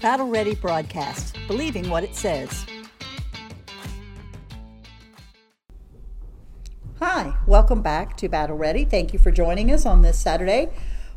Battle 0.00 0.28
Ready 0.28 0.54
broadcast, 0.54 1.36
believing 1.48 1.90
what 1.90 2.04
it 2.04 2.14
says. 2.14 2.64
Hi, 7.00 7.34
welcome 7.48 7.82
back 7.82 8.16
to 8.18 8.28
Battle 8.28 8.56
Ready. 8.56 8.84
Thank 8.84 9.12
you 9.12 9.18
for 9.18 9.32
joining 9.32 9.72
us 9.72 9.84
on 9.84 10.02
this 10.02 10.16
Saturday. 10.16 10.68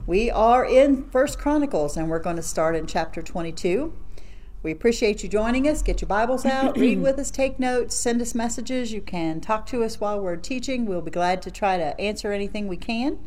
We 0.07 0.31
are 0.31 0.65
in 0.65 1.07
First 1.11 1.37
Chronicles 1.37 1.95
and 1.95 2.09
we're 2.09 2.17
going 2.17 2.37
to 2.37 2.41
start 2.41 2.75
in 2.75 2.87
chapter 2.87 3.21
22. 3.21 3.93
We 4.63 4.71
appreciate 4.71 5.21
you 5.21 5.29
joining 5.29 5.67
us. 5.67 5.83
Get 5.83 6.01
your 6.01 6.07
Bibles 6.07 6.43
out, 6.43 6.75
read 6.79 7.03
with 7.03 7.19
us, 7.19 7.29
take 7.29 7.59
notes, 7.59 7.95
send 7.95 8.19
us 8.19 8.33
messages. 8.33 8.91
You 8.91 9.01
can 9.01 9.41
talk 9.41 9.67
to 9.67 9.83
us 9.83 9.99
while 9.99 10.19
we're 10.19 10.37
teaching. 10.37 10.87
We'll 10.87 11.01
be 11.01 11.11
glad 11.11 11.43
to 11.43 11.51
try 11.51 11.77
to 11.77 11.99
answer 12.01 12.31
anything 12.31 12.67
we 12.67 12.77
can 12.77 13.19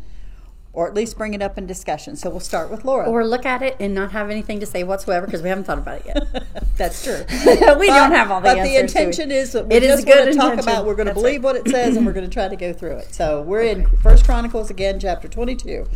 or 0.74 0.88
at 0.88 0.94
least 0.94 1.16
bring 1.16 1.34
it 1.34 1.40
up 1.40 1.56
in 1.56 1.66
discussion. 1.66 2.16
So 2.16 2.28
we'll 2.28 2.40
start 2.40 2.68
with 2.68 2.84
Laura. 2.84 3.08
Or 3.08 3.24
look 3.24 3.46
at 3.46 3.62
it 3.62 3.76
and 3.78 3.94
not 3.94 4.10
have 4.10 4.28
anything 4.28 4.58
to 4.58 4.66
say 4.66 4.82
whatsoever 4.82 5.24
because 5.24 5.40
we 5.40 5.48
haven't 5.48 5.64
thought 5.64 5.78
about 5.78 6.00
it 6.00 6.06
yet. 6.06 6.44
That's 6.76 7.02
true. 7.04 7.24
we 7.46 7.56
but, 7.56 7.78
don't 7.78 8.10
have 8.10 8.30
all 8.32 8.40
the 8.40 8.48
but 8.48 8.58
answers. 8.58 8.72
the 8.72 8.80
intention 8.80 9.30
is 9.30 9.52
that 9.52 9.68
we 9.68 9.76
it 9.76 9.82
just 9.84 10.04
good 10.04 10.26
to 10.26 10.34
talk 10.34 10.50
intention. 10.50 10.58
about. 10.58 10.84
We're 10.84 10.96
going 10.96 11.06
to 11.06 11.14
believe 11.14 11.44
right. 11.44 11.54
what 11.54 11.66
it 11.66 11.70
says, 11.70 11.96
and 11.96 12.04
we're 12.04 12.12
going 12.12 12.28
to 12.28 12.32
try 12.32 12.48
to 12.48 12.56
go 12.56 12.72
through 12.72 12.96
it. 12.96 13.14
So 13.14 13.40
we're 13.40 13.62
in 13.62 13.86
First 14.02 14.24
Chronicles 14.24 14.68
again, 14.68 14.98
chapter 14.98 15.28
twenty-two. 15.28 15.86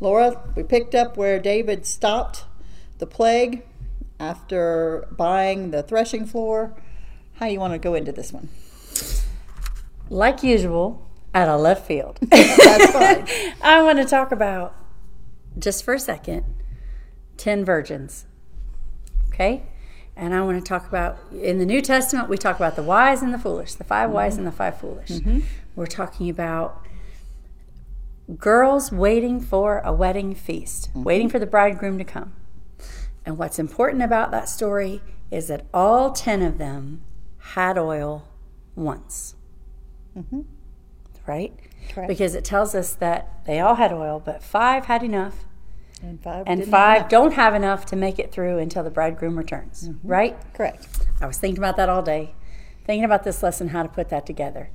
Laura, 0.00 0.40
we 0.54 0.62
picked 0.62 0.94
up 0.94 1.16
where 1.16 1.40
David 1.40 1.84
stopped 1.84 2.44
the 2.98 3.06
plague 3.06 3.64
after 4.20 5.08
buying 5.10 5.72
the 5.72 5.82
threshing 5.82 6.24
floor. 6.26 6.76
How 7.34 7.46
you 7.46 7.58
want 7.58 7.72
to 7.72 7.78
go 7.78 7.94
into 7.94 8.12
this 8.12 8.32
one? 8.32 8.48
Like 10.08 10.44
usual, 10.44 11.07
out 11.34 11.48
of 11.48 11.60
left 11.60 11.86
field. 11.86 12.18
That's 12.22 12.90
fine. 12.90 13.54
I 13.62 13.82
want 13.82 13.98
to 13.98 14.04
talk 14.04 14.32
about, 14.32 14.74
just 15.58 15.84
for 15.84 15.94
a 15.94 16.00
second, 16.00 16.44
10 17.36 17.64
virgins. 17.64 18.26
Okay? 19.28 19.64
And 20.16 20.34
I 20.34 20.42
want 20.42 20.62
to 20.62 20.68
talk 20.68 20.88
about, 20.88 21.18
in 21.32 21.58
the 21.58 21.66
New 21.66 21.80
Testament, 21.80 22.28
we 22.28 22.36
talk 22.36 22.56
about 22.56 22.74
the 22.74 22.82
wise 22.82 23.22
and 23.22 23.32
the 23.32 23.38
foolish, 23.38 23.74
the 23.74 23.84
5 23.84 24.10
wise 24.10 24.36
and 24.36 24.46
the 24.46 24.52
five 24.52 24.78
foolish. 24.78 25.10
Mm-hmm. 25.10 25.40
We're 25.76 25.86
talking 25.86 26.28
about 26.28 26.84
girls 28.36 28.90
waiting 28.90 29.40
for 29.40 29.78
a 29.84 29.92
wedding 29.92 30.34
feast, 30.34 30.88
mm-hmm. 30.88 31.04
waiting 31.04 31.28
for 31.28 31.38
the 31.38 31.46
bridegroom 31.46 31.98
to 31.98 32.04
come. 32.04 32.34
And 33.24 33.38
what's 33.38 33.58
important 33.58 34.02
about 34.02 34.30
that 34.32 34.48
story 34.48 35.02
is 35.30 35.48
that 35.48 35.66
all 35.72 36.12
10 36.12 36.42
of 36.42 36.58
them 36.58 37.02
had 37.38 37.78
oil 37.78 38.26
once. 38.74 39.34
Mm-hmm. 40.16 40.40
Right? 41.28 41.52
Correct. 41.90 42.08
Because 42.08 42.34
it 42.34 42.44
tells 42.44 42.74
us 42.74 42.94
that 42.94 43.44
they 43.46 43.60
all 43.60 43.76
had 43.76 43.92
oil, 43.92 44.20
but 44.24 44.42
five 44.42 44.86
had 44.86 45.02
enough, 45.02 45.44
And 46.02 46.20
five. 46.20 46.44
and 46.46 46.64
five 46.66 47.02
have- 47.02 47.08
don't 47.10 47.34
have 47.34 47.54
enough 47.54 47.86
to 47.86 47.96
make 47.96 48.18
it 48.18 48.32
through 48.32 48.58
until 48.58 48.82
the 48.82 48.90
bridegroom 48.90 49.36
returns. 49.38 49.88
Mm-hmm. 49.88 50.08
Right? 50.08 50.36
Correct. 50.54 50.88
I 51.20 51.26
was 51.26 51.38
thinking 51.38 51.58
about 51.58 51.76
that 51.76 51.88
all 51.88 52.02
day, 52.02 52.34
thinking 52.84 53.04
about 53.04 53.24
this 53.24 53.42
lesson, 53.42 53.68
how 53.68 53.82
to 53.82 53.88
put 53.88 54.08
that 54.08 54.26
together. 54.26 54.70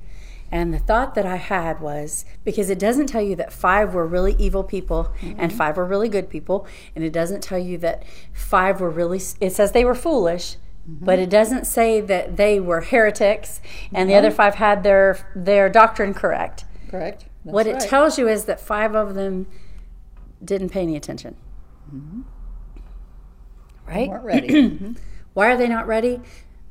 And 0.52 0.72
the 0.72 0.78
thought 0.78 1.14
that 1.16 1.26
I 1.26 1.36
had 1.36 1.80
was 1.80 2.24
because 2.44 2.70
it 2.70 2.78
doesn't 2.78 3.06
tell 3.06 3.22
you 3.22 3.34
that 3.36 3.52
five 3.52 3.94
were 3.94 4.06
really 4.06 4.36
evil 4.38 4.62
people 4.62 5.12
and 5.20 5.36
mm-hmm. 5.36 5.56
five 5.56 5.76
were 5.76 5.84
really 5.84 6.08
good 6.08 6.30
people, 6.30 6.66
and 6.94 7.02
it 7.04 7.12
doesn't 7.12 7.42
tell 7.42 7.58
you 7.58 7.78
that 7.78 8.04
five 8.32 8.80
were 8.80 8.90
really, 8.90 9.20
it 9.40 9.50
says 9.50 9.72
they 9.72 9.84
were 9.84 9.94
foolish. 9.94 10.56
Mm-hmm. 10.88 11.04
But 11.04 11.18
it 11.18 11.30
doesn't 11.30 11.66
say 11.66 12.00
that 12.02 12.36
they 12.36 12.60
were 12.60 12.82
heretics 12.82 13.60
and 13.92 14.08
the 14.08 14.14
other 14.14 14.30
five 14.30 14.56
had 14.56 14.82
their 14.82 15.18
their 15.34 15.68
doctrine 15.70 16.12
correct. 16.14 16.64
Correct. 16.90 17.24
That's 17.44 17.54
what 17.54 17.66
right. 17.66 17.76
it 17.82 17.88
tells 17.88 18.18
you 18.18 18.28
is 18.28 18.44
that 18.44 18.60
five 18.60 18.94
of 18.94 19.14
them 19.14 19.46
didn't 20.44 20.68
pay 20.70 20.82
any 20.82 20.96
attention. 20.96 21.36
Mm-hmm. 21.94 22.22
Right? 23.86 24.08
weren't 24.08 24.24
ready. 24.24 24.48
Mhm. 24.54 24.96
Why 25.34 25.50
are 25.52 25.56
they 25.56 25.66
not 25.68 25.86
ready? 25.86 26.20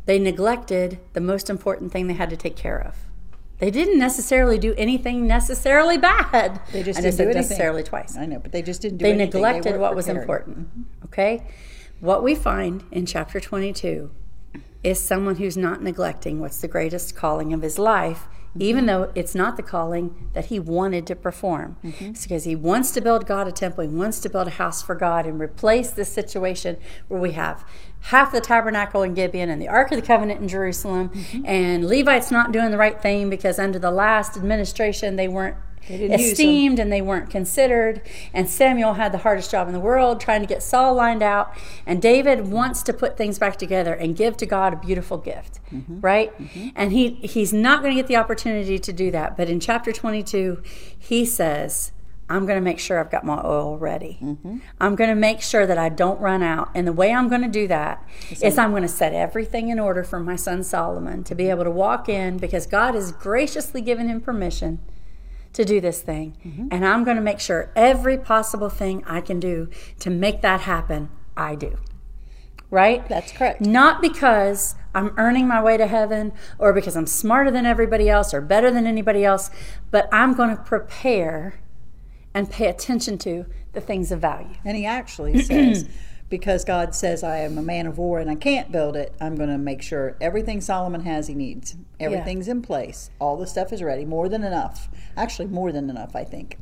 They 0.05 0.19
neglected 0.19 0.99
the 1.13 1.19
most 1.21 1.49
important 1.49 1.91
thing 1.91 2.07
they 2.07 2.13
had 2.13 2.29
to 2.29 2.37
take 2.37 2.55
care 2.55 2.79
of. 2.79 2.95
They 3.59 3.69
didn't 3.71 3.99
necessarily 3.99 4.57
do 4.57 4.73
anything 4.77 5.27
necessarily 5.27 5.97
bad. 5.97 6.61
They 6.71 6.81
just 6.83 6.97
I 6.99 7.01
didn't 7.01 7.17
do 7.17 7.23
anything. 7.23 7.41
necessarily 7.41 7.83
twice. 7.83 8.15
I 8.17 8.25
know, 8.25 8.39
but 8.39 8.51
they 8.51 8.61
just 8.61 8.81
didn't 8.81 8.97
do 8.99 9.05
it. 9.05 9.07
They 9.07 9.13
anything. 9.13 9.41
neglected 9.41 9.69
weren't 9.71 9.81
what 9.81 9.95
was 9.95 10.05
prepared. 10.05 10.23
important. 10.23 10.57
Mm-hmm. 10.69 11.05
Okay? 11.05 11.43
What 12.03 12.21
we 12.21 12.35
find 12.35 12.83
in 12.91 13.05
chapter 13.05 13.39
22 13.39 14.11
is 14.83 14.99
someone 14.99 15.37
who's 15.37 15.55
not 15.55 15.81
neglecting 15.81 16.41
what's 16.41 16.59
the 16.59 16.67
greatest 16.67 17.15
calling 17.15 17.53
of 17.53 17.61
his 17.61 17.79
life, 17.79 18.27
mm-hmm. 18.49 18.61
even 18.61 18.87
though 18.87 19.09
it's 19.15 19.33
not 19.33 19.55
the 19.55 19.63
calling 19.63 20.29
that 20.33 20.47
he 20.47 20.59
wanted 20.59 21.07
to 21.07 21.15
perform. 21.15 21.77
Mm-hmm. 21.81 22.07
It's 22.07 22.23
because 22.23 22.43
he 22.43 22.57
wants 22.57 22.91
to 22.91 22.99
build 22.99 23.25
God 23.25 23.47
a 23.47 23.53
temple, 23.53 23.85
he 23.85 23.89
wants 23.89 24.19
to 24.19 24.29
build 24.29 24.47
a 24.47 24.49
house 24.59 24.83
for 24.83 24.95
God 24.95 25.25
and 25.25 25.39
replace 25.39 25.91
this 25.91 26.11
situation 26.11 26.75
where 27.07 27.21
we 27.21 27.31
have 27.31 27.65
half 28.03 28.31
the 28.31 28.41
tabernacle 28.41 29.01
in 29.03 29.13
Gibeon 29.13 29.49
and 29.49 29.61
the 29.61 29.69
Ark 29.69 29.91
of 29.91 29.99
the 29.99 30.05
Covenant 30.05 30.41
in 30.41 30.47
Jerusalem, 30.47 31.09
mm-hmm. 31.09 31.45
and 31.45 31.87
Levites 31.87 32.31
not 32.31 32.51
doing 32.51 32.71
the 32.71 32.77
right 32.77 33.01
thing 33.01 33.29
because 33.29 33.57
under 33.57 33.79
the 33.79 33.91
last 33.91 34.35
administration 34.35 35.15
they 35.15 35.27
weren't 35.27 35.55
didn't 35.87 36.11
use 36.11 36.11
them. 36.11 36.31
esteemed 36.31 36.79
and 36.79 36.91
they 36.91 37.01
weren't 37.01 37.29
considered. 37.29 38.01
And 38.33 38.49
Samuel 38.49 38.93
had 38.93 39.11
the 39.11 39.19
hardest 39.19 39.51
job 39.51 39.67
in 39.67 39.73
the 39.73 39.79
world 39.79 40.21
trying 40.21 40.41
to 40.41 40.47
get 40.47 40.63
Saul 40.63 40.93
lined 40.93 41.21
out. 41.21 41.53
And 41.85 42.01
David 42.01 42.47
wants 42.47 42.83
to 42.83 42.93
put 42.93 43.17
things 43.17 43.37
back 43.37 43.57
together 43.57 43.93
and 43.93 44.15
give 44.15 44.37
to 44.37 44.45
God 44.45 44.73
a 44.73 44.77
beautiful 44.77 45.17
gift, 45.17 45.59
mm-hmm. 45.73 45.99
right? 45.99 46.37
Mm-hmm. 46.37 46.69
And 46.75 46.91
he 46.91 47.15
he's 47.15 47.53
not 47.53 47.81
going 47.81 47.95
to 47.95 48.01
get 48.01 48.07
the 48.07 48.15
opportunity 48.15 48.79
to 48.79 48.93
do 48.93 49.11
that. 49.11 49.35
But 49.35 49.49
in 49.49 49.59
chapter 49.59 49.91
22, 49.91 50.61
he 50.97 51.25
says, 51.25 51.91
I'm 52.29 52.45
going 52.45 52.57
to 52.57 52.63
make 52.63 52.79
sure 52.79 52.99
I've 52.99 53.11
got 53.11 53.25
my 53.25 53.41
oil 53.43 53.77
ready. 53.77 54.17
Mm-hmm. 54.21 54.59
I'm 54.79 54.95
going 54.95 55.09
to 55.09 55.15
make 55.15 55.41
sure 55.41 55.67
that 55.67 55.77
I 55.77 55.89
don't 55.89 56.19
run 56.19 56.41
out. 56.41 56.69
And 56.73 56.87
the 56.87 56.93
way 56.93 57.13
I'm 57.13 57.27
going 57.27 57.41
to 57.41 57.49
do 57.49 57.67
that 57.67 58.07
is 58.41 58.57
I'm 58.57 58.71
going 58.71 58.83
to 58.83 58.87
set 58.87 59.13
everything 59.13 59.69
in 59.69 59.79
order 59.79 60.03
for 60.03 60.19
my 60.19 60.35
son 60.35 60.63
Solomon 60.63 61.23
to 61.25 61.35
be 61.35 61.49
able 61.49 61.65
to 61.65 61.71
walk 61.71 62.07
in 62.07 62.37
because 62.37 62.65
God 62.65 62.95
has 62.95 63.11
graciously 63.11 63.81
given 63.81 64.07
him 64.07 64.21
permission 64.21 64.79
to 65.51 65.65
do 65.65 65.81
this 65.81 66.01
thing. 66.01 66.35
Mm-hmm. 66.45 66.67
And 66.71 66.85
I'm 66.85 67.03
going 67.03 67.17
to 67.17 67.23
make 67.23 67.39
sure 67.39 67.71
every 67.75 68.17
possible 68.17 68.69
thing 68.69 69.03
I 69.05 69.21
can 69.21 69.39
do 69.39 69.69
to 69.99 70.09
make 70.09 70.41
that 70.41 70.61
happen, 70.61 71.09
I 71.35 71.55
do. 71.55 71.77
Right? 72.69 73.07
That's 73.07 73.31
correct. 73.31 73.61
Not 73.61 74.01
because 74.01 74.75
I'm 74.95 75.13
earning 75.17 75.47
my 75.47 75.61
way 75.61 75.77
to 75.77 75.85
heaven 75.85 76.33
or 76.57 76.73
because 76.73 76.95
I'm 76.95 77.05
smarter 77.05 77.51
than 77.51 77.67
everybody 77.67 78.09
else 78.09 78.33
or 78.33 78.41
better 78.41 78.71
than 78.71 78.87
anybody 78.87 79.23
else, 79.23 79.51
but 79.91 80.09
I'm 80.11 80.33
going 80.33 80.55
to 80.55 80.63
prepare 80.63 81.59
and 82.33 82.49
pay 82.49 82.67
attention 82.67 83.17
to 83.19 83.45
the 83.73 83.81
things 83.81 84.11
of 84.11 84.19
value. 84.19 84.55
And 84.65 84.77
he 84.77 84.85
actually 84.85 85.41
says, 85.43 85.87
because 86.29 86.63
God 86.63 86.95
says, 86.95 87.23
I 87.23 87.37
am 87.39 87.57
a 87.57 87.61
man 87.61 87.85
of 87.85 87.97
war 87.97 88.19
and 88.19 88.29
I 88.29 88.35
can't 88.35 88.71
build 88.71 88.95
it, 88.95 89.13
I'm 89.21 89.35
going 89.35 89.49
to 89.49 89.57
make 89.57 89.81
sure 89.81 90.17
everything 90.19 90.61
Solomon 90.61 91.01
has 91.01 91.27
he 91.27 91.35
needs. 91.35 91.75
Everything's 91.99 92.47
in 92.47 92.61
place. 92.61 93.11
All 93.19 93.37
the 93.37 93.47
stuff 93.47 93.71
is 93.71 93.81
ready. 93.83 94.03
More 94.03 94.27
than 94.27 94.43
enough. 94.43 94.89
Actually, 95.15 95.47
more 95.47 95.71
than 95.71 95.89
enough, 95.89 96.15
I 96.15 96.23
think. 96.23 96.57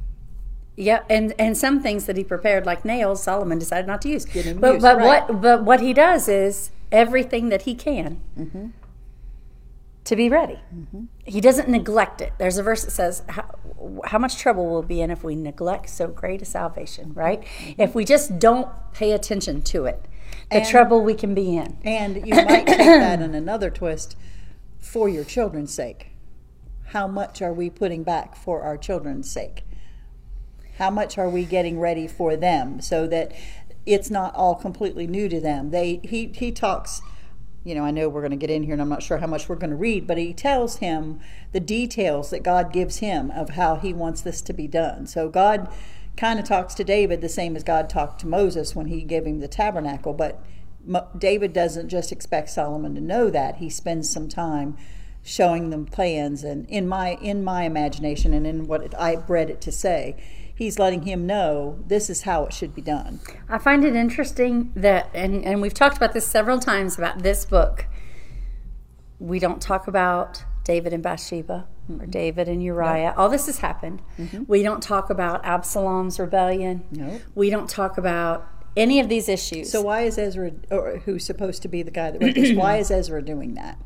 Yeah, 0.77 1.03
and 1.09 1.33
and 1.37 1.57
some 1.57 1.81
things 1.81 2.05
that 2.05 2.15
he 2.15 2.23
prepared, 2.23 2.65
like 2.65 2.85
nails, 2.85 3.21
Solomon 3.21 3.59
decided 3.59 3.87
not 3.87 4.01
to 4.03 4.09
use. 4.09 4.23
Didn't 4.25 4.59
but 4.61 4.75
use, 4.75 4.81
but 4.81 4.97
right. 4.97 5.29
what 5.29 5.41
but 5.41 5.63
what 5.63 5.79
he 5.81 5.93
does 5.93 6.27
is 6.29 6.71
everything 6.91 7.49
that 7.49 7.63
he 7.63 7.75
can 7.75 8.21
Mm-hmm. 8.39 8.67
to 10.05 10.15
be 10.15 10.29
ready. 10.29 10.59
He 11.25 11.41
doesn't 11.41 11.67
neglect 11.69 12.21
it. 12.21 12.33
There's 12.37 12.57
a 12.57 12.63
verse 12.63 12.83
that 12.85 12.91
says, 12.91 13.21
"How, 14.05 14.17
much 14.17 14.37
trouble 14.37 14.69
we'll 14.69 14.83
be 14.83 15.01
in 15.01 15.11
if 15.11 15.23
we 15.23 15.35
neglect 15.35 15.89
so 15.89 16.07
great 16.07 16.41
a 16.41 16.45
salvation." 16.45 17.13
Right? 17.13 17.43
If 17.77 17.95
we 17.95 18.05
just 18.05 18.39
don't 18.39 18.69
pay 18.93 19.11
attention 19.11 19.61
to 19.63 19.85
it, 19.85 20.05
the 20.51 20.61
trouble 20.61 21.01
we 21.01 21.13
can 21.13 21.33
be 21.33 21.55
in. 21.55 21.77
And 21.83 22.27
you 22.27 22.35
might 22.35 22.67
take 22.67 22.77
that 22.77 23.21
in 23.21 23.35
another 23.35 23.69
twist 23.69 24.15
for 24.79 25.07
your 25.07 25.23
children's 25.23 25.73
sake. 25.73 26.07
How 26.87 27.07
much 27.07 27.41
are 27.41 27.53
we 27.53 27.69
putting 27.69 28.03
back 28.03 28.35
for 28.35 28.63
our 28.63 28.77
children's 28.77 29.29
sake? 29.29 29.63
How 30.77 30.89
much 30.89 31.17
are 31.17 31.29
we 31.29 31.45
getting 31.45 31.79
ready 31.79 32.07
for 32.07 32.35
them 32.35 32.81
so 32.81 33.07
that 33.07 33.31
it's 33.85 34.09
not 34.09 34.35
all 34.35 34.55
completely 34.55 35.07
new 35.07 35.29
to 35.29 35.39
them? 35.39 35.69
They 35.71 36.01
he 36.03 36.27
he 36.35 36.51
talks 36.51 37.01
you 37.63 37.75
know, 37.75 37.83
I 37.83 37.91
know 37.91 38.09
we're 38.09 38.21
going 38.21 38.31
to 38.31 38.37
get 38.37 38.49
in 38.49 38.63
here 38.63 38.73
and 38.73 38.81
I'm 38.81 38.89
not 38.89 39.03
sure 39.03 39.19
how 39.19 39.27
much 39.27 39.47
we're 39.47 39.55
going 39.55 39.69
to 39.69 39.75
read, 39.75 40.07
but 40.07 40.17
he 40.17 40.33
tells 40.33 40.77
him 40.77 41.19
the 41.51 41.59
details 41.59 42.29
that 42.31 42.43
God 42.43 42.73
gives 42.73 42.97
him 42.97 43.29
of 43.31 43.51
how 43.51 43.75
he 43.75 43.93
wants 43.93 44.21
this 44.21 44.41
to 44.41 44.53
be 44.53 44.67
done. 44.67 45.05
So 45.05 45.29
God 45.29 45.71
kind 46.17 46.39
of 46.39 46.45
talks 46.45 46.73
to 46.75 46.83
David 46.83 47.21
the 47.21 47.29
same 47.29 47.55
as 47.55 47.63
God 47.63 47.89
talked 47.89 48.19
to 48.21 48.27
Moses 48.27 48.75
when 48.75 48.87
he 48.87 49.01
gave 49.03 49.25
him 49.25 49.39
the 49.39 49.47
tabernacle, 49.47 50.13
but 50.13 50.43
David 51.17 51.53
doesn't 51.53 51.89
just 51.89 52.11
expect 52.11 52.49
Solomon 52.49 52.95
to 52.95 53.01
know 53.01 53.29
that. 53.29 53.57
He 53.57 53.69
spends 53.69 54.09
some 54.09 54.27
time 54.27 54.77
showing 55.23 55.69
them 55.69 55.85
plans 55.85 56.43
and 56.43 56.67
in 56.67 56.87
my 56.87 57.09
in 57.21 57.43
my 57.43 57.63
imagination 57.63 58.33
and 58.33 58.47
in 58.47 58.65
what 58.65 58.99
I 58.99 59.15
read 59.27 59.51
it 59.51 59.61
to 59.61 59.71
say, 59.71 60.15
he's 60.61 60.77
letting 60.77 61.01
him 61.01 61.25
know 61.25 61.79
this 61.87 62.07
is 62.07 62.21
how 62.21 62.45
it 62.45 62.53
should 62.53 62.75
be 62.75 62.83
done. 62.83 63.19
I 63.49 63.57
find 63.57 63.83
it 63.83 63.95
interesting 63.95 64.71
that, 64.75 65.09
and, 65.11 65.43
and 65.43 65.59
we've 65.59 65.73
talked 65.73 65.97
about 65.97 66.13
this 66.13 66.27
several 66.27 66.59
times 66.59 66.99
about 66.99 67.23
this 67.23 67.45
book. 67.45 67.87
We 69.17 69.39
don't 69.39 69.59
talk 69.59 69.87
about 69.87 70.43
David 70.63 70.93
and 70.93 71.01
Bathsheba 71.01 71.67
or 71.89 71.95
mm-hmm. 71.95 72.11
David 72.11 72.47
and 72.47 72.61
Uriah. 72.61 73.15
All 73.17 73.27
this 73.27 73.47
has 73.47 73.57
happened. 73.57 74.03
Mm-hmm. 74.19 74.43
We 74.47 74.61
don't 74.61 74.83
talk 74.83 75.09
about 75.09 75.43
Absalom's 75.43 76.19
rebellion. 76.19 76.85
No. 76.91 77.19
We 77.33 77.49
don't 77.49 77.67
talk 77.67 77.97
about 77.97 78.47
any 78.77 78.99
of 78.99 79.09
these 79.09 79.27
issues. 79.27 79.71
So 79.71 79.81
why 79.81 80.01
is 80.01 80.19
Ezra, 80.19 80.51
or 80.69 80.97
who's 81.05 81.25
supposed 81.25 81.63
to 81.63 81.69
be 81.69 81.81
the 81.81 81.89
guy 81.89 82.11
that 82.11 82.21
wrote 82.21 82.35
this, 82.35 82.55
why 82.55 82.77
is 82.77 82.91
Ezra 82.91 83.23
doing 83.25 83.55
that? 83.55 83.79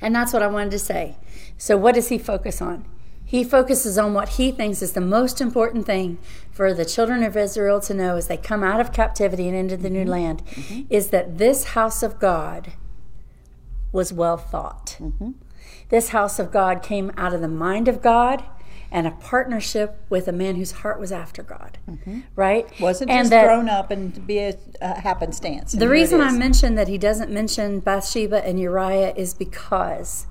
And 0.00 0.14
that's 0.14 0.32
what 0.32 0.42
I 0.42 0.46
wanted 0.46 0.70
to 0.70 0.78
say. 0.78 1.16
So, 1.58 1.76
what 1.76 1.96
does 1.96 2.10
he 2.10 2.18
focus 2.18 2.62
on? 2.62 2.84
He 3.32 3.44
focuses 3.44 3.96
on 3.96 4.12
what 4.12 4.28
he 4.28 4.52
thinks 4.52 4.82
is 4.82 4.92
the 4.92 5.00
most 5.00 5.40
important 5.40 5.86
thing 5.86 6.18
for 6.50 6.74
the 6.74 6.84
children 6.84 7.22
of 7.22 7.34
Israel 7.34 7.80
to 7.80 7.94
know 7.94 8.16
as 8.16 8.26
they 8.26 8.36
come 8.36 8.62
out 8.62 8.78
of 8.78 8.92
captivity 8.92 9.48
and 9.48 9.56
into 9.56 9.78
the 9.78 9.88
new 9.88 10.02
mm-hmm. 10.02 10.10
land 10.10 10.44
mm-hmm. 10.44 10.82
is 10.90 11.08
that 11.08 11.38
this 11.38 11.68
house 11.68 12.02
of 12.02 12.18
God 12.18 12.74
was 13.90 14.12
well 14.12 14.36
thought. 14.36 14.98
Mm-hmm. 15.00 15.30
This 15.88 16.10
house 16.10 16.38
of 16.38 16.52
God 16.52 16.82
came 16.82 17.10
out 17.16 17.32
of 17.32 17.40
the 17.40 17.48
mind 17.48 17.88
of 17.88 18.02
God 18.02 18.44
and 18.90 19.06
a 19.06 19.12
partnership 19.12 20.04
with 20.10 20.28
a 20.28 20.32
man 20.32 20.56
whose 20.56 20.72
heart 20.72 21.00
was 21.00 21.10
after 21.10 21.42
God, 21.42 21.78
right? 22.36 22.68
Wasn't 22.78 23.10
and 23.10 23.20
just 23.20 23.30
that- 23.30 23.46
thrown 23.46 23.70
up 23.70 23.90
and 23.90 24.26
be 24.26 24.40
a, 24.40 24.58
a 24.82 25.00
happenstance. 25.00 25.72
the 25.72 25.88
reason 25.88 26.20
I 26.20 26.32
mentioned 26.32 26.76
that 26.76 26.88
he 26.88 26.98
doesn't 26.98 27.30
mention 27.30 27.80
Bathsheba 27.80 28.46
and 28.46 28.60
Uriah 28.60 29.14
is 29.16 29.32
because 29.32 30.26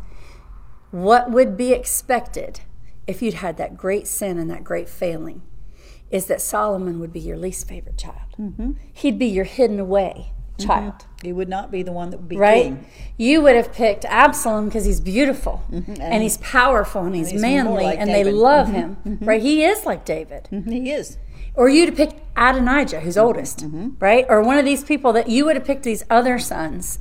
what 0.91 1.31
would 1.31 1.57
be 1.57 1.73
expected 1.73 2.61
if 3.11 3.21
you'd 3.21 3.35
had 3.35 3.57
that 3.57 3.77
great 3.77 4.07
sin 4.07 4.37
and 4.39 4.49
that 4.49 4.63
great 4.63 4.89
failing 4.89 5.41
is 6.09 6.25
that 6.25 6.41
Solomon 6.41 6.99
would 6.99 7.13
be 7.13 7.19
your 7.19 7.37
least 7.37 7.67
favorite 7.67 7.97
child. 7.97 8.35
Mm-hmm. 8.39 8.71
He'd 8.91 9.19
be 9.19 9.27
your 9.27 9.45
hidden 9.45 9.79
away 9.79 10.31
child, 10.59 11.05
he 11.23 11.33
would 11.33 11.49
not 11.49 11.71
be 11.71 11.81
the 11.81 11.91
one 11.91 12.11
that 12.11 12.17
would 12.17 12.29
be 12.29 12.37
right? 12.37 12.65
king. 12.65 12.85
You 13.17 13.41
would 13.41 13.55
have 13.55 13.73
picked 13.73 14.05
Absalom 14.05 14.65
because 14.65 14.85
he's 14.85 14.99
beautiful 14.99 15.63
and, 15.71 16.21
he's 16.21 16.37
powerful 16.37 17.03
and 17.03 17.15
he's, 17.15 17.27
Mm-hmm. 17.29 17.35
he's 17.37 17.41
manly 17.41 17.83
like 17.85 17.97
and 17.99 18.09
they 18.09 18.23
David. 18.23 18.33
Mm-hmm. 18.33 18.41
love 18.43 18.67
him, 18.71 18.97
right? 19.21 19.41
He 19.41 19.63
is 19.63 19.85
like 19.87 20.05
David. 20.05 20.47
He 20.51 20.91
is. 20.91 21.17
Or 21.55 21.67
you'd 21.67 21.89
have 21.89 21.97
picked 21.97 22.21
Adonijah, 22.37 22.99
who's 22.99 23.15
Mm-hmm. 23.15 23.25
oldest, 23.25 23.65
right? 23.99 24.25
Or 24.29 24.43
one 24.43 24.59
of 24.59 24.65
these 24.65 24.83
people 24.83 25.11
that 25.13 25.27
you 25.29 25.45
would 25.45 25.55
have 25.55 25.65
picked 25.65 25.81
these 25.83 26.03
other 26.11 26.37
sons. 26.37 26.99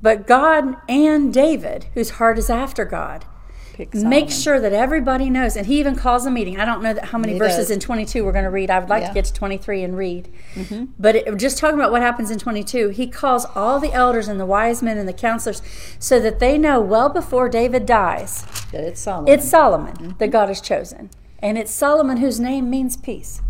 But 0.00 0.26
God 0.26 0.76
and 0.88 1.34
David, 1.34 1.84
whose 1.92 2.10
heart 2.10 2.38
is 2.38 2.48
after 2.48 2.86
God, 2.86 3.26
Pick 3.80 3.94
make 3.94 4.30
sure 4.30 4.60
that 4.60 4.72
everybody 4.72 5.30
knows. 5.30 5.56
And 5.56 5.66
he 5.66 5.78
even 5.80 5.96
calls 5.96 6.26
a 6.26 6.30
meeting. 6.30 6.60
I 6.60 6.64
don't 6.64 6.82
know 6.82 6.92
that 6.92 7.06
how 7.06 7.18
many 7.18 7.32
He 7.34 7.38
verses 7.38 7.68
does. 7.68 7.70
in 7.70 7.80
22 7.80 8.24
we're 8.24 8.32
going 8.32 8.44
to 8.44 8.50
read. 8.50 8.70
I 8.70 8.78
would 8.78 8.88
like 8.88 9.00
Yeah. 9.02 9.06
Mm-hmm. 9.08 9.14
to 9.14 9.18
get 9.18 9.24
to 9.26 9.32
23 9.32 9.82
and 9.84 9.96
read. 9.96 10.28
But 10.98 11.16
it, 11.16 11.36
just 11.36 11.58
talking 11.58 11.78
about 11.78 11.90
what 11.92 12.02
happens 12.02 12.30
in 12.30 12.38
22, 12.38 12.88
he 12.90 13.06
calls 13.06 13.46
all 13.54 13.80
the 13.80 13.92
elders 13.92 14.28
and 14.28 14.38
the 14.38 14.46
wise 14.46 14.82
men 14.82 14.98
and 14.98 15.08
the 15.08 15.12
counselors 15.12 15.62
so 15.98 16.20
that 16.20 16.38
they 16.40 16.58
know 16.58 16.80
well 16.80 17.08
before 17.08 17.48
David 17.48 17.86
dies 17.86 18.42
That 18.72 18.84
it's 18.84 19.00
Solomon. 19.00 19.32
it's 19.32 19.48
Solomon 19.48 19.94
Mm-hmm. 19.96 20.18
that 20.18 20.30
God 20.30 20.48
has 20.48 20.60
chosen. 20.60 21.10
And 21.42 21.56
it's 21.56 21.70
Solomon 21.72 22.18
whose 22.18 22.38
name 22.38 22.68
means 22.68 22.96
peace. 22.98 23.40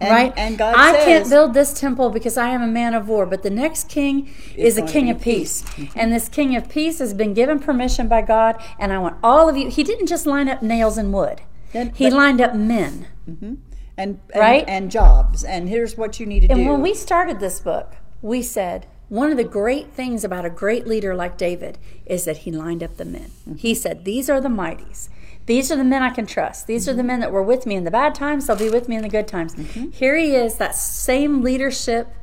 And- 0.00 0.10
right? 0.10 0.32
And 0.36 0.56
God 0.56 0.74
I 0.76 0.92
says, 0.92 1.04
can't 1.04 1.30
build 1.30 1.54
this 1.54 1.72
temple 1.78 2.10
because 2.10 2.36
I 2.36 2.50
am 2.50 2.62
a 2.62 2.66
man 2.68 2.94
of 2.94 3.08
war, 3.08 3.26
but 3.26 3.42
the 3.42 3.50
next 3.50 3.88
king 3.88 4.32
is 4.56 4.78
a 4.78 4.82
king 4.82 5.10
of 5.10 5.20
peace. 5.20 5.62
peace. 5.62 5.88
Mm-hmm. 5.88 5.98
And 5.98 6.12
this 6.12 6.28
king 6.28 6.54
of 6.54 6.68
peace 6.68 7.00
has 7.00 7.14
been 7.14 7.34
given 7.34 7.58
permission 7.58 8.06
by 8.06 8.22
God, 8.22 8.62
and 8.78 8.92
I 8.92 8.98
want 8.98 9.16
all 9.24 9.48
of 9.48 9.56
you. 9.56 9.68
He 9.70 9.82
didn't 9.82 10.06
just 10.06 10.24
line 10.26 10.48
up 10.48 10.62
nails 10.62 10.98
and 10.98 11.12
wood, 11.12 11.40
Then- 11.72 11.92
he 11.94 12.10
but- 12.10 12.16
lined 12.16 12.40
up 12.40 12.54
men. 12.54 13.06
Mm-hmm. 13.28 13.44
and, 13.46 13.60
and 13.96 14.20
Right? 14.36 14.64
and 14.68 14.90
jobs. 14.90 15.42
And 15.42 15.68
here's 15.68 15.96
what 15.98 16.20
you 16.20 16.26
need 16.26 16.40
to 16.40 16.46
And 16.48 16.58
do. 16.58 16.62
And 16.62 16.70
when 16.70 16.80
we 16.82 16.94
started 16.94 17.40
this 17.40 17.58
book, 17.60 17.96
we 18.22 18.40
said 18.42 18.86
one 19.08 19.30
of 19.32 19.36
the 19.36 19.44
great 19.44 19.92
things 19.92 20.22
about 20.22 20.44
a 20.44 20.50
great 20.50 20.86
leader 20.86 21.14
like 21.14 21.36
David 21.36 21.76
is 22.06 22.24
that 22.24 22.38
he 22.38 22.52
lined 22.52 22.82
up 22.82 22.96
the 22.98 23.04
men. 23.04 23.30
Mm-hmm. 23.48 23.54
He 23.56 23.74
said, 23.74 24.04
These 24.04 24.30
are 24.30 24.40
the 24.40 24.48
mighties. 24.48 25.08
These 25.48 25.72
are 25.72 25.76
the 25.76 25.84
men 25.84 26.02
I 26.02 26.10
can 26.10 26.26
trust. 26.26 26.66
These 26.66 26.90
are 26.90 26.92
the 26.92 27.02
men 27.02 27.20
that 27.20 27.32
were 27.32 27.42
with 27.42 27.64
me 27.64 27.74
in 27.74 27.84
the 27.84 27.90
bad 27.90 28.14
times. 28.14 28.46
They'll 28.46 28.56
be 28.56 28.68
with 28.68 28.86
me 28.86 28.96
in 28.96 29.02
the 29.02 29.08
good 29.08 29.26
times. 29.26 29.54
Mm-hmm. 29.54 29.92
Here 29.92 30.14
he 30.14 30.34
is, 30.34 30.56
that 30.56 30.74
same 30.74 31.40
leadership 31.40 32.14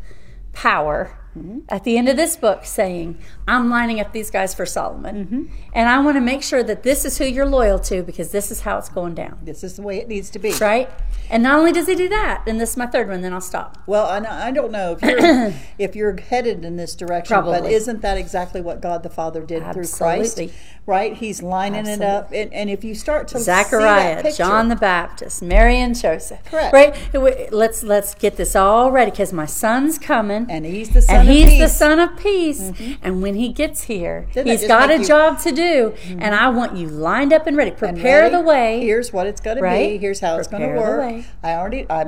power 0.53 1.17
Mm-hmm. 1.37 1.59
at 1.67 1.83
the 1.83 1.97
end 1.97 2.07
of 2.07 2.15
this 2.15 2.37
book 2.37 2.63
saying, 2.63 3.17
I'm 3.45 3.69
lining 3.69 3.99
up 3.99 4.13
these 4.13 4.31
guys 4.31 4.53
for 4.53 4.65
Solomon. 4.65 5.25
Mm-hmm. 5.25 5.55
And 5.73 5.89
I 5.89 5.99
want 5.99 6.15
to 6.15 6.21
make 6.21 6.41
sure 6.43 6.63
that 6.63 6.83
this 6.83 7.03
is 7.03 7.17
who 7.17 7.25
you're 7.25 7.45
loyal 7.45 7.77
to 7.79 8.03
because 8.03 8.31
this 8.31 8.51
is 8.51 8.61
how 8.61 8.77
it's 8.77 8.87
going 8.89 9.15
down. 9.15 9.39
this 9.43 9.63
is 9.63 9.75
the 9.75 9.81
way 9.81 9.97
it 9.97 10.07
needs 10.07 10.29
to 10.29 10.39
be. 10.39 10.53
Right? 10.53 10.89
And 11.29 11.43
not 11.43 11.59
only 11.59 11.71
does 11.71 11.87
he 11.87 11.95
do 11.95 12.07
that, 12.09 12.43
and 12.47 12.59
this 12.59 12.71
is 12.71 12.77
my 12.77 12.85
third 12.85 13.09
one, 13.09 13.21
then 13.21 13.33
I'll 13.33 13.41
stop. 13.41 13.77
Well, 13.87 14.05
I, 14.05 14.47
I 14.47 14.51
don't 14.51 14.71
know 14.71 14.97
if 14.97 15.01
you're 15.01 15.53
if 15.77 15.95
you're 15.95 16.19
headed 16.19 16.63
in 16.63 16.77
this 16.77 16.95
direction, 16.95 17.43
but 17.43 17.65
isn't 17.65 18.01
that 18.01 18.17
exactly 18.17 18.61
what 18.61 18.81
God 18.81 19.03
the 19.03 19.09
Father 19.09 19.43
did 19.43 19.63
through 19.73 19.87
Christ? 19.87 20.39
Right? 20.85 21.13
He's 21.15 21.41
lining 21.41 21.87
it 21.87 22.01
up, 22.01 22.31
and, 22.31 22.53
and 22.53 22.69
if 22.69 22.83
you 22.83 22.93
start 22.93 23.27
to 23.29 23.39
see 23.39 23.45
that 23.45 23.65
Zechariah, 23.65 24.21
picture, 24.21 24.37
John 24.37 24.69
the 24.69 24.75
Baptist, 24.75 25.41
Mary 25.41 25.77
and 25.77 25.99
Joseph. 25.99 26.43
Correct. 26.45 26.73
Right? 26.73 27.51
Let's 27.51 27.81
let's 27.81 28.13
get 28.13 28.37
this 28.37 28.55
all 28.55 28.91
ready 28.91 29.09
because 29.09 29.33
my 29.33 29.47
son's 29.47 29.97
coming. 29.97 30.45
and 30.47 30.63
He's 30.63 30.91
the 30.91 31.01
Son 31.01 31.24
and 31.25 31.29
of 31.29 31.35
he's 31.35 31.49
Peace. 31.49 31.61
the 31.61 31.67
son 31.67 31.99
of 31.99 32.17
peace. 32.17 32.61
Mm-hmm. 32.61 32.93
And 33.01 33.21
when 33.21 33.35
he 33.35 33.49
gets 33.49 33.83
here, 33.83 34.27
that 34.33 34.45
he's 34.45 34.67
got 34.67 34.89
a 34.89 34.97
you- 34.99 35.05
job 35.05 35.39
to 35.41 35.51
do. 35.51 35.93
Mm-hmm. 35.95 36.21
And 36.21 36.35
I 36.35 36.49
want 36.49 36.75
you 36.77 36.87
lined 36.87 37.33
up 37.33 37.47
and 37.47 37.57
ready. 37.57 37.71
And 37.71 37.79
Prepare 37.79 38.21
ready, 38.23 38.35
the 38.35 38.41
way. 38.41 38.81
Here's 38.81 39.11
what 39.11 39.27
it's 39.27 39.41
going 39.41 39.57
to 39.57 39.63
be. 39.63 39.97
Here's 39.97 40.19
how 40.19 40.37
it's 40.37 40.47
going 40.47 40.61
to 40.61 40.69
Prepare 40.69 40.97
work. 40.97 41.25
I 41.43 41.53
already 41.53 41.85
I 41.89 42.07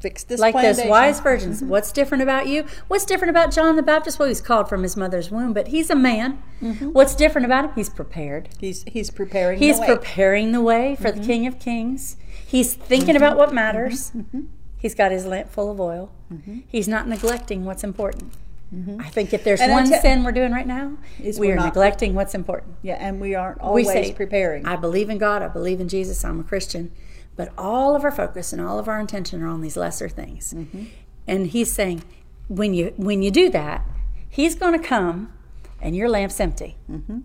fixed 0.00 0.28
this 0.28 0.38
like 0.40 0.54
those 0.54 0.80
wise 0.84 1.20
virgins. 1.20 1.58
Mm-hmm. 1.58 1.70
What's 1.70 1.90
different 1.92 2.22
about 2.22 2.46
you? 2.46 2.64
What's 2.88 3.04
different 3.04 3.30
about 3.30 3.52
John 3.52 3.76
the 3.76 3.82
Baptist? 3.82 4.18
Well, 4.18 4.28
he's 4.28 4.40
called 4.40 4.68
from 4.68 4.82
his 4.82 4.96
mother's 4.96 5.30
womb, 5.30 5.52
but 5.52 5.68
he's 5.68 5.90
a 5.90 5.96
man. 5.96 6.42
What's 6.92 7.14
different 7.14 7.44
about 7.46 7.64
him? 7.66 7.70
He's 7.74 7.88
prepared. 7.90 8.48
He's 8.58 8.84
he's 8.84 9.10
preparing. 9.10 9.58
He's 9.58 9.76
the 9.76 9.82
way. 9.82 9.86
preparing 9.88 10.52
the 10.52 10.60
way 10.62 10.96
for 10.96 11.10
the 11.10 11.20
King 11.24 11.46
of 11.46 11.58
Kings. 11.58 12.16
He's 12.46 12.74
thinking 12.74 13.16
about 13.16 13.36
what 13.36 13.52
matters. 13.52 14.12
He's 14.78 14.94
got 14.94 15.10
his 15.10 15.26
lamp 15.26 15.50
full 15.50 15.70
of 15.70 15.80
oil. 15.80 16.12
He's 16.68 16.86
not 16.88 17.08
neglecting 17.08 17.64
what's 17.64 17.82
important. 17.82 18.32
I 18.70 19.08
think 19.08 19.32
if 19.32 19.44
there's 19.44 19.60
And 19.60 19.72
one 19.72 19.88
te- 19.88 19.98
sin 20.00 20.24
we're 20.24 20.32
doing 20.32 20.52
right 20.52 20.66
now, 20.66 20.98
Is 21.22 21.38
we 21.38 21.48
we're 21.48 21.58
are 21.58 21.64
neglecting 21.64 22.14
what's 22.14 22.34
important. 22.34 22.76
Yeah, 22.82 22.96
and 23.00 23.18
we 23.18 23.34
aren't 23.34 23.58
We 23.58 23.66
always 23.66 23.86
say, 23.86 24.12
preparing. 24.12 24.66
I 24.66 24.76
believe 24.76 25.08
in 25.08 25.16
God, 25.16 25.40
I 25.42 25.48
believe 25.48 25.80
in 25.80 25.88
Jesus, 25.88 26.22
I'm 26.22 26.38
a 26.38 26.44
Christian. 26.44 26.92
But 27.34 27.50
all 27.56 27.96
of 27.96 28.04
our 28.04 28.10
focus 28.10 28.52
and 28.52 28.60
all 28.60 28.78
of 28.78 28.88
our 28.88 29.00
intention 29.00 29.42
are 29.42 29.48
on 29.48 29.62
these 29.62 29.76
lesser 29.76 30.08
things. 30.08 30.52
Mm-hmm. 30.52 30.84
And 31.26 31.46
he's 31.46 31.72
saying, 31.72 32.02
when 32.48 32.74
you 32.74 32.92
when 32.96 33.22
you 33.22 33.30
do 33.30 33.48
that, 33.50 33.86
he's 34.28 34.54
going 34.54 34.78
to 34.78 34.86
come 34.86 35.32
and 35.80 35.96
your 35.96 36.08
lamp's 36.08 36.40
empty. 36.40 36.76
Mm-hmm. 36.90 37.20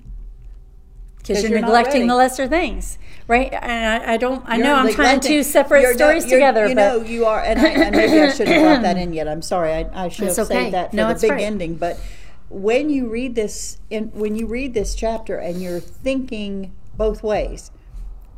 You're, 1.27 1.37
you're 1.39 1.61
neglecting 1.61 2.07
the 2.07 2.15
lesser 2.15 2.47
things, 2.47 2.97
right? 3.33 3.51
And 3.53 4.03
I, 4.03 4.13
I 4.13 4.17
don't. 4.17 4.43
I 4.47 4.55
You're 4.57 4.65
know 4.65 4.75
I'm 4.75 4.93
trying 4.93 5.19
to 5.21 5.43
separate 5.43 5.81
you're- 5.81 5.93
stories 5.95 6.23
together, 6.25 6.67
You 6.67 6.75
know, 6.75 7.01
you 7.01 7.25
are, 7.25 7.41
and, 7.41 7.59
I, 7.59 7.67
and 7.85 7.95
maybe 7.95 8.21
I 8.21 8.29
shouldn't 8.31 8.49
have 8.49 8.61
brought 8.63 8.81
that 8.83 8.97
in 8.97 9.13
yet. 9.13 9.27
I'm 9.27 9.41
sorry. 9.41 9.71
I, 9.73 10.05
I 10.05 10.09
should 10.09 10.27
have 10.27 10.39
okay. 10.39 10.53
saved 10.63 10.73
that 10.73 10.91
for 10.91 10.95
No, 10.95 11.13
the 11.13 11.19
big 11.19 11.31
right. 11.31 11.41
ending. 11.41 11.75
But 11.75 11.99
when 12.49 12.89
you 12.89 13.07
read 13.07 13.35
this, 13.35 13.77
in, 13.89 14.11
when 14.13 14.35
you 14.35 14.45
read 14.47 14.73
this 14.73 14.93
chapter, 14.95 15.37
and 15.37 15.61
you're 15.61 15.79
thinking 15.79 16.71
both 16.95 17.23
ways, 17.23 17.71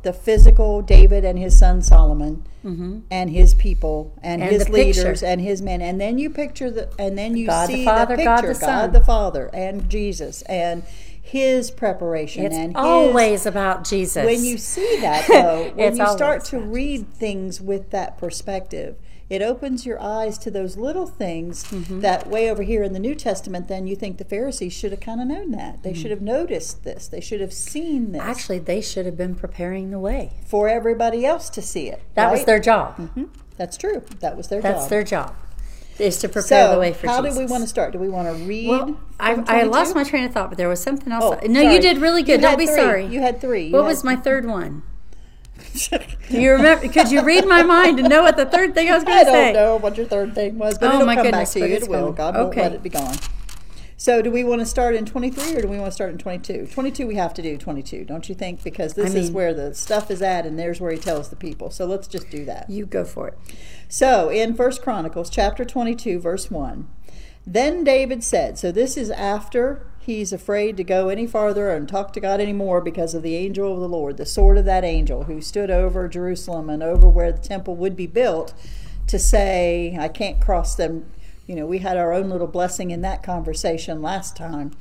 the 0.02 0.12
physical 0.12 0.82
David 0.82 1.24
and 1.24 1.38
his 1.38 1.58
son 1.58 1.82
Solomon, 1.82 2.44
mm-hmm. 2.64 3.00
and 3.10 3.30
his 3.30 3.54
people 3.54 4.14
and, 4.22 4.40
And 4.42 4.50
his 4.52 4.60
the 4.66 4.72
picture. 4.72 5.00
leaders 5.02 5.22
and 5.22 5.40
his 5.40 5.60
men, 5.60 5.82
and 5.82 6.00
then 6.00 6.16
you 6.18 6.30
picture 6.30 6.70
the, 6.70 6.88
and 6.98 7.18
then 7.18 7.36
you 7.36 7.46
God 7.46 7.68
the 7.68 7.74
see 7.74 7.84
Father, 7.84 8.16
the 8.16 8.24
God 8.24 8.36
picture, 8.36 8.54
the 8.54 8.54
Son. 8.54 8.92
the 8.92 9.04
Father, 9.04 9.50
and 9.52 9.88
Jesus, 9.90 10.42
and 10.42 10.84
his 11.26 11.70
preparation, 11.72 12.44
it's 12.46 12.54
and 12.54 12.76
his 12.76 12.84
always 12.84 13.46
about 13.46 13.84
Jesus. 13.84 14.24
when 14.24 14.44
you 14.44 14.56
see 14.58 14.98
that 15.00 15.26
though 15.28 15.70
when 15.74 15.96
you 15.96 16.06
start 16.08 16.44
to 16.46 16.58
read 16.58 17.12
things 17.14 17.60
with 17.60 17.90
that 17.90 18.16
perspective 18.18 18.96
it 19.28 19.42
opens 19.42 19.84
your 19.84 20.00
eyes 20.00 20.38
to 20.38 20.52
those 20.52 20.76
little 20.76 21.06
things 21.06 21.64
Mm-hmm. 21.64 21.98
that 22.00 22.28
way 22.28 22.48
over 22.48 22.62
here 22.62 22.84
in 22.84 22.92
the 22.92 23.00
new 23.00 23.14
testament 23.16 23.66
then 23.66 23.88
you 23.88 23.96
think 23.96 24.18
the 24.18 24.24
pharisees 24.24 24.72
should 24.72 24.92
have 24.92 25.00
kind 25.00 25.20
of 25.20 25.26
known 25.26 25.50
that 25.50 25.82
they 25.82 25.92
should 25.92 26.12
have 26.12 26.22
noticed 26.22 26.84
this 26.84 27.08
they 27.08 27.20
should 27.20 27.40
have 27.40 27.52
seen 27.52 28.12
this 28.12 28.22
Actually, 28.22 28.60
they 28.60 28.80
should 28.80 29.04
have 29.04 29.16
been 29.16 29.34
preparing 29.34 29.90
the 29.90 29.98
way. 29.98 30.34
for 30.46 30.68
everybody 30.68 31.26
else 31.26 31.50
to 31.50 31.60
see 31.60 31.88
it 31.88 32.02
That 32.14 32.30
was 32.30 32.44
their 32.44 32.60
job. 32.60 32.96
Mhm. 32.98 33.30
that's 33.56 33.76
true 33.76 34.02
that 34.20 34.36
was 34.36 34.46
their 34.46 34.60
That's 34.62 34.82
job 34.84 34.90
their 34.90 35.02
job, 35.02 35.34
is 35.98 36.18
to 36.18 36.28
prepare 36.28 36.66
so 36.68 36.72
the 36.74 36.78
way 36.78 36.92
for 36.92 37.06
how 37.06 37.20
Jesus. 37.22 37.36
do 37.38 37.44
we 37.44 37.50
want 37.50 37.62
to 37.62 37.68
start 37.68 37.92
do 37.92 37.98
we 37.98 38.08
want 38.08 38.28
to 38.28 38.44
read 38.44 38.68
Well, 38.68 39.00
I, 39.18 39.32
I 39.46 39.62
lost 39.62 39.94
my 39.94 40.04
train 40.04 40.24
of 40.24 40.32
thought, 40.32 40.50
but 40.50 40.58
there 40.58 40.68
was 40.68 40.80
something 40.82 41.12
else. 41.12 41.24
Oh, 41.42 41.46
no, 41.46 41.62
sorry. 41.62 41.74
you 41.74 41.80
did 41.80 41.98
really 41.98 42.22
good. 42.22 42.40
You 42.40 42.48
Don't 42.48 42.58
be 42.58 42.66
three. 42.66 42.76
sorry. 42.76 43.06
you 43.06 43.20
had 43.20 43.40
three 43.40 43.66
You 43.68 43.72
what 43.72 43.82
had- 43.82 43.88
was 43.88 44.04
my 44.04 44.16
third 44.16 44.46
one? 44.46 44.82
Do 46.28 46.40
you 46.40 46.52
remember? 46.52 46.86
Could 46.88 47.10
you 47.10 47.22
read 47.22 47.46
my 47.46 47.62
mind 47.62 47.98
and 47.98 48.08
know 48.10 48.22
what 48.22 48.36
the 48.36 48.44
third 48.46 48.74
thing 48.74 48.90
I 48.90 48.94
was 48.94 49.04
going 49.04 49.18
to 49.24 49.24
say? 49.30 49.50
I 49.50 49.52
don't 49.52 49.62
know 49.62 49.76
what 49.76 49.96
your 49.96 50.04
third 50.06 50.34
thing 50.34 50.58
was, 50.58 50.76
but 50.78 50.90
Oh, 50.90 50.94
it'll 50.96 51.06
my 51.06 51.14
come 51.14 51.24
goodness, 51.24 51.54
back 51.54 51.62
to 51.62 51.68
you. 51.68 51.76
It 51.76 51.88
will. 51.88 52.12
God 52.12 52.34
won't 52.34 52.48
Okay. 52.48 52.62
let 52.62 52.72
it 52.74 52.82
be 52.82 52.90
gone. 52.90 53.14
So, 53.98 54.20
do 54.20 54.30
we 54.30 54.44
want 54.44 54.60
to 54.60 54.66
start 54.66 54.94
in 54.94 55.06
23 55.06 55.56
or 55.56 55.62
do 55.62 55.68
we 55.68 55.78
want 55.78 55.88
to 55.88 55.94
start 55.94 56.10
in 56.10 56.18
22? 56.18 56.68
22, 56.70 57.06
we 57.06 57.14
have 57.14 57.32
to 57.32 57.42
do 57.42 57.56
22, 57.56 58.04
don't 58.04 58.28
you 58.28 58.34
think? 58.34 58.62
Because 58.62 58.92
this 58.92 59.14
I 59.14 59.18
is 59.18 59.30
where 59.30 59.54
the 59.54 59.74
stuff 59.74 60.10
is 60.10 60.20
at, 60.20 60.44
and 60.44 60.58
there's 60.58 60.80
where 60.80 60.92
he 60.92 60.98
tells 60.98 61.30
the 61.30 61.36
people. 61.36 61.70
So, 61.70 61.86
let's 61.86 62.06
just 62.06 62.30
do 62.30 62.44
that. 62.44 62.68
You 62.68 62.84
go 62.84 63.04
for 63.04 63.28
it. 63.28 63.38
So, 63.88 64.28
in 64.28 64.54
First 64.54 64.82
Chronicles 64.82 65.30
chapter 65.30 65.64
22, 65.64 66.20
verse 66.20 66.50
1, 66.50 66.86
then 67.46 67.84
David 67.84 68.24
said, 68.24 68.58
so 68.58 68.72
this 68.72 68.96
is 68.96 69.10
after 69.10 69.86
he's 70.00 70.32
afraid 70.32 70.76
to 70.76 70.84
go 70.84 71.08
any 71.08 71.26
farther 71.26 71.70
and 71.70 71.88
talk 71.88 72.12
to 72.12 72.20
God 72.20 72.40
anymore 72.40 72.80
because 72.80 73.14
of 73.14 73.22
the 73.22 73.36
angel 73.36 73.72
of 73.72 73.80
the 73.80 73.88
Lord, 73.88 74.16
the 74.16 74.26
sword 74.26 74.58
of 74.58 74.64
that 74.64 74.84
angel 74.84 75.24
who 75.24 75.40
stood 75.40 75.70
over 75.70 76.08
Jerusalem 76.08 76.68
and 76.68 76.82
over 76.82 77.08
where 77.08 77.32
the 77.32 77.38
temple 77.38 77.76
would 77.76 77.96
be 77.96 78.06
built 78.06 78.52
to 79.06 79.18
say, 79.18 79.96
I 79.98 80.08
can't 80.08 80.40
cross 80.40 80.74
them. 80.74 81.06
You 81.46 81.54
know, 81.54 81.66
we 81.66 81.78
had 81.78 81.96
our 81.96 82.12
own 82.12 82.28
little 82.28 82.46
blessing 82.46 82.90
in 82.90 83.02
that 83.02 83.22
conversation 83.22 84.02
last 84.02 84.36
time 84.36 84.72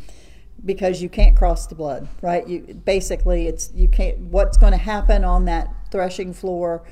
because 0.63 1.01
you 1.01 1.09
can't 1.09 1.35
cross 1.35 1.67
the 1.67 1.75
blood, 1.75 2.07
right? 2.21 2.47
You 2.47 2.61
basically 2.85 3.47
it's 3.47 3.71
you 3.73 3.87
can't 3.87 4.17
what's 4.19 4.57
going 4.57 4.71
to 4.71 4.77
happen 4.77 5.23
on 5.23 5.45
that 5.45 5.69
threshing 5.91 6.33
floor 6.33 6.83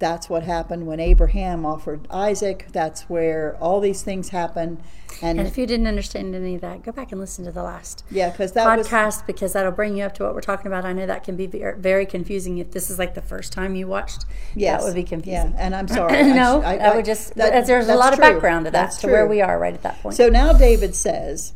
that's 0.00 0.28
what 0.28 0.42
happened 0.42 0.86
when 0.88 0.98
Abraham 0.98 1.64
offered 1.64 2.08
Isaac. 2.10 2.66
That's 2.72 3.02
where 3.02 3.56
all 3.60 3.78
these 3.80 4.02
things 4.02 4.30
happen. 4.30 4.82
And, 5.22 5.38
And 5.38 5.46
if 5.46 5.58
you 5.58 5.66
didn't 5.66 5.86
understand 5.86 6.34
any 6.34 6.54
of 6.54 6.62
that, 6.62 6.82
go 6.82 6.90
back 6.92 7.12
and 7.12 7.20
listen 7.20 7.44
to 7.44 7.52
the 7.52 7.62
last 7.62 8.04
yeah, 8.10 8.30
because 8.30 8.52
that 8.52 8.76
was 8.78 8.88
podcast 8.88 9.26
because 9.26 9.52
that'll 9.52 9.70
bring 9.72 9.96
you 9.96 10.04
up 10.04 10.14
to 10.14 10.24
what 10.24 10.34
we're 10.34 10.40
talking 10.40 10.66
about. 10.68 10.84
I 10.84 10.92
know 10.94 11.06
that 11.06 11.22
can 11.22 11.36
be 11.36 11.46
very 11.46 12.06
confusing 12.06 12.58
if 12.58 12.70
this 12.72 12.90
is 12.90 12.98
like 12.98 13.14
the 13.14 13.20
first 13.22 13.52
time 13.52 13.74
you 13.76 13.86
watched. 13.86 14.24
yes, 14.56 14.80
that 14.80 14.86
would 14.86 14.94
be 14.94 15.04
confusing. 15.04 15.52
Yeah, 15.52 15.56
and 15.58 15.76
I'm 15.76 15.86
sorry. 16.00 16.22
No, 16.24 16.62
I- 16.64 16.78
that 16.78 16.92
I- 16.92 16.96
would 16.96 17.04
just 17.04 17.34
that- 17.36 17.66
there's 17.66 17.88
a 17.88 17.94
lot 17.94 18.12
of 18.14 18.18
background 18.18 18.64
to 18.64 18.70
that 18.70 18.80
That's 18.86 18.98
to 18.98 19.06
where 19.08 19.26
we 19.26 19.40
are 19.42 19.58
right 19.58 19.74
at 19.74 19.82
that 19.82 20.00
point. 20.02 20.16
So 20.16 20.28
now 20.30 20.52
David 20.54 20.94
says, 20.94 21.52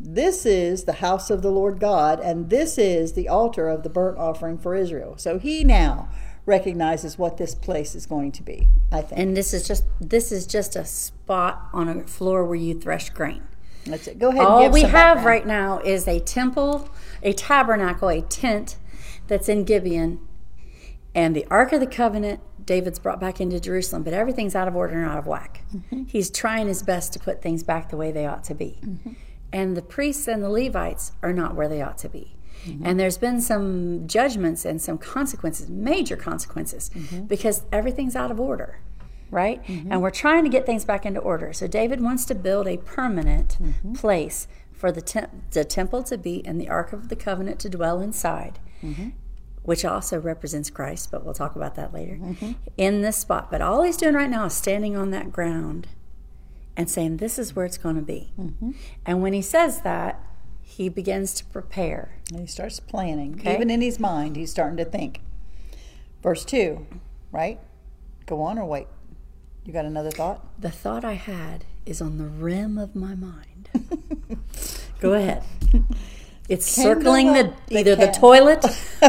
This 0.00 0.44
is 0.44 0.84
the 0.84 0.94
house 0.94 1.30
of 1.30 1.42
the 1.42 1.50
Lord 1.52 1.78
God, 1.78 2.18
and 2.18 2.50
this 2.50 2.76
is 2.78 3.12
the 3.12 3.28
altar 3.28 3.68
of 3.68 3.84
the 3.84 3.88
burnt 3.88 4.18
offering 4.18 4.58
for 4.58 4.74
Israel. 4.74 5.14
So 5.18 5.38
he 5.38 5.62
now 5.62 6.08
recognizes 6.46 7.18
what 7.18 7.36
this 7.38 7.54
place 7.54 7.94
is 7.94 8.06
going 8.06 8.32
to 8.32 8.42
be, 8.42 8.68
I 8.92 9.02
think. 9.02 9.18
and 9.20 9.36
this 9.36 9.54
is 9.54 9.66
just 9.66 9.84
this 10.00 10.30
is 10.30 10.46
just 10.46 10.76
a 10.76 10.84
spot 10.84 11.68
on 11.72 11.88
a 11.88 12.02
floor 12.02 12.44
where 12.44 12.56
you 12.56 12.78
thresh 12.78 13.10
grain. 13.10 13.42
That's 13.86 14.06
it. 14.06 14.18
Go 14.18 14.28
ahead 14.28 14.40
and 14.40 14.48
All 14.48 14.70
we 14.70 14.82
have 14.82 14.92
background. 14.92 15.26
right 15.26 15.46
now 15.46 15.78
is 15.80 16.08
a 16.08 16.20
temple, 16.20 16.88
a 17.22 17.32
tabernacle, 17.32 18.08
a 18.08 18.22
tent 18.22 18.76
that's 19.26 19.48
in 19.48 19.64
Gibeon, 19.64 20.20
and 21.14 21.34
the 21.36 21.46
Ark 21.50 21.72
of 21.72 21.80
the 21.80 21.86
Covenant. 21.86 22.40
David's 22.64 22.98
brought 22.98 23.20
back 23.20 23.42
into 23.42 23.60
Jerusalem, 23.60 24.02
but 24.04 24.14
everything's 24.14 24.54
out 24.54 24.68
of 24.68 24.74
order 24.74 24.94
and 24.98 25.06
out 25.06 25.18
of 25.18 25.26
whack. 25.26 25.64
Mm-hmm. 25.74 26.04
He's 26.04 26.30
trying 26.30 26.66
his 26.66 26.82
best 26.82 27.12
to 27.12 27.18
put 27.18 27.42
things 27.42 27.62
back 27.62 27.90
the 27.90 27.96
way 27.98 28.10
they 28.10 28.24
ought 28.24 28.42
to 28.44 28.54
be. 28.54 28.78
Mm-hmm. 28.82 29.12
And 29.52 29.76
the 29.76 29.82
priests 29.82 30.26
and 30.26 30.42
the 30.42 30.48
Levites 30.48 31.12
are 31.22 31.34
not 31.34 31.54
where 31.54 31.68
they 31.68 31.82
ought 31.82 31.98
to 31.98 32.08
be. 32.08 32.36
Mm-hmm. 32.64 32.86
And 32.86 32.98
there's 33.00 33.18
been 33.18 33.40
some 33.40 34.06
judgments 34.06 34.64
and 34.64 34.80
some 34.80 34.98
consequences, 34.98 35.68
major 35.68 36.16
consequences, 36.16 36.90
Mm-hmm. 36.94 37.24
because 37.26 37.62
everything's 37.72 38.16
out 38.16 38.30
of 38.30 38.38
order, 38.40 38.78
right? 39.30 39.60
And 39.68 40.00
we're 40.02 40.10
trying 40.10 40.44
to 40.44 40.50
get 40.50 40.66
things 40.66 40.84
back 40.84 41.04
into 41.06 41.20
order. 41.20 41.52
So 41.52 41.66
David 41.66 42.00
wants 42.00 42.24
to 42.26 42.34
build 42.34 42.66
a 42.66 42.76
permanent 42.78 43.58
Mm-hmm. 43.62 43.92
place 43.94 44.48
for 44.72 44.90
the, 44.92 45.28
the 45.52 45.64
temple 45.64 46.02
to 46.04 46.18
be 46.18 46.44
and 46.46 46.60
the 46.60 46.68
Ark 46.68 46.92
of 46.92 47.08
the 47.08 47.16
Covenant 47.16 47.58
to 47.60 47.68
dwell 47.68 48.00
inside, 48.00 48.58
Mm-hmm. 48.82 49.10
which 49.62 49.84
also 49.84 50.20
represents 50.20 50.68
Christ, 50.70 51.10
but 51.10 51.24
we'll 51.24 51.32
talk 51.34 51.56
about 51.56 51.74
that 51.76 51.92
later, 51.94 52.16
Mm-hmm. 52.16 52.52
in 52.76 53.02
this 53.02 53.16
spot. 53.16 53.50
But 53.50 53.60
all 53.62 53.82
he's 53.82 53.96
doing 53.96 54.14
right 54.14 54.28
now 54.30 54.44
is 54.46 54.54
standing 54.54 54.96
on 54.96 55.10
that 55.10 55.32
ground 55.32 55.86
and 56.76 56.90
saying, 56.90 57.16
This 57.18 57.38
is 57.38 57.54
where 57.54 57.64
it's 57.64 57.78
going 57.78 57.96
to 57.96 58.02
be. 58.02 58.32
Mm-hmm. 58.38 58.70
And 59.06 59.22
when 59.22 59.32
he 59.32 59.42
says 59.42 59.82
that, 59.82 60.20
he 60.64 60.88
begins 60.88 61.34
to 61.34 61.44
prepare. 61.44 62.16
And 62.30 62.40
he 62.40 62.46
starts 62.46 62.80
planning. 62.80 63.36
Okay. 63.38 63.54
Even 63.54 63.70
in 63.70 63.80
his 63.80 64.00
mind, 64.00 64.36
he's 64.36 64.50
starting 64.50 64.78
to 64.78 64.84
think. 64.84 65.20
Verse 66.22 66.44
2, 66.44 66.86
right? 67.30 67.60
Go 68.26 68.40
on 68.40 68.58
or 68.58 68.64
wait? 68.64 68.86
You 69.64 69.72
got 69.72 69.84
another 69.84 70.10
thought? 70.10 70.60
The 70.60 70.70
thought 70.70 71.04
I 71.04 71.12
had 71.12 71.66
is 71.84 72.00
on 72.00 72.16
the 72.16 72.24
rim 72.24 72.78
of 72.78 72.96
my 72.96 73.14
mind. 73.14 73.68
Go 75.00 75.12
ahead. 75.12 75.44
It's 76.48 76.74
Candle 76.74 76.94
circling 76.94 77.32
the 77.34 77.52
the 77.68 77.78
either 77.78 77.96
the 77.96 78.08
toilet 78.08 78.64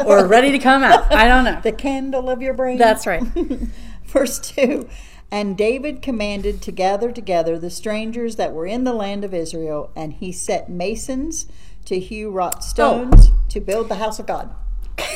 or 0.06 0.26
ready 0.26 0.52
to 0.52 0.60
come 0.60 0.84
out. 0.84 1.14
I 1.14 1.28
don't 1.28 1.46
know. 1.46 1.60
The 1.64 1.72
candle 1.72 2.30
of 2.30 2.42
your 2.42 2.54
brain? 2.54 2.78
That's 2.78 3.08
right. 3.08 3.24
Verse 4.06 4.40
2 4.40 4.88
And 5.32 5.58
David 5.58 6.01
commanded 6.01 6.62
to 6.62 6.72
gather 6.72 7.12
together 7.12 7.58
the 7.58 7.70
strangers 7.70 8.36
that 8.36 8.53
were 8.53 8.67
in 8.67 8.84
the 8.84 8.94
land 8.94 9.24
of 9.24 9.34
Israel, 9.34 9.91
and 9.96 10.13
he 10.13 10.32
set 10.32 10.70
masons 10.70 11.48
to 11.86 12.00
hew 12.00 12.29
wrought 12.29 12.58
oh. 12.60 12.62
stones 12.62 13.32
to 13.50 13.60
build 13.60 13.89
the 13.89 13.96
house 13.96 14.20
of 14.20 14.27
God. 14.27 14.53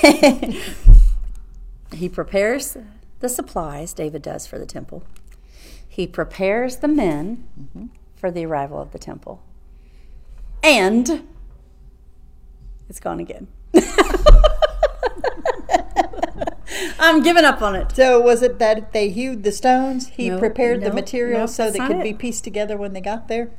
He 1.94 2.08
prepares 2.08 2.78
the 3.20 3.30
supplies, 3.30 3.94
David 3.94 4.22
does 4.22 4.46
for 4.46 4.60
the 4.60 4.66
temple. 4.66 5.04
He 5.88 6.08
prepares 6.08 6.78
the 6.78 6.88
men 6.88 7.48
mm-hmm. 7.60 7.86
for 8.16 8.32
the 8.32 8.46
arrival 8.46 8.80
of 8.80 8.92
the 8.92 9.00
temple. 9.00 9.42
And 10.62 11.28
it's 12.88 13.00
gone 13.00 13.20
again. 13.20 13.48
I'm 17.00 17.24
giving 17.24 17.46
up 17.46 17.62
on 17.62 17.76
it. 17.76 17.94
So 17.96 18.20
was 18.20 18.42
it 18.42 18.60
that 18.60 18.92
they 18.94 19.10
hewed 19.10 19.44
the 19.44 19.52
stones? 19.52 20.10
He 20.10 20.30
No, 20.30 20.40
prepared 20.40 20.82
the 20.82 20.92
material 20.94 21.42
no, 21.42 21.46
so 21.46 21.72
they 21.72 21.80
could 21.80 21.98
it. 21.98 22.04
be 22.04 22.14
pieced 22.14 22.44
together 22.44 22.76
when 22.78 22.94
they 22.94 23.02
got 23.02 23.28
there? 23.28 23.50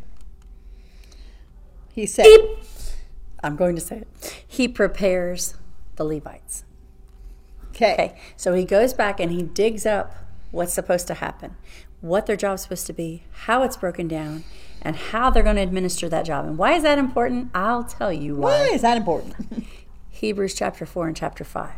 He 1.93 2.07
said, 2.07 2.25
Beep. 2.25 2.59
I'm 3.43 3.57
going 3.57 3.75
to 3.75 3.81
say 3.81 3.99
it. 3.99 4.43
He 4.47 4.69
prepares 4.69 5.55
the 5.97 6.05
Levites. 6.05 6.65
okay. 7.71 7.93
Okay, 7.95 8.19
so 8.37 8.53
he 8.55 8.65
goes 8.65 8.93
back 8.93 9.19
and 9.21 9.33
he 9.33 9.43
digs 9.43 9.87
up 9.87 10.15
what's 10.51 10.73
supposed 10.75 11.07
to 11.09 11.15
happen, 11.15 11.57
what 12.01 12.27
their 12.27 12.37
job's 12.37 12.63
supposed 12.63 12.87
to 12.89 12.93
be, 12.93 13.25
how 13.33 13.63
it's 13.63 13.77
broken 13.77 14.07
down, 14.09 14.45
and 14.83 14.97
how 14.97 15.31
they're 15.31 15.43
going 15.43 15.57
to 15.57 15.63
administer 15.63 16.09
that 16.09 16.25
job. 16.27 16.45
And 16.47 16.59
why 16.59 16.75
is 16.75 16.83
that 16.83 16.99
important? 16.99 17.51
I'll 17.55 17.85
tell 17.85 18.13
you 18.13 18.35
Why 18.37 18.61
why. 18.69 18.75
is 18.75 18.83
that 18.83 18.97
important? 18.97 19.35
Hebrews 20.11 20.55
chapter 20.55 20.85
4 20.85 21.09
and 21.09 21.17
chapter 21.17 21.45
5, 21.45 21.71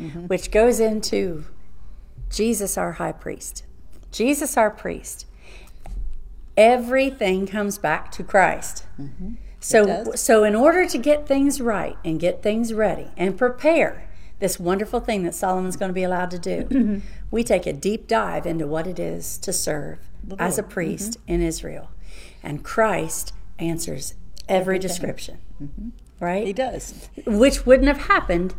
Mm-hmm. 0.00 0.26
which 0.28 0.50
goes 0.50 0.80
into 0.80 1.44
Jesus, 2.30 2.78
our 2.78 2.92
high 2.92 3.12
priest. 3.12 3.64
Jesus, 4.10 4.56
our 4.56 4.70
priest. 4.70 5.26
Everything 6.56 7.46
comes 7.46 7.78
back 7.78 8.10
to 8.12 8.24
Christ. 8.24 8.86
Mm-hmm. 8.98 9.34
So, 9.60 9.84
does. 9.84 10.20
so 10.20 10.42
in 10.42 10.54
order 10.54 10.86
to 10.86 10.98
get 10.98 11.26
things 11.26 11.60
right 11.60 11.96
and 12.04 12.18
get 12.18 12.42
things 12.42 12.72
ready 12.72 13.08
and 13.16 13.36
prepare 13.36 14.08
this 14.38 14.58
wonderful 14.58 15.00
thing 15.00 15.22
that 15.24 15.34
Solomon's 15.34 15.76
going 15.76 15.90
to 15.90 15.94
be 15.94 16.02
allowed 16.02 16.30
to 16.30 16.38
do, 16.38 16.64
mm-hmm. 16.64 16.98
we 17.30 17.44
take 17.44 17.66
a 17.66 17.72
deep 17.72 18.08
dive 18.08 18.46
into 18.46 18.66
what 18.66 18.86
it 18.86 18.98
is 18.98 19.36
to 19.38 19.52
serve 19.52 19.98
as 20.38 20.58
a 20.58 20.62
priest 20.62 21.18
in 21.26 21.42
Israel. 21.42 21.90
And 22.42 22.64
Christ 22.64 23.34
answers 23.58 24.14
every 24.48 24.78
description. 24.78 25.38
Right? 26.20 26.46
he 26.46 26.52
does. 26.52 27.08
which 27.26 27.64
wouldn't 27.64 27.88
have 27.88 28.06
happened. 28.08 28.54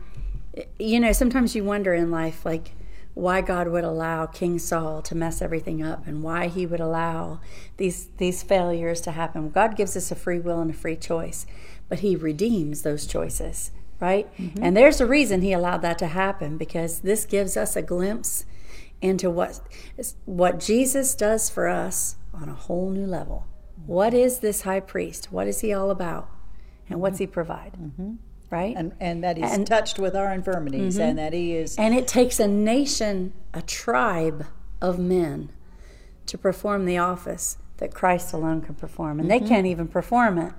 You 0.80 1.00
know, 1.00 1.12
sometimes 1.12 1.56
you 1.56 1.64
wonder 1.64 1.94
in 1.94 2.12
life, 2.12 2.46
like, 2.46 2.74
why 3.14 3.42
God 3.42 3.68
would 3.68 3.84
allow 3.84 4.26
King 4.26 4.58
Saul 4.58 5.02
to 5.04 5.16
mess 5.16 5.42
everything 5.42 5.84
up 5.84 6.08
and 6.08 6.24
why 6.24 6.48
he 6.48 6.66
would 6.66 6.80
allow 6.80 7.42
these 7.78 8.08
these 8.18 8.44
failures 8.44 9.02
to 9.02 9.12
happen. 9.12 9.50
God 9.50 9.76
gives 9.76 9.98
us 9.98 10.12
a 10.12 10.16
free 10.16 10.40
will 10.40 10.60
and 10.60 10.72
a 10.72 10.74
free 10.74 10.96
choice, 10.96 11.46
but 11.90 12.00
he 12.00 12.16
redeems 12.16 12.84
those 12.84 13.06
choices, 13.06 13.72
right? 14.00 14.34
Mm-hmm. 14.38 14.64
And 14.64 14.78
there's 14.78 15.02
a 15.02 15.06
reason 15.06 15.42
he 15.42 15.52
allowed 15.52 15.82
that 15.82 16.00
to 16.00 16.08
happen 16.08 16.58
because 16.58 17.02
this 17.02 17.26
gives 17.26 17.58
us 17.58 17.76
a 17.76 17.82
glimpse 17.82 18.46
into 19.02 19.30
what 19.30 19.60
what 20.26 20.60
Jesus 20.60 21.14
does 21.16 21.50
for 21.50 21.68
us 21.68 22.16
on 22.34 22.48
a 22.48 22.56
whole 22.56 22.92
new 22.92 23.06
level. 23.06 23.46
What 23.86 24.14
is 24.14 24.40
this 24.40 24.62
high 24.62 24.80
priest? 24.80 25.32
What 25.32 25.48
is 25.48 25.62
he 25.62 25.74
all 25.74 25.92
about? 25.92 26.30
And 26.90 27.02
what's 27.02 27.16
mm-hmm. 27.16 27.24
he 27.24 27.28
provide? 27.28 27.74
Mm-hmm. 27.74 28.16
Right? 28.52 28.76
And, 28.78 28.92
and 29.00 29.24
that 29.24 29.38
he's 29.38 29.52
And- 29.52 29.66
touched 29.66 29.98
with 29.98 30.16
our 30.16 30.32
infirmities 30.34 30.96
mm-hmm. 30.96 31.02
and 31.04 31.18
that 31.18 31.34
he 31.34 31.56
is 31.56 31.76
And 31.78 31.96
it 31.96 32.06
takes 32.08 32.40
a 32.40 32.48
nation, 32.48 33.34
a 33.54 33.62
tribe 33.64 34.46
of 34.82 35.00
men 35.00 35.50
to 36.28 36.38
perform 36.38 36.86
the 36.86 36.98
office 36.98 37.58
that 37.78 37.94
Christ 37.94 38.34
alone 38.34 38.62
can 38.62 38.76
perform. 38.76 39.20
And 39.20 39.30
Mm-hmm. 39.30 39.44
they 39.44 39.50
can't 39.50 39.66
even 39.68 39.88
perform 39.88 40.38
it 40.38 40.54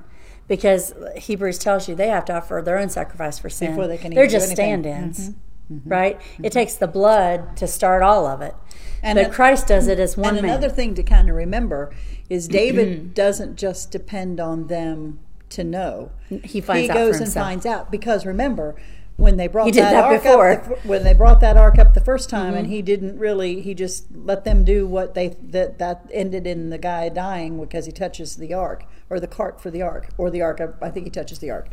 because 0.49 0.93
Hebrews 1.17 1.59
tells 1.59 1.87
you 1.89 1.95
they 1.95 2.09
have 2.09 2.25
to 2.27 2.35
offer 2.35 2.61
their 2.65 2.79
own 2.79 2.89
sacrifice 2.89 3.39
for 3.39 3.49
sin. 3.51 3.71
Before 3.73 3.87
they 3.87 3.99
can 3.99 4.13
They're 4.15 4.27
just 4.27 4.51
stand 4.51 4.87
ins, 4.87 5.31
mm-hmm. 5.31 5.75
mm-hmm. 5.75 5.89
right? 5.89 6.21
It 6.43 6.51
takes 6.53 6.75
the 6.75 6.89
blood 6.89 7.57
to 7.59 7.67
start 7.67 8.03
all 8.03 8.27
of 8.27 8.41
it. 8.41 8.55
And 9.03 9.17
but 9.17 9.27
an- 9.27 9.33
Christ 9.33 9.67
does 9.69 9.87
it 9.87 9.99
as 10.01 10.17
one 10.17 10.37
and 10.37 10.47
man. 10.47 10.51
another 10.57 10.69
thing 10.69 10.95
to 10.95 11.03
kind 11.03 11.29
of 11.29 11.37
remember 11.37 11.93
is 12.31 12.49
David 12.49 13.13
doesn't 13.15 13.57
just 13.57 13.91
depend 13.91 14.41
on 14.41 14.69
them 14.69 15.19
to 15.53 15.65
know. 15.65 16.11
He 16.45 16.61
finds 16.61 16.87
he 16.87 16.91
out 16.91 16.97
for 16.97 17.13
goes 17.13 17.21
and 17.21 17.33
finds 17.33 17.67
out 17.67 17.91
because 17.91 18.25
remember 18.27 18.75
when 19.17 19.37
they 19.37 19.47
brought 19.47 19.67
He 19.67 19.73
that, 19.73 19.93
that 19.93 20.05
ark 20.05 20.23
before. 20.23 20.51
up 20.51 20.65
the, 20.83 20.89
when 20.89 21.05
they 21.05 21.13
brought 21.15 21.41
that 21.41 21.57
ark 21.57 21.79
up 21.79 21.95
the 21.95 22.01
first 22.01 22.31
time 22.31 22.55
and 22.55 22.65
Mm-hmm. 22.67 22.73
he 22.75 22.83
didn't 22.83 23.19
really 23.19 23.61
he 23.61 23.75
just 23.75 24.07
let 24.15 24.45
them 24.45 24.65
do 24.65 24.87
what 24.87 25.15
they 25.15 25.37
that 25.43 25.79
that 25.79 26.09
ended 26.13 26.47
in 26.47 26.71
the 26.71 26.79
guy 26.79 27.09
dying 27.11 27.61
because 27.61 27.87
he 27.87 27.93
touches 27.93 28.37
the 28.37 28.55
ark 28.55 28.85
or 29.11 29.21
the 29.21 29.27
cart 29.29 29.61
for 29.61 29.71
the 29.71 29.83
ark 29.83 30.09
or 30.17 30.31
the 30.31 30.41
ark 30.43 30.61
I 30.81 30.89
think 30.91 31.07
he 31.07 31.11
touches 31.11 31.39
the 31.41 31.51
ark 31.51 31.69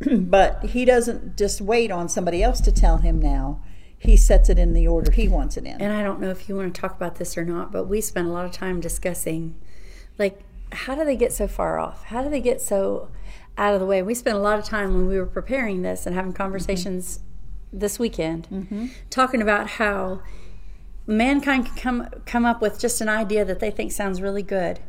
but 0.18 0.64
he 0.64 0.84
doesn't 0.84 1.36
just 1.36 1.60
wait 1.60 1.90
on 1.92 2.08
somebody 2.08 2.42
else 2.42 2.60
to 2.62 2.72
tell 2.72 2.98
him 2.98 3.20
now 3.20 3.62
he 3.96 4.16
sets 4.16 4.48
it 4.48 4.58
in 4.58 4.72
the 4.72 4.86
order 4.88 5.12
he 5.12 5.28
wants 5.28 5.56
it 5.56 5.64
in 5.64 5.80
and 5.80 5.92
I 5.92 6.02
don't 6.02 6.20
know 6.20 6.30
if 6.30 6.48
you 6.48 6.56
want 6.56 6.74
to 6.74 6.80
talk 6.80 6.96
about 6.96 7.16
this 7.16 7.38
or 7.38 7.44
not, 7.44 7.70
but 7.70 7.84
we 7.84 8.00
spent 8.00 8.26
a 8.26 8.30
lot 8.30 8.46
of 8.46 8.50
time 8.52 8.80
discussing, 8.80 9.54
like, 10.18 10.40
how 10.72 10.94
do 10.94 11.04
they 11.04 11.16
get 11.16 11.32
so 11.34 11.46
far 11.46 11.78
off? 11.78 12.04
How 12.04 12.22
do 12.22 12.30
they 12.30 12.40
get 12.40 12.60
so 12.62 13.10
out 13.60 13.74
of 13.74 13.80
the 13.80 13.86
way? 13.86 14.02
We 14.02 14.14
spent 14.14 14.36
a 14.36 14.40
lot 14.40 14.58
of 14.58 14.64
time 14.64 14.94
when 14.94 15.06
we 15.06 15.18
were 15.18 15.26
preparing 15.26 15.82
this 15.82 16.06
and 16.06 16.14
having 16.16 16.32
conversations 16.32 17.20
this 17.72 17.98
weekend, 18.00 18.90
talking 19.10 19.40
about 19.40 19.70
how 19.70 20.22
mankind 21.06 21.66
can 21.66 21.76
come 21.76 22.08
come 22.26 22.44
up 22.44 22.60
with 22.60 22.80
just 22.80 23.00
an 23.00 23.08
idea 23.08 23.44
that 23.44 23.60
they 23.60 23.70
think 23.70 23.92
sounds 23.92 24.20
really 24.20 24.42
good. 24.42 24.80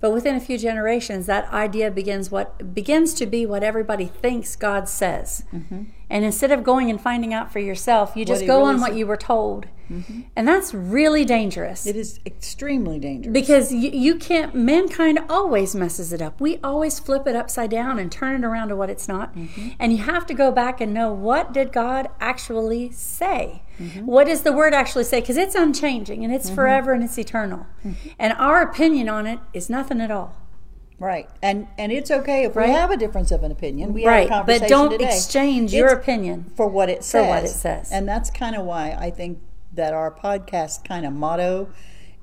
But 0.00 0.12
within 0.12 0.34
a 0.34 0.40
few 0.40 0.56
generations, 0.56 1.26
that 1.26 1.52
idea 1.52 1.90
begins 1.90 2.30
what 2.30 2.72
begins 2.74 3.12
to 3.14 3.26
be 3.26 3.44
what 3.44 3.62
everybody 3.62 4.06
thinks 4.06 4.56
God 4.56 4.88
says. 4.88 5.44
And 6.08 6.24
instead 6.24 6.50
of 6.50 6.64
going 6.64 6.88
and 6.88 6.98
finding 6.98 7.34
out 7.34 7.52
for 7.52 7.58
yourself, 7.58 8.16
you 8.16 8.24
just 8.24 8.46
go 8.46 8.60
really 8.60 8.74
on 8.74 8.80
what 8.80 8.94
you 8.94 9.06
were 9.06 9.18
told, 9.18 9.66
Mm-hmm. 9.90 10.20
and 10.36 10.46
that's 10.46 10.72
really 10.72 11.24
dangerous. 11.24 11.84
It 11.86 11.96
is 11.96 12.20
extremely 12.24 12.98
dangerous. 12.98 13.32
Because 13.32 13.72
you, 13.72 13.90
you 13.90 14.14
can't, 14.14 14.54
mankind 14.54 15.18
always 15.28 15.74
messes 15.74 16.12
it 16.12 16.22
up. 16.22 16.40
We 16.40 16.58
always 16.62 16.98
flip 17.00 17.26
it 17.26 17.34
upside 17.34 17.70
down 17.70 17.98
and 17.98 18.10
turn 18.12 18.42
it 18.42 18.46
around 18.46 18.68
to 18.68 18.76
what 18.76 18.88
it's 18.88 19.08
not. 19.08 19.34
Mm-hmm. 19.34 19.70
And 19.80 19.92
you 19.92 19.98
have 20.04 20.26
to 20.26 20.34
go 20.34 20.52
back 20.52 20.80
and 20.80 20.94
know 20.94 21.12
what 21.12 21.52
did 21.52 21.72
God 21.72 22.08
actually 22.20 22.92
say? 22.92 23.62
Mm-hmm. 23.80 24.06
What 24.06 24.26
does 24.28 24.42
the 24.42 24.52
word 24.52 24.74
actually 24.74 25.04
say? 25.04 25.20
Because 25.20 25.36
it's 25.36 25.54
unchanging 25.54 26.22
and 26.24 26.32
it's 26.32 26.48
forever 26.48 26.92
and 26.92 27.02
it's 27.02 27.18
eternal. 27.18 27.66
And 28.18 28.32
our 28.34 28.62
opinion 28.62 29.08
on 29.08 29.26
it 29.26 29.40
is 29.52 29.68
nothing 29.68 30.00
at 30.00 30.10
all. 30.10 30.36
Right, 30.98 31.30
and 31.40 31.66
and 31.78 31.90
it's 31.90 32.10
okay 32.10 32.44
if 32.44 32.54
Right. 32.54 32.68
we 32.68 32.74
have 32.74 32.90
a 32.90 32.96
difference 32.98 33.30
of 33.30 33.42
an 33.42 33.50
opinion. 33.50 33.94
We 33.94 34.06
right. 34.06 34.24
had 34.24 34.26
a 34.26 34.28
conversation 34.28 34.62
But 34.64 34.68
don't 34.68 34.90
today. 34.90 35.04
exchange 35.06 35.72
your 35.72 35.88
opinion. 35.88 36.52
for 36.54 36.68
what 36.68 36.90
it 36.90 37.02
says. 37.02 37.24
For 37.24 37.28
what 37.30 37.44
it 37.44 37.48
says. 37.48 37.90
and 37.90 38.06
that's 38.06 38.30
kind 38.30 38.54
of 38.54 38.66
why 38.66 38.94
I 38.98 39.10
think 39.10 39.38
that 39.72 39.94
our 39.94 40.10
podcast 40.10 40.84
kind 40.84 41.06
of 41.06 41.12
motto 41.12 41.68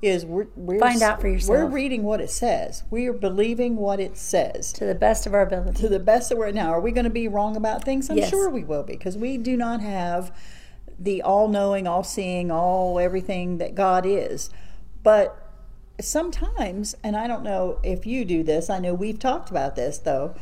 is 0.00 0.24
we're, 0.24 0.46
we're 0.54 0.78
Find 0.78 1.02
out 1.02 1.20
for 1.20 1.28
yourself. 1.28 1.50
We're 1.58 1.66
reading 1.66 2.04
what 2.04 2.20
it 2.20 2.30
says. 2.30 2.84
We 2.90 3.06
are 3.06 3.12
believing 3.12 3.74
what 3.76 3.98
it 3.98 4.16
says 4.16 4.72
To 4.74 4.84
the 4.84 4.94
best 4.94 5.26
of 5.26 5.34
our 5.34 5.42
ability. 5.42 5.80
to 5.80 5.88
the 5.88 5.98
best 5.98 6.30
of 6.30 6.38
we're 6.38 6.52
now. 6.52 6.70
Are 6.70 6.80
we 6.80 6.92
going 6.92 7.04
to 7.04 7.10
be 7.10 7.26
wrong 7.26 7.56
about 7.56 7.82
things? 7.84 8.08
I'm 8.08 8.16
Yes. 8.18 8.30
sure 8.30 8.48
we 8.48 8.62
will 8.62 8.84
be 8.84 8.92
because 8.94 9.16
we 9.16 9.38
do 9.38 9.56
not 9.56 9.80
have 9.80 10.30
the 11.00 11.22
all-knowing, 11.22 11.86
all-seeing, 11.86 12.50
all 12.50 12.98
everything 13.00 13.58
that 13.58 13.74
God 13.74 14.04
is. 14.06 14.50
But 15.02 15.36
sometimes, 16.00 16.94
and 17.02 17.16
I 17.16 17.26
don't 17.26 17.42
know 17.42 17.78
if 17.82 18.06
you 18.06 18.24
do 18.24 18.42
this. 18.42 18.70
I 18.70 18.78
know 18.78 18.94
we've 18.94 19.18
talked 19.18 19.50
about 19.50 19.74
this 19.74 19.98
though. 19.98 20.34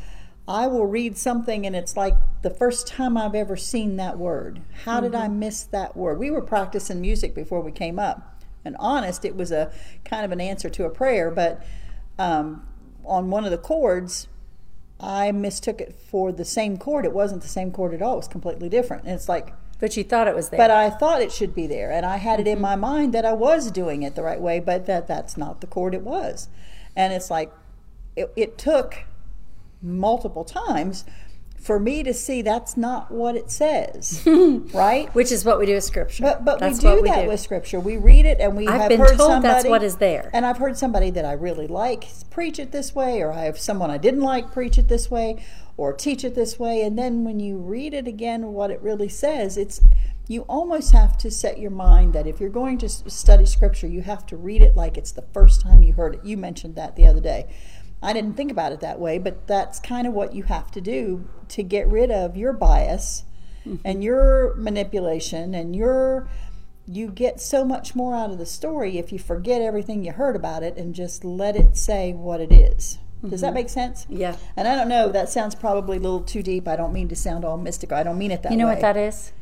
I 0.47 0.67
will 0.67 0.85
read 0.85 1.17
something 1.17 1.65
and 1.65 1.75
it's 1.75 1.97
like 1.97 2.15
the 2.41 2.49
first 2.49 2.87
time 2.87 3.17
I've 3.17 3.35
ever 3.35 3.57
seen 3.57 3.97
that 3.97 4.17
word. 4.17 4.61
How 4.85 5.01
did 5.01 5.13
I 5.13 5.27
miss 5.27 5.63
that 5.63 5.97
word? 5.97 6.19
We 6.19 6.31
were 6.31 6.41
practicing 6.41 7.01
music 7.01 7.35
before 7.35 7.61
we 7.61 7.71
came 7.71 7.99
up. 7.99 8.41
And 8.63 8.75
honest, 8.79 9.25
it 9.25 9.35
was 9.35 9.51
a 9.51 9.71
kind 10.05 10.23
of 10.25 10.31
an 10.31 10.39
answer 10.41 10.69
to 10.69 10.85
a 10.85 10.89
prayer, 10.89 11.31
but 11.31 11.65
um, 12.17 12.65
on 13.05 13.29
one 13.29 13.45
of 13.45 13.51
the 13.51 13.57
chords, 13.57 14.27
I 14.99 15.31
mistook 15.31 15.79
it 15.79 15.93
for 15.93 16.31
the 16.31 16.43
same 16.45 16.77
chord. 16.77 17.05
It 17.05 17.13
wasn't 17.13 17.41
the 17.43 17.47
same 17.47 17.71
chord 17.71 17.93
at 17.93 18.01
all. 18.01 18.13
It 18.13 18.17
was 18.17 18.27
completely 18.27 18.67
different. 18.67 19.03
And 19.03 19.13
it's 19.13 19.29
like, 19.29 19.53
But 19.79 19.95
you 19.95 20.03
thought 20.03 20.27
it 20.27 20.35
was 20.35 20.49
there. 20.49 20.57
but 20.57 20.71
I 20.71 20.89
thought 20.89 21.21
it 21.21 21.31
should 21.31 21.53
be 21.53 21.67
there, 21.67 21.91
and 21.91 22.05
I 22.05 22.17
had 22.17 22.39
Mm-hmm. 22.39 22.47
it 22.47 22.51
in 22.53 22.61
my 22.61 22.75
mind 22.75 23.13
that 23.13 23.23
I 23.25 23.33
was 23.33 23.69
doing 23.71 24.01
it 24.03 24.15
the 24.15 24.23
right 24.23 24.41
way, 24.41 24.59
but 24.59 24.85
that 24.87 25.07
that's 25.07 25.37
not 25.37 25.61
the 25.61 25.67
chord 25.67 25.93
it 25.93 26.01
was. 26.01 26.49
And 26.95 27.13
it's 27.13 27.29
like, 27.29 27.53
it, 28.15 28.31
it 28.35 28.57
took 28.57 29.03
multiple 29.81 30.43
times 30.43 31.05
for 31.67 31.79
me 31.79 32.01
to 32.03 32.13
see 32.13 32.41
that's 32.41 32.77
not 32.77 33.11
what 33.11 33.35
it 33.35 33.51
says, 33.51 34.23
right? 34.73 35.13
Which 35.13 35.31
is 35.31 35.43
what 35.43 35.59
we 35.59 35.65
do 35.65 35.73
with 35.73 35.83
Scripture. 35.83 36.23
But 36.23 36.45
but 36.45 36.61
we 36.61 36.73
do 36.73 37.01
we 37.01 37.09
that 37.09 37.23
do. 37.23 37.27
with 37.27 37.39
scripture. 37.39 37.79
We 37.79 37.97
read 37.97 38.25
it 38.25 38.39
and 38.39 38.55
we 38.55 38.67
I've 38.67 38.81
have 38.81 38.89
been 38.89 38.99
heard 38.99 39.17
told 39.17 39.31
somebody, 39.31 39.53
that's 39.53 39.67
what 39.67 39.83
is 39.83 39.97
there. 39.97 40.29
And 40.33 40.45
I've 40.45 40.57
heard 40.57 40.77
somebody 40.77 41.09
that 41.11 41.25
I 41.25 41.33
really 41.33 41.67
like 41.67 42.07
preach 42.29 42.57
it 42.57 42.71
this 42.71 42.95
way, 42.95 43.21
or 43.21 43.33
I 43.33 43.41
have 43.45 43.59
someone 43.59 43.91
I 43.91 43.97
didn't 43.97 44.21
like 44.21 44.53
preach 44.53 44.77
it 44.77 44.87
this 44.87 45.11
way, 45.11 45.43
or 45.75 45.91
teach 45.91 46.23
it 46.23 46.35
this 46.35 46.57
way. 46.57 46.83
And 46.83 46.97
then 46.97 47.25
when 47.25 47.39
you 47.39 47.57
read 47.57 47.93
it 47.93 48.07
again, 48.07 48.53
what 48.53 48.71
it 48.71 48.81
really 48.81 49.09
says, 49.09 49.57
it's 49.57 49.81
you 50.29 50.41
almost 50.43 50.91
have 50.91 51.17
to 51.17 51.31
set 51.31 51.57
your 51.59 51.71
mind 51.71 52.13
that 52.13 52.27
if 52.27 52.39
you're 52.39 52.49
going 52.49 52.77
to 52.79 52.89
study 52.89 53.45
scripture, 53.45 53.87
you 53.87 54.01
have 54.01 54.25
to 54.27 54.37
read 54.37 54.61
it 54.61 54.75
like 54.75 54.97
it's 54.97 55.11
the 55.11 55.25
first 55.33 55.61
time 55.61 55.83
you 55.83 55.93
heard 55.93 56.15
it. 56.15 56.23
You 56.23 56.37
mentioned 56.37 56.75
that 56.75 56.95
the 56.95 57.07
other 57.07 57.21
day. 57.21 57.47
I 58.01 58.13
didn't 58.13 58.35
think 58.35 58.51
about 58.51 58.71
it 58.71 58.79
that 58.81 58.99
way, 58.99 59.17
but 59.17 59.47
that's 59.47 59.79
kind 59.79 60.05
of 60.05 60.13
what 60.13 60.33
you 60.33 60.43
have 60.43 60.71
to 60.71 60.81
do 60.81 61.27
to 61.49 61.63
get 61.63 61.87
rid 61.87 62.11
of 62.11 62.37
your 62.37 62.53
bias 62.53 63.23
mm-hmm. 63.65 63.77
and 63.83 64.03
your 64.03 64.55
manipulation 64.55 65.55
and 65.55 65.75
your 65.75 66.27
you 66.89 67.09
get 67.09 67.41
so 67.41 67.65
much 67.65 67.95
more 67.95 68.15
out 68.15 68.31
of 68.31 68.37
the 68.37 68.45
story 68.45 68.97
if 68.97 69.11
you 69.11 69.19
forget 69.19 69.61
everything 69.61 70.05
you 70.05 70.13
heard 70.13 70.37
about 70.37 70.63
it 70.63 70.77
and 70.77 70.95
just 70.95 71.25
let 71.25 71.55
it 71.55 71.75
say 71.75 72.13
what 72.13 72.39
it 72.39 72.51
is. 72.51 72.97
Does 73.27 73.41
that 73.41 73.47
mm-hmm. 73.47 73.55
make 73.55 73.69
sense? 73.69 74.05
Yeah. 74.09 74.37
And 74.55 74.67
I 74.67 74.75
don't 74.75 74.87
know, 74.87 75.09
that 75.09 75.29
sounds 75.29 75.55
probably 75.55 75.97
a 75.97 75.99
little 75.99 76.21
too 76.21 76.43
deep. 76.43 76.67
I 76.67 76.75
don't 76.75 76.93
mean 76.93 77.09
to 77.09 77.15
sound 77.15 77.43
all 77.43 77.57
mystical. 77.57 77.97
I 77.97 78.03
don't 78.03 78.17
mean 78.17 78.31
it 78.31 78.43
that 78.43 78.49
way. 78.49 78.53
You 78.53 78.59
know 78.59 78.67
way. 78.67 78.75
what 78.75 78.81
that 78.81 78.95
is? 78.95 79.33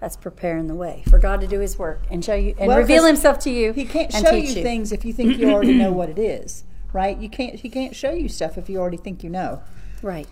That's 0.00 0.16
preparing 0.16 0.66
the 0.66 0.74
way 0.74 1.04
for 1.08 1.18
God 1.18 1.40
to 1.42 1.46
do 1.46 1.60
His 1.60 1.78
work 1.78 2.02
and 2.10 2.24
show 2.24 2.34
you 2.34 2.54
and 2.58 2.68
Well, 2.68 2.78
reveal 2.78 3.04
Himself 3.04 3.38
to 3.40 3.50
you. 3.50 3.72
He 3.72 3.84
can't 3.84 4.12
show 4.12 4.30
teach 4.30 4.56
you 4.56 4.62
things 4.62 4.92
if 4.92 5.04
you 5.04 5.12
think 5.12 5.38
you 5.38 5.50
already 5.50 5.74
know 5.74 5.92
what 5.92 6.08
it 6.08 6.18
is, 6.18 6.64
right? 6.92 7.18
You 7.18 7.28
can't 7.28 7.56
he 7.56 7.68
can't 7.68 7.94
show 7.94 8.12
you 8.12 8.28
stuff 8.28 8.56
if 8.58 8.68
you 8.68 8.78
already 8.78 8.96
think 8.96 9.22
you 9.22 9.30
know. 9.30 9.62
Right. 10.02 10.26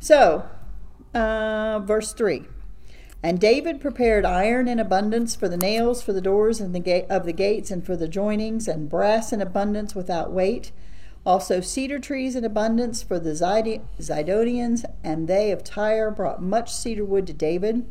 So, 0.00 0.48
uh, 1.14 1.80
verse 1.84 2.12
3. 2.12 2.46
And 3.22 3.38
David 3.38 3.80
prepared 3.80 4.24
iron 4.24 4.66
in 4.66 4.80
abundance 4.80 5.36
for 5.36 5.48
the 5.48 5.56
nails 5.56 6.02
for 6.02 6.12
the 6.12 6.20
doors 6.20 6.60
and 6.60 6.74
the 6.74 6.80
gate 6.80 7.06
of 7.08 7.24
the 7.24 7.32
gates 7.32 7.70
and 7.70 7.86
for 7.86 7.96
the 7.96 8.08
joinings, 8.08 8.66
and 8.66 8.88
brass 8.88 9.32
in 9.32 9.40
abundance 9.40 9.94
without 9.94 10.32
weight. 10.32 10.72
Also 11.24 11.60
cedar 11.60 12.00
trees 12.00 12.34
in 12.34 12.44
abundance 12.44 13.00
for 13.00 13.20
the 13.20 13.36
Zid- 13.36 13.82
Zidonians, 14.00 14.84
and 15.04 15.28
they 15.28 15.52
of 15.52 15.62
Tyre 15.62 16.10
brought 16.10 16.42
much 16.42 16.74
cedar 16.74 17.04
wood 17.04 17.28
to 17.28 17.32
David. 17.32 17.86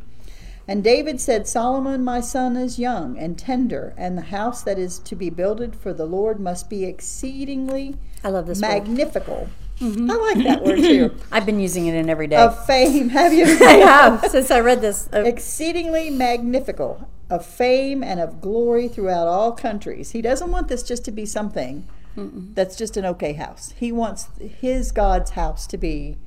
And 0.68 0.84
David 0.84 1.20
said, 1.20 1.48
Solomon 1.48 2.04
my 2.04 2.20
son 2.20 2.56
is 2.56 2.78
young 2.78 3.18
and 3.18 3.38
tender, 3.38 3.94
and 3.96 4.16
the 4.16 4.22
house 4.22 4.62
that 4.62 4.78
is 4.78 4.98
to 5.00 5.16
be 5.16 5.28
builded 5.30 5.74
for 5.74 5.92
the 5.92 6.06
Lord 6.06 6.38
must 6.38 6.70
be 6.70 6.84
exceedingly 6.84 7.96
I 8.22 8.28
love 8.30 8.46
this 8.46 8.60
word. 8.60 8.68
magnifical. 8.68 9.48
Mm-hmm. 9.80 10.10
I 10.10 10.14
like 10.14 10.44
that 10.44 10.62
word 10.64 10.78
too. 10.78 11.16
I've 11.32 11.44
been 11.46 11.58
using 11.58 11.86
it 11.86 11.94
in 11.94 12.08
every 12.08 12.28
day. 12.28 12.36
Of 12.36 12.64
fame, 12.66 13.08
have 13.10 13.32
you? 13.32 13.44
I 13.60 13.72
have 13.78 14.24
since 14.30 14.50
I 14.50 14.60
read 14.60 14.80
this. 14.80 15.08
Exceedingly 15.12 16.10
magnifical 16.10 17.08
of 17.28 17.44
fame 17.44 18.04
and 18.04 18.20
of 18.20 18.40
glory 18.40 18.86
throughout 18.88 19.26
all 19.26 19.52
countries. 19.52 20.10
He 20.10 20.22
doesn't 20.22 20.50
want 20.50 20.68
this 20.68 20.82
just 20.82 21.04
to 21.06 21.10
be 21.10 21.24
something 21.26 21.88
that's 22.14 22.76
just 22.76 22.96
an 22.98 23.06
okay 23.06 23.32
house. 23.32 23.72
He 23.76 23.90
wants 23.90 24.28
his 24.38 24.92
God's 24.92 25.30
house 25.30 25.66
to 25.68 25.78
be 25.78 26.18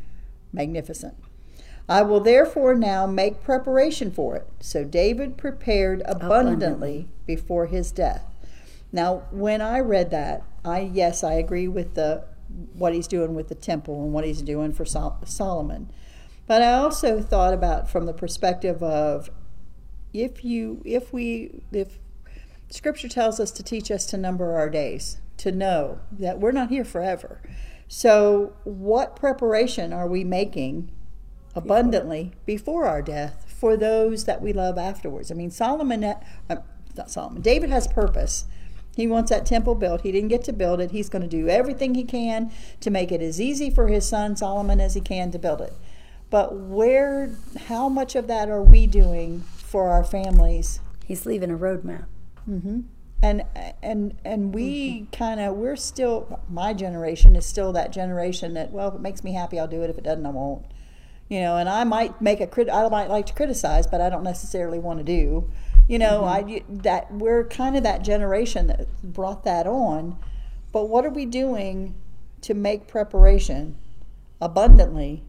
magnificent. 0.52 1.16
I 1.88 2.02
will 2.02 2.20
therefore 2.20 2.74
now 2.74 3.06
make 3.06 3.44
preparation 3.44 4.12
for 4.12 4.36
it. 4.36 4.48
So 4.60 4.84
David 4.84 5.38
prepared 5.38 6.02
abundantly, 6.06 7.10
before 7.26 7.68
his 7.68 7.92
death. 7.92 8.26
Now, 8.92 9.24
when 9.32 9.62
I 9.62 9.80
read 9.80 10.10
that, 10.12 10.44
I 10.64 10.80
yes, 10.80 11.24
I 11.24 11.34
agree 11.34 11.68
with 11.68 11.94
the 11.96 12.24
what 12.74 12.94
he's 12.94 13.08
doing 13.08 13.36
with 13.36 13.50
the 13.50 13.56
temple 13.56 14.04
and 14.04 14.14
what 14.14 14.26
he's 14.26 14.42
doing 14.42 14.72
for 14.72 14.86
Sol- 14.86 15.20
Solomon. 15.26 15.92
But 16.48 16.62
I 16.62 16.74
also 16.74 17.22
thought 17.22 17.54
about 17.54 17.90
from 17.90 18.06
the 18.06 18.14
perspective 18.14 18.82
of 18.82 19.30
if 20.14 20.46
you 20.46 20.82
if 20.86 21.12
we 21.12 21.64
if 21.72 22.00
scripture 22.70 23.10
tells 23.10 23.40
us 23.40 23.52
to 23.52 23.64
teach 23.64 23.92
us 23.92 24.06
to 24.08 24.18
number 24.18 24.56
our 24.56 24.70
days, 24.70 25.18
to 25.38 25.52
know 25.52 26.00
that 26.12 26.40
we're 26.40 26.52
not 26.52 26.70
here 26.70 26.86
forever. 26.86 27.42
So 27.88 28.54
what 28.64 29.16
preparation 29.16 29.94
are 29.94 30.08
we 30.08 30.24
making 30.24 30.92
abundantly 31.56 32.34
before 32.46 32.86
our 32.86 33.02
death 33.02 33.46
for 33.48 33.78
those 33.78 34.26
that 34.26 34.42
we 34.42 34.54
love 34.54 34.78
afterwards? 34.78 35.32
I 35.32 35.36
mean 35.36 35.52
Solomon 35.52 36.04
uh, 36.04 36.16
not 36.96 37.12
Solomon. 37.12 37.42
David 37.42 37.70
has 37.70 37.88
purpose. 37.88 38.46
He 38.96 39.08
wants 39.08 39.30
that 39.30 39.46
temple 39.46 39.76
built. 39.76 40.02
He 40.02 40.12
didn't 40.12 40.30
get 40.30 40.44
to 40.46 40.54
build 40.54 40.80
it. 40.80 40.92
He's 40.92 41.10
going 41.10 41.22
to 41.22 41.28
do 41.28 41.50
everything 41.50 41.96
he 41.96 42.06
can 42.06 42.52
to 42.80 42.90
make 42.90 43.12
it 43.12 43.22
as 43.22 43.42
easy 43.42 43.70
for 43.70 43.88
his 43.88 44.08
son 44.08 44.38
Solomon 44.38 44.80
as 44.80 44.94
he 44.94 45.02
can 45.02 45.32
to 45.32 45.40
build 45.40 45.60
it. 45.62 45.74
But 46.30 46.56
where, 46.56 47.32
how 47.68 47.90
much 47.90 48.16
of 48.16 48.28
that 48.28 48.50
are 48.50 48.64
we 48.64 48.88
doing 48.88 49.42
for 49.42 49.90
our 49.90 50.04
families? 50.04 50.80
he's 51.06 51.26
leaving 51.26 51.52
a 51.52 51.58
roadmap. 51.58 52.06
hmm 52.46 52.82
And 53.22 53.44
and 53.82 54.16
and 54.26 54.54
we 54.54 55.08
kind 55.12 55.40
of 55.40 55.56
we're 55.56 55.76
still 55.76 56.40
my 56.50 56.74
generation 56.74 57.36
is 57.36 57.46
still 57.46 57.72
that 57.74 57.92
generation 57.92 58.54
that 58.56 58.72
well 58.72 58.90
if 58.90 58.96
it 58.96 59.02
makes 59.02 59.24
me 59.24 59.34
happy 59.34 59.60
I'll 59.60 59.68
do 59.68 59.82
it 59.84 59.90
if 59.90 59.98
it 59.98 60.04
doesn't 60.04 60.26
I 60.26 60.30
won't. 60.30 60.66
You 61.28 61.42
know, 61.42 61.58
and 61.58 61.68
I 61.68 61.84
might 61.84 62.22
make 62.22 62.40
a 62.40 62.48
crit. 62.48 62.70
I 62.70 62.88
might 62.90 63.10
like 63.10 63.26
to 63.28 63.34
criticize, 63.34 63.88
but 63.88 64.00
I 64.00 64.10
don't 64.10 64.24
necessarily 64.24 64.78
want 64.78 65.00
to 65.00 65.04
do. 65.04 65.50
You 65.88 66.00
know, 66.00 66.22
mm-hmm. 66.22 66.50
I 66.50 66.64
that 66.84 67.12
we're 67.12 67.48
kind 67.48 67.76
of 67.76 67.84
that 67.84 68.04
generation 68.04 68.68
that 68.68 69.02
brought 69.02 69.44
that 69.44 69.66
on. 69.66 70.18
But 70.72 70.90
what 70.90 71.06
are 71.06 71.10
we 71.10 71.26
doing 71.26 71.96
to 72.42 72.54
make 72.54 72.88
preparation 72.88 73.78
abundantly 74.42 75.24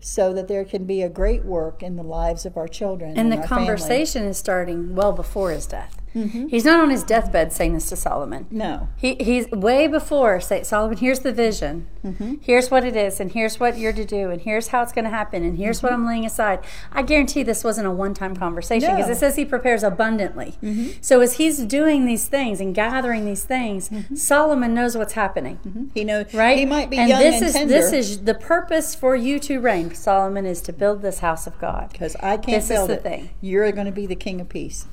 so 0.00 0.32
that 0.32 0.46
there 0.46 0.64
can 0.64 0.84
be 0.84 1.02
a 1.02 1.08
great 1.08 1.44
work 1.44 1.82
in 1.82 1.96
the 1.96 2.02
lives 2.02 2.46
of 2.46 2.56
our 2.56 2.68
children 2.68 3.18
And 3.18 3.32
the 3.32 3.38
our 3.38 3.46
family? 3.46 3.66
conversation 3.66 4.24
is 4.24 4.36
starting 4.36 4.94
well 4.94 5.12
before 5.12 5.50
his 5.50 5.66
death. 5.66 5.97
Mm-hmm. 6.14 6.48
He's 6.48 6.64
not 6.64 6.80
on 6.80 6.90
his 6.90 7.02
deathbed 7.04 7.52
saying 7.52 7.74
this 7.74 7.88
to 7.90 7.96
Solomon. 7.96 8.46
No. 8.50 8.88
He, 8.96 9.14
he's 9.20 9.48
way 9.50 9.86
before 9.86 10.40
say 10.40 10.62
Solomon. 10.62 10.96
Here's 10.98 11.20
the 11.20 11.32
vision. 11.32 11.86
Mm-hmm. 12.04 12.36
Here's 12.40 12.70
what 12.70 12.84
it 12.84 12.96
is, 12.96 13.20
and 13.20 13.32
here's 13.32 13.58
what 13.60 13.76
you're 13.76 13.92
to 13.92 14.04
do, 14.04 14.30
and 14.30 14.40
here's 14.40 14.68
how 14.68 14.82
it's 14.82 14.92
going 14.92 15.04
to 15.04 15.10
happen, 15.10 15.42
and 15.44 15.58
here's 15.58 15.82
what 15.82 15.92
mm-hmm. 15.92 16.02
I'm 16.02 16.08
laying 16.08 16.24
aside. 16.26 16.60
I 16.92 17.02
guarantee 17.02 17.42
this 17.42 17.64
wasn't 17.64 17.86
a 17.86 17.90
one-time 17.90 18.36
conversation 18.36 18.90
because 18.92 19.06
No. 19.08 19.12
it 19.12 19.16
says 19.16 19.36
he 19.36 19.44
prepares 19.44 19.82
abundantly. 19.82 20.56
So 21.00 21.20
as 21.20 21.34
he's 21.34 21.58
doing 21.64 22.06
these 22.06 22.26
things 22.28 22.60
and 22.60 22.74
gathering 22.74 23.24
these 23.26 23.44
things, 23.44 23.90
Solomon 24.14 24.74
knows 24.74 24.96
what's 24.96 25.14
happening. 25.14 25.90
He 25.94 26.04
knows 26.04 26.32
Right? 26.32 26.56
he 26.58 26.66
might 26.66 26.88
be 26.90 26.98
and 26.98 27.08
young 27.08 27.20
this 27.20 27.36
and 27.36 27.44
is 27.46 27.52
tender. 27.52 27.74
this 27.74 27.92
is 27.92 28.22
the 28.24 28.34
purpose 28.34 28.94
for 28.94 29.16
you 29.16 29.38
to 29.40 29.58
reign, 29.60 29.94
Solomon, 29.94 30.46
is 30.46 30.60
to 30.62 30.72
build 30.72 31.02
this 31.02 31.18
house 31.18 31.46
of 31.46 31.58
God. 31.58 31.88
because 31.92 32.14
I 32.16 32.36
can't 32.36 32.46
This 32.62 32.64
is 32.64 32.70
build 32.70 32.90
the 32.90 32.94
it. 32.94 33.02
thing. 33.02 33.30
You're 33.40 33.70
going 33.72 33.86
to 33.86 33.92
be 33.92 34.06
the 34.06 34.14
king 34.16 34.40
of 34.40 34.48
peace. 34.48 34.86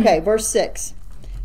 Okay, 0.00 0.20
verse 0.20 0.48
6. 0.48 0.94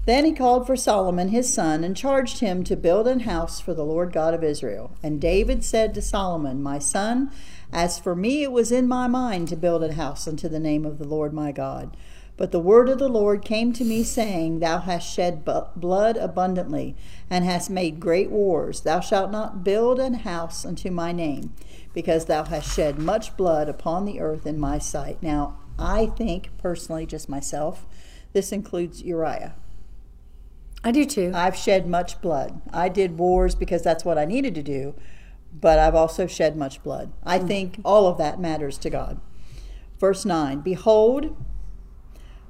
Then 0.06 0.24
he 0.24 0.34
called 0.34 0.68
for 0.68 0.76
Solomon 0.76 1.30
his 1.30 1.52
son 1.52 1.84
and 1.84 1.98
charged 1.98 2.40
him 2.40 2.64
to 2.66 2.76
build 2.76 3.08
an 3.08 3.22
house 3.22 3.60
for 3.60 3.74
the 3.74 3.86
Lord 3.86 4.14
God 4.14 4.34
of 4.36 4.44
Israel. 4.44 4.96
And 5.02 5.20
David 5.20 5.64
said 5.64 5.94
to 5.96 6.02
Solomon, 6.02 6.62
My 6.62 6.78
son, 6.78 7.32
as 7.74 7.98
for 7.98 8.16
me, 8.16 8.44
it 8.44 8.52
was 8.52 8.72
in 8.72 8.88
my 8.88 9.08
mind 9.08 9.48
to 9.48 9.56
build 9.56 9.84
a 9.84 9.94
house 9.94 10.28
unto 10.28 10.48
the 10.48 10.60
name 10.60 10.86
of 10.86 11.00
the 11.00 11.08
Lord 11.08 11.34
my 11.34 11.52
God. 11.52 11.98
But 12.38 12.52
the 12.52 12.60
word 12.60 12.90
of 12.90 13.00
the 13.00 13.10
Lord 13.10 13.44
came 13.44 13.74
to 13.74 13.86
me, 13.86 14.04
saying, 14.04 14.60
Thou 14.60 14.80
hast 14.80 15.12
shed 15.12 15.44
blood 15.44 16.18
abundantly, 16.18 16.96
and 17.30 17.46
hast 17.46 17.70
made 17.70 18.00
great 18.00 18.30
wars. 18.30 18.82
Thou 18.82 19.00
shalt 19.00 19.32
not 19.32 19.64
build 19.64 20.00
an 20.00 20.16
house 20.16 20.66
unto 20.66 20.92
my 20.92 21.14
name, 21.14 21.54
because 21.94 22.26
thou 22.26 22.44
hast 22.44 22.76
shed 22.76 23.00
much 23.00 23.38
blood 23.38 23.70
upon 23.70 24.06
the 24.06 24.20
earth 24.20 24.46
in 24.46 24.60
my 24.60 24.78
sight. 24.80 25.18
Now, 25.24 25.58
I 25.80 26.08
think, 26.08 26.50
personally, 26.58 27.06
just 27.06 27.30
myself, 27.30 27.86
this 28.36 28.52
includes 28.52 29.02
Uriah. 29.02 29.56
I 30.84 30.92
do 30.92 31.06
too. 31.06 31.32
I've 31.34 31.56
shed 31.56 31.88
much 31.88 32.20
blood. 32.20 32.62
I 32.74 32.90
did 32.90 33.18
wars 33.18 33.56
because 33.56 33.82
that's 33.82 34.04
what 34.04 34.18
I 34.18 34.26
needed 34.26 34.54
to 34.56 34.62
do, 34.62 34.94
but 35.54 35.80
I've 35.80 35.96
also 35.96 36.28
shed 36.28 36.58
much 36.58 36.84
blood. 36.84 37.14
I 37.24 37.40
mm. 37.40 37.48
think 37.48 37.80
all 37.86 38.08
of 38.08 38.18
that 38.18 38.38
matters 38.38 38.78
to 38.80 38.90
God. 38.90 39.22
Verse 39.98 40.26
9 40.26 40.60
Behold, 40.60 41.34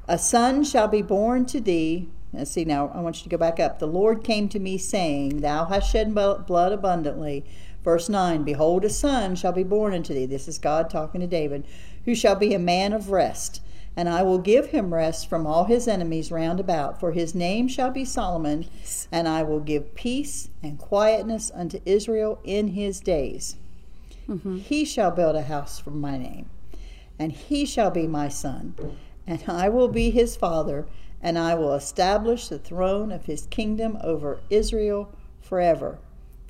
a 0.07 0.17
son 0.17 0.63
shall 0.63 0.87
be 0.87 1.03
born 1.03 1.45
to 1.45 1.61
thee. 1.61 2.09
Let's 2.33 2.49
see 2.49 2.65
now, 2.65 2.91
I 2.93 2.99
want 2.99 3.17
you 3.17 3.23
to 3.23 3.29
go 3.29 3.37
back 3.37 3.59
up. 3.59 3.77
The 3.77 3.87
Lord 3.87 4.23
came 4.23 4.49
to 4.49 4.59
me, 4.59 4.79
saying, 4.79 5.41
Thou 5.41 5.65
hast 5.65 5.91
shed 5.91 6.15
blood 6.15 6.71
abundantly. 6.71 7.45
Verse 7.83 8.09
9 8.09 8.41
Behold, 8.41 8.83
a 8.85 8.89
son 8.89 9.35
shall 9.35 9.53
be 9.53 9.63
born 9.63 9.93
unto 9.93 10.15
thee. 10.15 10.25
This 10.25 10.47
is 10.47 10.57
God 10.57 10.89
talking 10.89 11.21
to 11.21 11.27
David, 11.27 11.63
who 12.05 12.15
shall 12.15 12.35
be 12.35 12.55
a 12.55 12.59
man 12.59 12.91
of 12.91 13.11
rest. 13.11 13.61
And 13.97 14.09
I 14.09 14.23
will 14.23 14.39
give 14.39 14.67
him 14.67 14.93
rest 14.93 15.29
from 15.29 15.47
all 15.47 15.65
his 15.65 15.87
enemies 15.87 16.31
round 16.31 16.59
about, 16.59 16.99
for 16.99 17.13
his 17.13 17.33
name 17.33 17.67
shall 17.67 17.91
be 17.91 18.03
Solomon, 18.03 18.65
and 19.11 19.27
I 19.27 19.43
will 19.43 19.61
give 19.61 19.95
peace 19.95 20.49
and 20.61 20.77
quietness 20.77 21.51
unto 21.55 21.79
Israel 21.85 22.39
in 22.43 22.69
his 22.69 22.99
days. 22.99 23.55
Mm-hmm. 24.27 24.57
He 24.57 24.83
shall 24.83 25.11
build 25.11 25.35
a 25.35 25.43
house 25.43 25.79
for 25.79 25.91
my 25.91 26.17
name, 26.17 26.49
and 27.17 27.31
he 27.31 27.65
shall 27.65 27.91
be 27.91 28.07
my 28.07 28.27
son, 28.27 28.75
and 29.25 29.43
I 29.47 29.69
will 29.69 29.87
be 29.87 30.09
his 30.09 30.35
father, 30.35 30.87
and 31.21 31.37
I 31.37 31.55
will 31.55 31.73
establish 31.73 32.49
the 32.49 32.59
throne 32.59 33.11
of 33.11 33.25
his 33.25 33.45
kingdom 33.45 33.97
over 34.03 34.39
Israel 34.49 35.09
forever. 35.41 35.99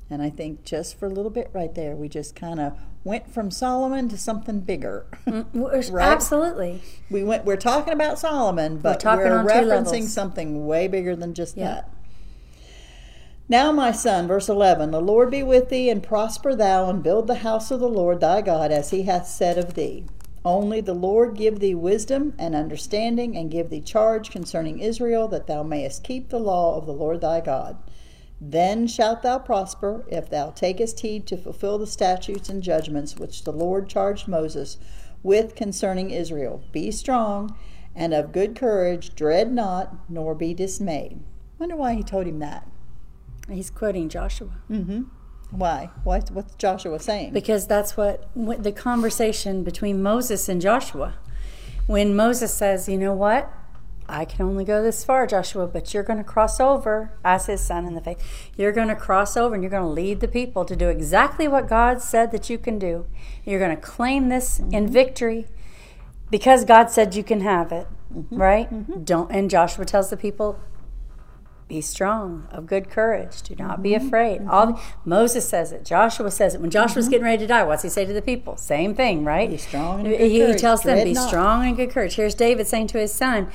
And 0.08 0.22
I 0.22 0.30
think 0.30 0.64
just 0.64 0.98
for 0.98 1.06
a 1.06 1.10
little 1.10 1.30
bit 1.30 1.50
right 1.52 1.74
there, 1.74 1.96
we 1.96 2.08
just 2.08 2.36
kind 2.36 2.60
of 2.60 2.78
went 3.02 3.32
from 3.32 3.50
Solomon 3.50 4.08
to 4.08 4.16
something 4.18 4.60
bigger. 4.60 5.06
Right? 5.90 6.08
Absolutely. 6.12 6.80
we 7.10 7.24
went. 7.24 7.44
We're 7.44 7.56
talking 7.56 7.92
about 7.92 8.18
Solomon, 8.18 8.78
but 8.78 9.02
we're, 9.04 9.42
two 9.42 9.48
referencing 9.48 10.04
something 10.04 10.66
way 10.66 10.86
bigger 10.88 11.16
than 11.16 11.34
just 11.34 11.56
Yeah. 11.56 11.64
that. 11.66 11.90
Now, 13.48 13.70
my 13.70 13.92
son, 13.92 14.26
verse 14.26 14.48
11 14.48 14.90
The 14.90 15.00
Lord 15.00 15.30
be 15.30 15.42
with 15.42 15.68
thee, 15.68 15.88
and 15.90 16.02
prosper 16.02 16.54
thou, 16.54 16.88
and 16.90 17.02
build 17.02 17.26
the 17.26 17.36
house 17.36 17.70
of 17.70 17.80
the 17.80 17.88
Lord 17.88 18.20
thy 18.20 18.42
God, 18.42 18.70
as 18.72 18.90
he 18.90 19.02
hath 19.02 19.26
said 19.26 19.56
of 19.58 19.74
thee. 19.74 20.04
Only 20.44 20.80
the 20.80 20.94
Lord 20.94 21.36
give 21.36 21.58
thee 21.60 21.74
wisdom 21.74 22.32
and 22.38 22.54
understanding, 22.54 23.36
and 23.36 23.50
give 23.50 23.70
thee 23.70 23.80
charge 23.80 24.30
concerning 24.30 24.78
Israel, 24.80 25.26
that 25.28 25.46
thou 25.46 25.62
mayest 25.62 26.02
keep 26.04 26.28
the 26.28 26.38
law 26.40 26.76
of 26.76 26.86
the 26.86 26.92
Lord 26.92 27.20
thy 27.20 27.40
God. 27.40 27.76
Then 28.40 28.86
shalt 28.86 29.22
thou 29.22 29.38
prosper, 29.38 30.04
if 30.08 30.28
thou 30.28 30.50
takest 30.50 31.00
heed 31.00 31.26
to 31.28 31.36
fulfill 31.36 31.78
the 31.78 31.86
statutes 31.86 32.48
and 32.48 32.62
judgments 32.62 33.16
which 33.16 33.44
the 33.44 33.52
Lord 33.52 33.88
charged 33.88 34.28
Moses 34.28 34.76
with 35.22 35.54
concerning 35.54 36.10
Israel. 36.10 36.62
Be 36.72 36.90
strong 36.90 37.56
and 37.94 38.12
of 38.12 38.32
good 38.32 38.54
courage, 38.54 39.14
dread 39.14 39.50
not, 39.52 40.10
nor 40.10 40.34
be 40.34 40.52
dismayed. 40.52 41.20
Wonder 41.58 41.76
why 41.76 41.94
he 41.94 42.02
told 42.02 42.26
him 42.26 42.38
that. 42.40 42.68
He's 43.50 43.70
quoting 43.70 44.08
Joshua 44.08 44.50
Mm-hmm. 44.70 45.02
Why? 45.50 45.90
What, 46.04 46.30
what's 46.32 46.54
Joshua 46.56 46.98
saying? 46.98 47.32
because 47.32 47.66
that's 47.66 47.96
what, 47.96 48.28
what 48.34 48.64
the 48.64 48.72
conversation 48.72 49.62
between 49.62 50.02
Moses 50.02 50.48
and 50.48 50.60
Joshua. 50.60 51.14
When 51.86 52.16
Moses 52.16 52.52
says, 52.52 52.88
"You 52.88 52.98
know 52.98 53.14
what? 53.14 53.48
I 54.08 54.24
can 54.24 54.44
only 54.46 54.64
go 54.64 54.82
this 54.82 55.04
far, 55.04 55.26
Joshua, 55.26 55.66
but 55.66 55.92
you're 55.92 56.02
going 56.02 56.18
to 56.18 56.24
cross 56.24 56.60
over 56.60 57.12
as 57.24 57.46
his 57.46 57.60
son 57.60 57.86
in 57.86 57.94
the 57.94 58.00
faith. 58.00 58.50
You're 58.56 58.72
going 58.72 58.88
to 58.88 58.96
cross 58.96 59.36
over 59.36 59.54
and 59.54 59.62
you're 59.62 59.70
going 59.70 59.82
to 59.82 59.88
lead 59.88 60.20
the 60.20 60.28
people 60.28 60.64
to 60.64 60.76
do 60.76 60.88
exactly 60.88 61.48
what 61.48 61.68
God 61.68 62.00
said 62.00 62.30
that 62.32 62.48
you 62.48 62.58
can 62.58 62.78
do. 62.78 63.06
You're 63.44 63.60
going 63.60 63.74
to 63.74 63.82
claim 63.82 64.28
this 64.28 64.58
mm-hmm. 64.58 64.74
in 64.74 64.88
victory 64.88 65.46
because 66.30 66.64
God 66.64 66.90
said 66.90 67.14
you 67.14 67.24
can 67.24 67.40
have 67.40 67.72
it, 67.72 67.86
mm-hmm. 68.14 68.36
right? 68.36 68.72
Mm-hmm. 68.72 69.04
Don't 69.04 69.30
and 69.30 69.50
Joshua 69.50 69.84
tells 69.84 70.10
the 70.10 70.16
people 70.16 70.60
be 71.68 71.80
strong 71.80 72.46
of 72.52 72.66
good 72.66 72.88
courage. 72.88 73.42
Do 73.42 73.56
not 73.56 73.82
be 73.82 73.94
afraid. 73.94 74.42
All 74.48 74.80
moses 75.04 75.48
says 75.48 75.72
it 75.72 75.84
joshua 75.84 76.30
says 76.30 76.54
it. 76.54 76.60
When 76.60 76.70
joshua's 76.70 77.08
getting 77.08 77.24
ready 77.24 77.38
to 77.38 77.46
die 77.46 77.64
what's 77.64 77.82
he 77.82 77.88
say 77.88 78.04
to 78.04 78.12
the 78.12 78.22
people? 78.22 78.56
Same 78.56 78.94
thing 78.94 79.24
right? 79.24 79.50
Be 79.50 79.56
strong 79.56 80.00
and 80.00 80.08
he, 80.08 80.16
good 80.16 80.30
he 80.30 80.38
courage. 80.38 80.60
tells 80.60 80.82
them 80.82 81.02
be 81.02 81.12
not." 81.12 81.28
strong 81.28 81.66
and 81.66 81.76
good 81.76 81.90
courage. 81.90 82.14
Here's 82.14 82.36
david 82.36 82.68
saying 82.68 82.86
to 82.88 82.98
his 82.98 83.12
son 83.12 83.48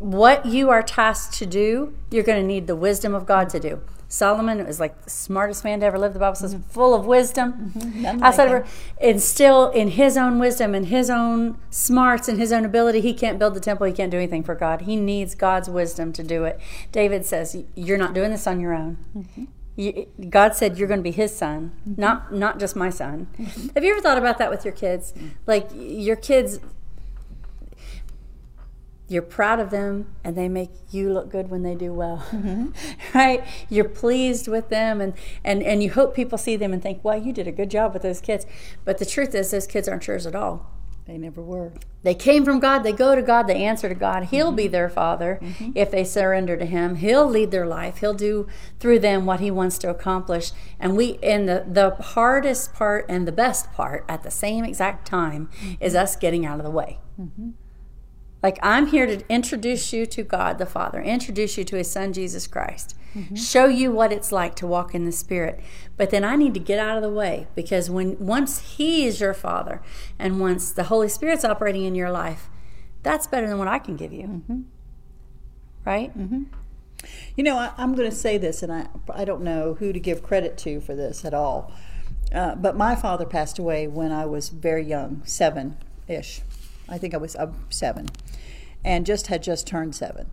what 0.00 0.46
you 0.46 0.70
are 0.70 0.82
tasked 0.82 1.34
to 1.34 1.46
do 1.46 1.94
you're 2.10 2.24
going 2.24 2.40
to 2.40 2.46
need 2.46 2.66
the 2.66 2.74
wisdom 2.74 3.14
of 3.14 3.26
god 3.26 3.48
to 3.50 3.60
do. 3.60 3.80
Solomon 4.08 4.66
was 4.66 4.80
like 4.80 5.04
the 5.04 5.10
smartest 5.10 5.62
man 5.62 5.78
to 5.80 5.86
ever 5.86 5.96
live. 5.96 6.14
The 6.14 6.18
bible 6.18 6.34
says 6.34 6.54
mm-hmm. 6.54 6.68
full 6.68 6.94
of 6.94 7.06
wisdom. 7.06 7.72
Mm-hmm. 7.76 8.02
None 8.02 8.22
outside 8.22 8.50
like 8.50 8.62
of 8.62 8.66
her 8.66 8.72
and 9.00 9.22
still 9.22 9.68
in 9.70 9.88
his 9.88 10.16
own 10.16 10.40
wisdom 10.40 10.74
and 10.74 10.86
his 10.86 11.08
own 11.10 11.58
smarts 11.70 12.28
and 12.28 12.36
his 12.36 12.52
own 12.52 12.64
ability 12.64 13.00
he 13.00 13.14
can't 13.14 13.38
build 13.38 13.54
the 13.54 13.60
temple. 13.60 13.86
He 13.86 13.92
can't 13.92 14.10
do 14.10 14.16
anything 14.16 14.42
for 14.42 14.56
god. 14.56 14.82
He 14.82 14.96
needs 14.96 15.36
god's 15.36 15.70
wisdom 15.70 16.12
to 16.14 16.24
do 16.24 16.44
it. 16.44 16.58
David 16.90 17.24
says 17.24 17.56
you're 17.76 17.98
not 17.98 18.12
doing 18.12 18.32
this 18.32 18.48
on 18.48 18.58
your 18.58 18.74
own. 18.74 18.96
Mm-hmm. 19.16 19.44
You, 19.76 20.08
god 20.28 20.56
said 20.56 20.76
you're 20.76 20.88
going 20.88 21.00
to 21.00 21.04
be 21.04 21.12
his 21.12 21.34
son 21.34 21.72
not 21.84 22.34
not 22.34 22.58
just 22.58 22.74
my 22.74 22.90
son. 22.90 23.28
Have 23.76 23.84
you 23.84 23.92
ever 23.92 24.00
thought 24.00 24.18
about 24.18 24.38
that 24.38 24.50
with 24.50 24.64
your 24.64 24.74
kids? 24.74 25.14
Like 25.46 25.68
your 25.72 26.16
kids 26.16 26.58
you're 29.10 29.22
proud 29.22 29.58
of 29.58 29.70
them 29.70 30.06
and 30.22 30.36
they 30.36 30.48
make 30.48 30.70
you 30.92 31.12
look 31.12 31.30
good 31.30 31.50
when 31.50 31.62
they 31.62 31.74
do 31.74 31.92
well. 31.92 32.24
Mm-hmm. 32.40 32.70
Right? 33.12 33.44
You're 33.68 33.88
pleased 33.88 34.46
with 34.48 34.68
them 34.68 35.00
and, 35.00 35.14
and 35.44 35.62
and 35.62 35.82
you 35.82 35.90
hope 35.90 36.14
people 36.14 36.38
see 36.38 36.56
them 36.56 36.72
and 36.72 36.82
think 36.82 37.04
well 37.04 37.20
you 37.20 37.32
did 37.32 37.46
a 37.46 37.52
good 37.52 37.70
job 37.70 37.92
with 37.92 38.02
those 38.02 38.20
kids. 38.20 38.46
But 38.84 38.98
the 38.98 39.04
truth 39.04 39.34
is 39.34 39.50
those 39.50 39.66
kids 39.66 39.88
aren't 39.88 40.06
yours 40.06 40.26
at 40.26 40.34
all. 40.34 40.70
They 41.06 41.18
never 41.18 41.42
were. 41.42 41.72
they 42.02 42.14
came 42.14 42.44
from 42.44 42.60
god. 42.60 42.78
They 42.78 42.92
go 42.92 43.14
to 43.14 43.20
god. 43.20 43.46
They 43.46 43.64
answer 43.64 43.88
to 43.88 43.94
god. 43.94 44.26
He'll 44.26 44.52
be 44.52 44.64
mm-hmm. 44.64 44.72
their 44.72 44.88
father 44.88 45.40
mm-hmm. 45.42 45.72
if 45.74 45.90
they 45.90 46.04
surrender 46.04 46.56
to 46.56 46.64
him. 46.64 46.96
He'll 46.96 47.26
lead 47.26 47.50
their 47.50 47.66
life. 47.66 47.98
He'll 47.98 48.14
do 48.14 48.46
through 48.78 49.00
them 49.00 49.26
what 49.26 49.40
he 49.40 49.50
wants 49.50 49.76
to 49.78 49.90
accomplish. 49.90 50.52
And 50.78 50.96
we 50.96 51.18
and 51.22 51.48
the 51.48 51.66
the 51.68 51.90
hardest 52.02 52.72
part 52.72 53.06
and 53.08 53.26
the 53.26 53.32
best 53.32 53.72
part 53.72 54.04
at 54.08 54.22
the 54.22 54.30
same 54.30 54.64
exact 54.64 55.06
time 55.06 55.50
is 55.80 55.94
us 55.94 56.16
getting 56.16 56.46
out 56.46 56.58
of 56.58 56.64
the 56.64 56.70
way 56.70 57.00
like, 58.42 58.58
I'm 58.62 58.86
here 58.86 59.06
to 59.06 59.22
introduce 59.28 59.92
you 59.92 60.06
to 60.06 60.22
God 60.22 60.58
the 60.58 60.66
Father, 60.66 61.00
introduce 61.02 61.58
you 61.58 61.64
to 61.64 61.76
His 61.76 61.90
Son, 61.90 62.12
Jesus 62.12 62.46
Christ, 62.46 62.96
show 63.34 63.66
you 63.66 63.90
what 63.92 64.12
it's 64.12 64.32
like 64.32 64.54
to 64.56 64.66
walk 64.66 64.94
in 64.94 65.04
the 65.04 65.12
Spirit. 65.12 65.60
But 65.96 66.10
then 66.10 66.24
I 66.24 66.36
need 66.36 66.54
to 66.54 66.60
get 66.60 66.78
out 66.78 66.96
of 66.96 67.02
the 67.02 67.10
way 67.10 67.48
because 67.54 67.90
when 67.90 68.16
once 68.18 68.60
He 68.76 69.04
is 69.04 69.20
your 69.20 69.34
Father 69.34 69.82
and 70.18 70.40
once 70.40 70.72
the 70.72 70.84
Holy 70.84 71.08
Spirit's 71.08 71.44
operating 71.44 71.84
in 71.84 71.94
your 71.94 72.10
life, 72.10 72.48
that's 73.02 73.26
better 73.26 73.48
than 73.48 73.58
what 73.58 73.68
I 73.68 73.78
can 73.78 73.96
give 73.96 74.12
you. 74.12 74.42
Right? 75.84 76.12
You 77.36 77.44
know, 77.44 77.56
I, 77.56 77.72
I'm 77.78 77.94
going 77.94 78.08
to 78.08 78.14
say 78.14 78.38
this, 78.38 78.62
and 78.62 78.72
I, 78.72 78.88
I 79.12 79.24
don't 79.24 79.42
know 79.42 79.74
who 79.74 79.92
to 79.92 79.98
give 80.00 80.22
credit 80.22 80.56
to 80.58 80.80
for 80.80 80.94
this 80.94 81.24
at 81.24 81.34
all. 81.34 81.72
Uh, 82.32 82.54
but 82.54 82.76
my 82.76 82.94
father 82.94 83.24
passed 83.24 83.58
away 83.58 83.88
when 83.88 84.12
I 84.12 84.24
was 84.26 84.50
very 84.50 84.84
young, 84.84 85.22
seven 85.24 85.76
ish. 86.06 86.42
I 86.88 86.98
think 86.98 87.14
I 87.14 87.16
was 87.16 87.34
uh, 87.36 87.52
seven, 87.70 88.08
and 88.84 89.06
just 89.06 89.28
had 89.28 89.42
just 89.42 89.66
turned 89.66 89.94
seven. 89.94 90.30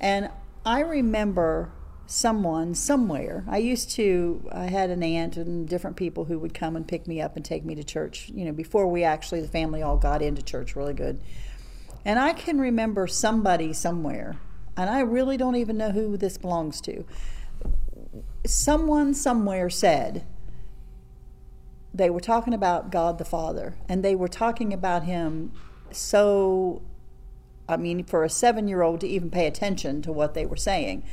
And 0.00 0.30
I 0.64 0.80
remember 0.80 1.72
someone 2.06 2.74
somewhere. 2.74 3.44
I 3.48 3.58
used 3.58 3.90
to, 3.92 4.48
I 4.52 4.66
had 4.66 4.90
an 4.90 5.02
aunt 5.02 5.36
and 5.36 5.68
different 5.68 5.96
people 5.96 6.26
who 6.26 6.38
would 6.38 6.54
come 6.54 6.76
and 6.76 6.86
pick 6.86 7.06
me 7.06 7.20
up 7.20 7.36
and 7.36 7.44
take 7.44 7.64
me 7.64 7.74
to 7.74 7.84
church, 7.84 8.30
you 8.34 8.44
know, 8.44 8.52
before 8.52 8.86
we 8.86 9.04
actually, 9.04 9.40
the 9.40 9.48
family 9.48 9.82
all 9.82 9.96
got 9.96 10.20
into 10.20 10.42
church 10.42 10.76
really 10.76 10.92
good. 10.92 11.22
And 12.04 12.18
I 12.18 12.34
can 12.34 12.58
remember 12.58 13.06
somebody 13.06 13.72
somewhere 13.72 14.36
and 14.76 14.90
I 14.90 15.00
really 15.00 15.36
don't 15.36 15.56
even 15.56 15.76
know 15.76 15.90
who 15.90 16.16
this 16.16 16.36
belongs 16.36 16.80
to. 16.82 17.04
Someone 18.44 19.14
somewhere 19.14 19.70
said 19.70 20.26
they 21.92 22.10
were 22.10 22.20
talking 22.20 22.52
about 22.52 22.90
God 22.90 23.18
the 23.18 23.24
Father, 23.24 23.76
and 23.88 24.04
they 24.04 24.14
were 24.14 24.28
talking 24.28 24.72
about 24.72 25.04
Him 25.04 25.52
so. 25.92 26.82
I 27.68 27.76
mean, 27.76 28.04
for 28.04 28.24
a 28.24 28.30
seven 28.30 28.68
year 28.68 28.82
old 28.82 29.00
to 29.00 29.08
even 29.08 29.30
pay 29.30 29.46
attention 29.46 30.02
to 30.02 30.12
what 30.12 30.34
they 30.34 30.46
were 30.46 30.56
saying. 30.56 31.04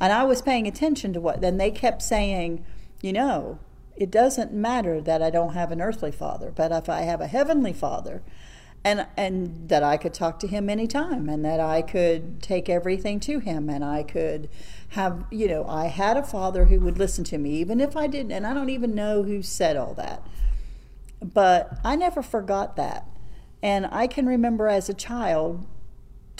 And 0.00 0.12
I 0.12 0.24
was 0.24 0.42
paying 0.42 0.66
attention 0.66 1.12
to 1.12 1.20
what, 1.20 1.40
then 1.40 1.58
they 1.58 1.70
kept 1.70 2.02
saying, 2.02 2.64
you 3.02 3.12
know, 3.12 3.58
it 3.96 4.10
doesn't 4.10 4.52
matter 4.52 5.00
that 5.00 5.22
I 5.22 5.30
don't 5.30 5.52
have 5.52 5.70
an 5.70 5.80
earthly 5.80 6.10
father, 6.10 6.50
but 6.54 6.72
if 6.72 6.88
I 6.88 7.02
have 7.02 7.20
a 7.20 7.26
heavenly 7.26 7.74
father, 7.74 8.22
and 8.84 9.06
and 9.16 9.68
that 9.68 9.82
I 9.82 9.96
could 9.96 10.14
talk 10.14 10.38
to 10.40 10.46
him 10.46 10.70
anytime 10.70 11.28
and 11.28 11.44
that 11.44 11.60
I 11.60 11.82
could 11.82 12.42
take 12.42 12.68
everything 12.68 13.20
to 13.20 13.38
him 13.38 13.68
and 13.68 13.84
I 13.84 14.02
could 14.02 14.48
have 14.90 15.24
you 15.30 15.48
know 15.48 15.66
I 15.66 15.86
had 15.86 16.16
a 16.16 16.22
father 16.22 16.66
who 16.66 16.80
would 16.80 16.98
listen 16.98 17.24
to 17.24 17.38
me 17.38 17.56
even 17.56 17.80
if 17.80 17.96
I 17.96 18.06
didn't 18.06 18.32
and 18.32 18.46
I 18.46 18.54
don't 18.54 18.70
even 18.70 18.94
know 18.94 19.22
who 19.22 19.42
said 19.42 19.76
all 19.76 19.94
that 19.94 20.26
but 21.22 21.78
I 21.84 21.94
never 21.96 22.22
forgot 22.22 22.76
that 22.76 23.06
and 23.62 23.86
I 23.90 24.06
can 24.06 24.26
remember 24.26 24.66
as 24.68 24.88
a 24.88 24.94
child 24.94 25.66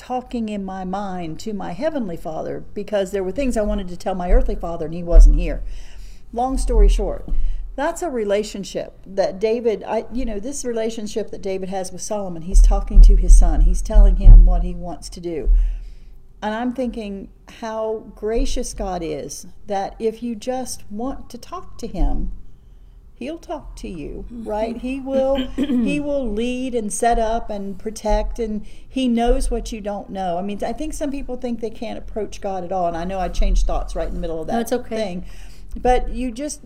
talking 0.01 0.49
in 0.49 0.65
my 0.65 0.83
mind 0.83 1.39
to 1.41 1.53
my 1.53 1.73
heavenly 1.73 2.17
father 2.17 2.65
because 2.73 3.11
there 3.11 3.23
were 3.23 3.31
things 3.31 3.57
I 3.57 3.63
wanted 3.63 3.89
to 3.89 3.97
tell 3.97 4.15
my 4.15 4.33
earthly 4.33 4.55
father 4.55 4.87
and 4.87 4.95
he 4.95 5.03
wasn't 5.03 5.39
here. 5.39 5.63
Long 6.33 6.57
story 6.57 6.89
short 6.89 7.29
that's 7.77 8.03
a 8.03 8.11
relationship 8.11 8.99
that 9.07 9.39
David 9.39 9.83
I 9.85 10.05
you 10.13 10.25
know 10.25 10.41
this 10.41 10.65
relationship 10.65 11.31
that 11.31 11.43
David 11.43 11.69
has 11.69 11.93
with 11.93 12.03
Solomon 12.03 12.43
he's 12.43 12.63
talking 12.63 13.01
to 13.03 13.17
his 13.17 13.39
son. 13.39 13.63
He's 13.63 13.83
telling 13.83 14.17
him 14.17 14.45
what 14.45 14.63
he 14.63 14.75
wants 14.75 15.09
to 15.11 15.21
do. 15.21 15.51
And 16.43 16.55
I'm 16.55 16.73
thinking 16.73 17.29
how 17.61 18.13
gracious 18.15 18.73
God 18.73 19.03
is 19.03 19.47
that 19.67 19.95
if 19.99 20.23
you 20.23 20.35
just 20.35 20.91
want 20.91 21.29
to 21.31 21.39
talk 21.39 21.77
to 21.79 21.87
him 21.87 22.33
he'll 23.21 23.39
talk 23.39 23.77
to 23.77 23.89
you 23.89 24.25
mm-hmm. 24.33 24.49
right? 24.49 24.79
He 24.79 24.99
will 24.99 25.37
he 25.37 26.01
will 26.09 26.29
lead 26.29 26.75
and 26.75 26.93
set 26.93 27.19
up 27.19 27.51
and 27.51 27.79
protect 27.79 28.39
and 28.39 28.67
he 28.89 29.07
knows 29.07 29.51
what 29.51 29.71
you 29.71 29.81
don't 29.81 30.11
know. 30.11 30.39
I 30.39 30.43
mean 30.43 30.59
i 30.65 30.73
think 30.73 30.95
some 30.95 31.11
people 31.11 31.37
think 31.37 31.61
they 31.61 31.71
can't 31.71 31.99
approach 31.99 32.41
god 32.41 32.65
at 32.65 32.73
all 32.73 32.89
and 32.89 32.97
i 32.97 33.05
know 33.05 33.21
i 33.21 33.29
changed 33.29 33.67
thoughts 33.67 33.95
right 33.95 34.09
in 34.09 34.15
the 34.15 34.21
middle 34.21 34.41
of 34.41 34.49
that 34.49 34.63
it's 34.63 34.73
okay. 34.73 34.97
thing. 34.97 35.27
But 35.77 36.09
you 36.11 36.33
just 36.33 36.63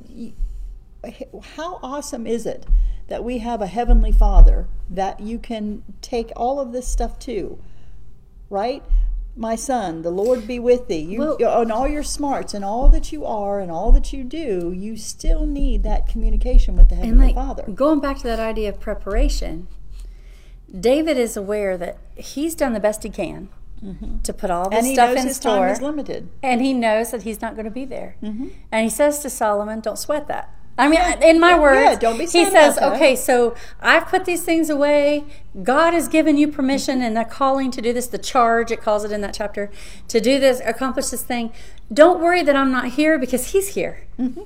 how 1.56 1.80
awesome 1.82 2.26
is 2.26 2.46
it 2.46 2.64
that 3.08 3.22
we 3.22 3.38
have 3.38 3.60
a 3.60 3.66
heavenly 3.66 4.12
father 4.12 4.66
that 4.88 5.20
you 5.20 5.38
can 5.38 5.82
take 6.00 6.32
all 6.36 6.58
of 6.58 6.72
this 6.72 6.86
stuff 6.88 7.18
to 7.18 7.58
right 8.48 8.82
my 9.36 9.56
son 9.56 10.02
the 10.02 10.10
lord 10.10 10.46
be 10.46 10.58
with 10.58 10.86
thee 10.86 10.98
you 11.00 11.18
Well- 11.38 11.62
and 11.62 11.72
all 11.72 11.88
your 11.88 12.04
smarts 12.04 12.54
and 12.54 12.64
all 12.64 12.88
that 12.90 13.10
you 13.12 13.24
are 13.24 13.58
and 13.58 13.70
all 13.70 13.90
that 13.92 14.12
you 14.12 14.22
do 14.22 14.72
you 14.72 14.96
still 14.96 15.44
need 15.44 15.82
that 15.82 16.06
communication 16.06 16.76
with 16.76 16.88
the 16.88 16.94
heavenly 16.94 17.26
like 17.26 17.34
father 17.34 17.64
going 17.64 17.98
back 18.00 18.18
to 18.18 18.22
that 18.24 18.38
idea 18.38 18.68
of 18.68 18.78
preparation, 18.80 19.66
David 20.78 21.16
is 21.16 21.36
aware 21.36 21.76
that 21.76 21.98
he's 22.16 22.54
done 22.54 22.72
the 22.72 22.80
best 22.80 23.02
he 23.02 23.10
can 23.10 23.48
to 24.22 24.32
put 24.32 24.50
all 24.50 24.70
this 24.70 24.78
and 24.78 24.86
he 24.86 24.94
stuff 24.94 25.10
knows 25.10 25.18
in 25.20 25.26
his 25.28 25.36
store. 25.36 25.56
time 25.58 25.70
is 25.70 25.82
limited 25.82 26.28
and 26.42 26.62
he 26.62 26.72
knows 26.72 27.10
that 27.10 27.22
he's 27.24 27.42
not 27.42 27.54
going 27.54 27.66
to 27.66 27.70
be 27.70 27.84
there. 27.84 28.16
Mm-hmm. 28.22 28.48
And 28.72 28.84
he 28.84 28.88
says 28.88 29.18
to 29.20 29.28
Solomon, 29.30 29.80
"Don't 29.80 29.98
sweat 29.98 30.26
that." 30.28 30.48
I 30.76 30.88
mean, 30.88 31.00
in 31.22 31.38
my 31.38 31.58
words, 31.58 31.80
yeah, 31.80 31.94
don't 31.94 32.18
be 32.18 32.24
he 32.26 32.44
says, 32.44 32.78
"Okay, 32.78 33.14
so 33.14 33.54
I've 33.80 34.06
put 34.06 34.24
these 34.24 34.42
things 34.42 34.68
away. 34.70 35.24
God 35.62 35.94
has 35.94 36.08
given 36.08 36.36
you 36.36 36.48
permission 36.48 37.00
and 37.00 37.16
a 37.16 37.24
calling 37.24 37.70
to 37.72 37.80
do 37.80 37.92
this. 37.92 38.08
The 38.08 38.18
charge 38.18 38.72
it 38.72 38.82
calls 38.82 39.04
it 39.04 39.12
in 39.12 39.20
that 39.20 39.34
chapter 39.34 39.70
to 40.08 40.20
do 40.20 40.40
this, 40.40 40.60
accomplish 40.64 41.08
this 41.08 41.22
thing. 41.22 41.52
Don't 41.92 42.20
worry 42.20 42.42
that 42.42 42.56
I'm 42.56 42.72
not 42.72 42.92
here 42.92 43.18
because 43.18 43.52
He's 43.52 43.74
here." 43.74 44.06
Mm-hmm. 44.18 44.42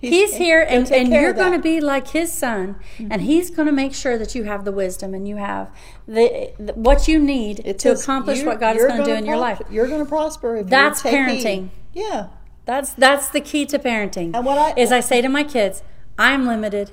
He's, 0.00 0.36
here, 0.36 0.62
and, 0.62 0.88
and 0.92 1.08
you're 1.08 1.32
going 1.32 1.54
to 1.54 1.58
be 1.58 1.80
like 1.80 2.08
his 2.08 2.32
son, 2.32 2.76
mm-hmm. 2.96 3.10
and 3.10 3.22
he's 3.22 3.50
going 3.50 3.66
to 3.66 3.72
make 3.72 3.94
sure 3.94 4.16
that 4.16 4.32
you 4.32 4.44
have 4.44 4.64
the 4.64 4.70
wisdom 4.70 5.12
and 5.12 5.26
you 5.26 5.38
have 5.38 5.74
the, 6.06 6.52
the 6.56 6.72
what 6.74 7.08
you 7.08 7.18
need 7.18 7.62
It 7.64 7.80
to 7.80 7.90
accomplish 7.90 8.44
what 8.44 8.60
God 8.60 8.76
is 8.76 8.84
going 8.84 8.98
to 8.98 9.04
do 9.04 9.14
in 9.14 9.26
your 9.26 9.36
life. 9.36 9.60
you're 9.68 9.88
going 9.88 10.04
to 10.04 10.08
prosper 10.08 10.56
if 10.58 10.68
That's 10.68 11.02
parenting. 11.02 11.70
yeah 11.92 12.28
That's 12.68 12.92
that's 12.92 13.28
the 13.30 13.40
key 13.40 13.64
to 13.64 13.78
parenting. 13.78 14.34
And 14.36 14.44
what 14.44 14.58
I- 14.58 14.74
is 14.78 14.92
I 14.92 15.00
say 15.00 15.22
to 15.22 15.28
my 15.30 15.42
kids, 15.42 15.82
I'm 16.18 16.46
limited. 16.46 16.90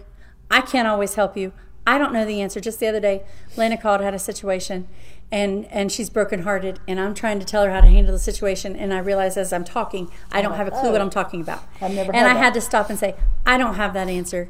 I 0.49 0.61
can't 0.61 0.87
always 0.87 1.15
help 1.15 1.35
you. 1.35 1.51
I 1.85 1.97
don't 1.97 2.13
know 2.13 2.23
the 2.23 2.39
answer. 2.41 2.61
Just 2.61 2.79
the 2.79 2.87
other 2.87 3.01
day, 3.01 3.23
Lena 3.57 3.75
called, 3.77 3.99
had 3.99 4.13
a 4.13 4.19
situation, 4.19 4.87
and 5.33 5.65
and 5.69 5.91
she's 5.91 6.09
brokenhearted, 6.09 6.79
and 6.87 6.97
I'm 6.97 7.13
trying 7.13 7.39
to 7.41 7.45
tell 7.45 7.63
her 7.65 7.71
how 7.71 7.81
to 7.81 7.87
handle 7.87 8.13
the 8.13 8.19
situation, 8.19 8.73
and 8.77 8.93
I 8.93 8.99
realize 8.99 9.35
as 9.35 9.51
I'm 9.51 9.65
talking, 9.65 10.09
I 10.31 10.41
don't 10.41 10.53
have 10.55 10.67
a 10.69 10.71
clue 10.71 10.93
what 10.93 11.01
I'm 11.01 11.09
talking 11.09 11.41
about. 11.41 11.63
I've 11.81 11.91
never 11.93 12.15
and 12.15 12.25
I 12.25 12.33
that. 12.35 12.39
had 12.43 12.53
to 12.53 12.61
stop 12.61 12.89
and 12.89 12.97
say, 12.97 13.13
I 13.45 13.57
don't 13.57 13.75
have 13.75 13.93
that 13.95 14.07
answer. 14.07 14.47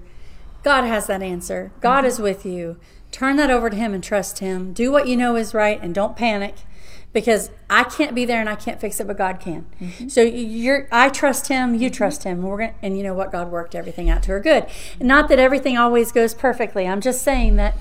God 0.61 0.83
has 0.83 1.07
that 1.07 1.23
answer. 1.23 1.71
God 1.81 1.99
Mm-hmm. 2.01 2.07
is 2.07 2.19
with 2.19 2.45
you. 2.45 2.77
Turn 3.11 3.35
that 3.37 3.49
over 3.49 3.71
to 3.71 3.75
Him 3.75 3.95
and 3.95 4.03
trust 4.03 4.39
Him. 4.39 4.73
Do 4.73 4.91
what 4.91 5.07
you 5.07 5.17
know 5.17 5.35
is 5.35 5.55
right, 5.55 5.79
and 5.81 5.95
don't 5.95 6.15
panic 6.15 6.53
because 7.15 7.49
I 7.69 7.85
can't 7.85 8.13
be 8.13 8.25
there 8.25 8.41
and 8.41 8.49
I 8.49 8.55
can't 8.55 8.77
fix 8.81 8.99
it, 8.99 9.07
but 9.07 9.17
God 9.17 9.39
can. 9.39 9.65
Mm-hmm. 9.79 10.09
So 10.09 10.21
you're, 10.21 10.89
I 10.91 11.07
trust 11.07 11.47
Him, 11.47 11.73
you 11.73 11.89
trust 11.89 12.25
Him, 12.25 12.39
and 12.39 12.43
we're 12.49 12.57
gonna, 12.57 12.73
and 12.81 12.97
you 12.97 13.03
know 13.03 13.13
what? 13.13 13.31
God 13.31 13.49
worked 13.49 13.73
everything 13.73 14.09
out 14.09 14.21
to 14.23 14.31
her 14.31 14.41
good. 14.41 14.67
Not 14.99 15.29
that 15.29 15.39
everything 15.39 15.77
always 15.77 16.11
goes 16.11 16.33
perfectly. 16.33 16.85
I'm 16.85 16.99
just 16.99 17.23
saying 17.23 17.55
that 17.55 17.77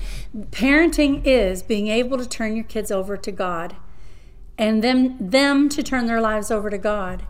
parenting 0.51 1.21
is 1.25 1.63
being 1.63 1.89
able 1.89 2.17
to 2.17 2.27
turn 2.27 2.55
your 2.55 2.63
kids 2.63 2.91
over 2.91 3.17
to 3.17 3.31
God, 3.31 3.75
and 4.57 4.81
them 4.81 5.17
them 5.19 5.67
to 5.67 5.83
turn 5.83 6.05
their 6.05 6.21
lives 6.21 6.49
over 6.49 6.69
to 6.69 6.77
God. 6.77 7.25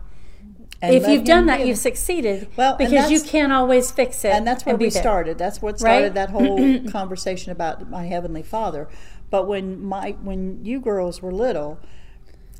And 0.80 0.94
if 0.94 1.08
you've 1.08 1.24
done 1.24 1.46
that, 1.46 1.58
give. 1.58 1.66
you've 1.66 1.78
succeeded. 1.78 2.46
Well, 2.54 2.76
because 2.76 3.10
you 3.10 3.20
can't 3.20 3.52
always 3.52 3.90
fix 3.90 4.24
it, 4.24 4.28
and 4.28 4.46
that's 4.46 4.64
where 4.64 4.76
be 4.76 4.84
we 4.84 4.90
started. 4.90 5.38
That's 5.38 5.60
what 5.60 5.80
started 5.80 6.04
Right? 6.04 6.14
that 6.14 6.30
whole 6.30 6.84
conversation 6.88 7.50
about 7.50 7.90
my 7.90 8.04
heavenly 8.04 8.44
Father. 8.44 8.86
But 9.28 9.48
when 9.48 9.84
my 9.84 10.12
when 10.22 10.64
you 10.64 10.78
girls 10.78 11.20
were 11.20 11.32
little, 11.32 11.80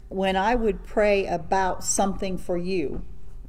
when 0.08 0.36
I 0.36 0.54
would 0.54 0.84
pray 0.84 1.26
about 1.26 1.84
something 1.84 2.38
for 2.38 2.56
you, 2.56 3.02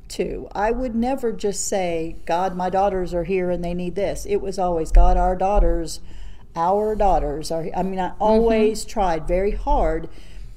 too, 0.07 0.47
I 0.53 0.71
would 0.71 0.95
never 0.95 1.31
just 1.31 1.67
say, 1.67 2.15
"God, 2.25 2.55
my 2.55 2.69
daughters 2.69 3.13
are 3.13 3.25
here 3.25 3.49
and 3.49 3.63
they 3.63 3.73
need 3.73 3.95
this." 3.95 4.25
It 4.25 4.37
was 4.37 4.57
always, 4.57 4.91
"God, 4.91 5.17
our 5.17 5.35
daughters, 5.35 5.99
our 6.55 6.95
daughters 6.95 7.51
are." 7.51 7.67
I 7.75 7.83
mean, 7.83 7.99
I 7.99 8.09
mm-hmm. 8.09 8.23
always 8.23 8.85
tried 8.85 9.27
very 9.27 9.51
hard. 9.51 10.07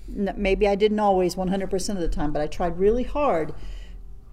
Maybe 0.09 0.67
I 0.69 0.75
didn't 0.75 1.01
always 1.01 1.37
100% 1.37 1.99
of 1.99 2.03
the 2.03 2.09
time, 2.09 2.33
but 2.33 2.43
I 2.43 2.47
tried 2.47 2.79
really 2.79 3.05
hard 3.05 3.53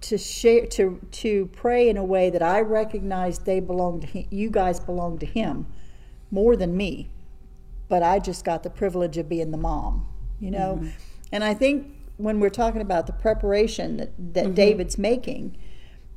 to 0.02 0.18
share 0.18 0.66
to 0.66 1.00
to 1.12 1.48
pray 1.48 1.90
in 1.90 1.98
a 1.98 2.04
way 2.04 2.30
that 2.30 2.44
I 2.44 2.62
recognized 2.62 3.46
they 3.46 3.60
belong 3.60 4.02
to 4.02 4.08
him, 4.08 4.26
you 4.30 4.50
guys 4.50 4.80
belong 4.80 5.18
to 5.20 5.26
him 5.26 5.68
more 6.30 6.56
than 6.56 6.78
me 6.78 7.10
but 7.90 8.04
I 8.04 8.20
just 8.20 8.44
got 8.44 8.64
the 8.64 8.70
privilege 8.70 9.18
of 9.18 9.28
being 9.28 9.52
the 9.52 9.58
mom 9.58 10.08
you 10.40 10.52
know 10.52 10.80
mm-hmm. 10.82 10.90
And 11.32 11.44
I 11.44 11.54
think 11.54 11.94
when 12.18 12.40
we're 12.40 12.50
talking 12.50 12.82
about 12.82 13.08
the 13.08 13.14
preparation 13.14 13.98
that, 13.98 14.14
that 14.34 14.46
mm-hmm. 14.46 14.54
David's 14.54 14.98
making 14.98 15.58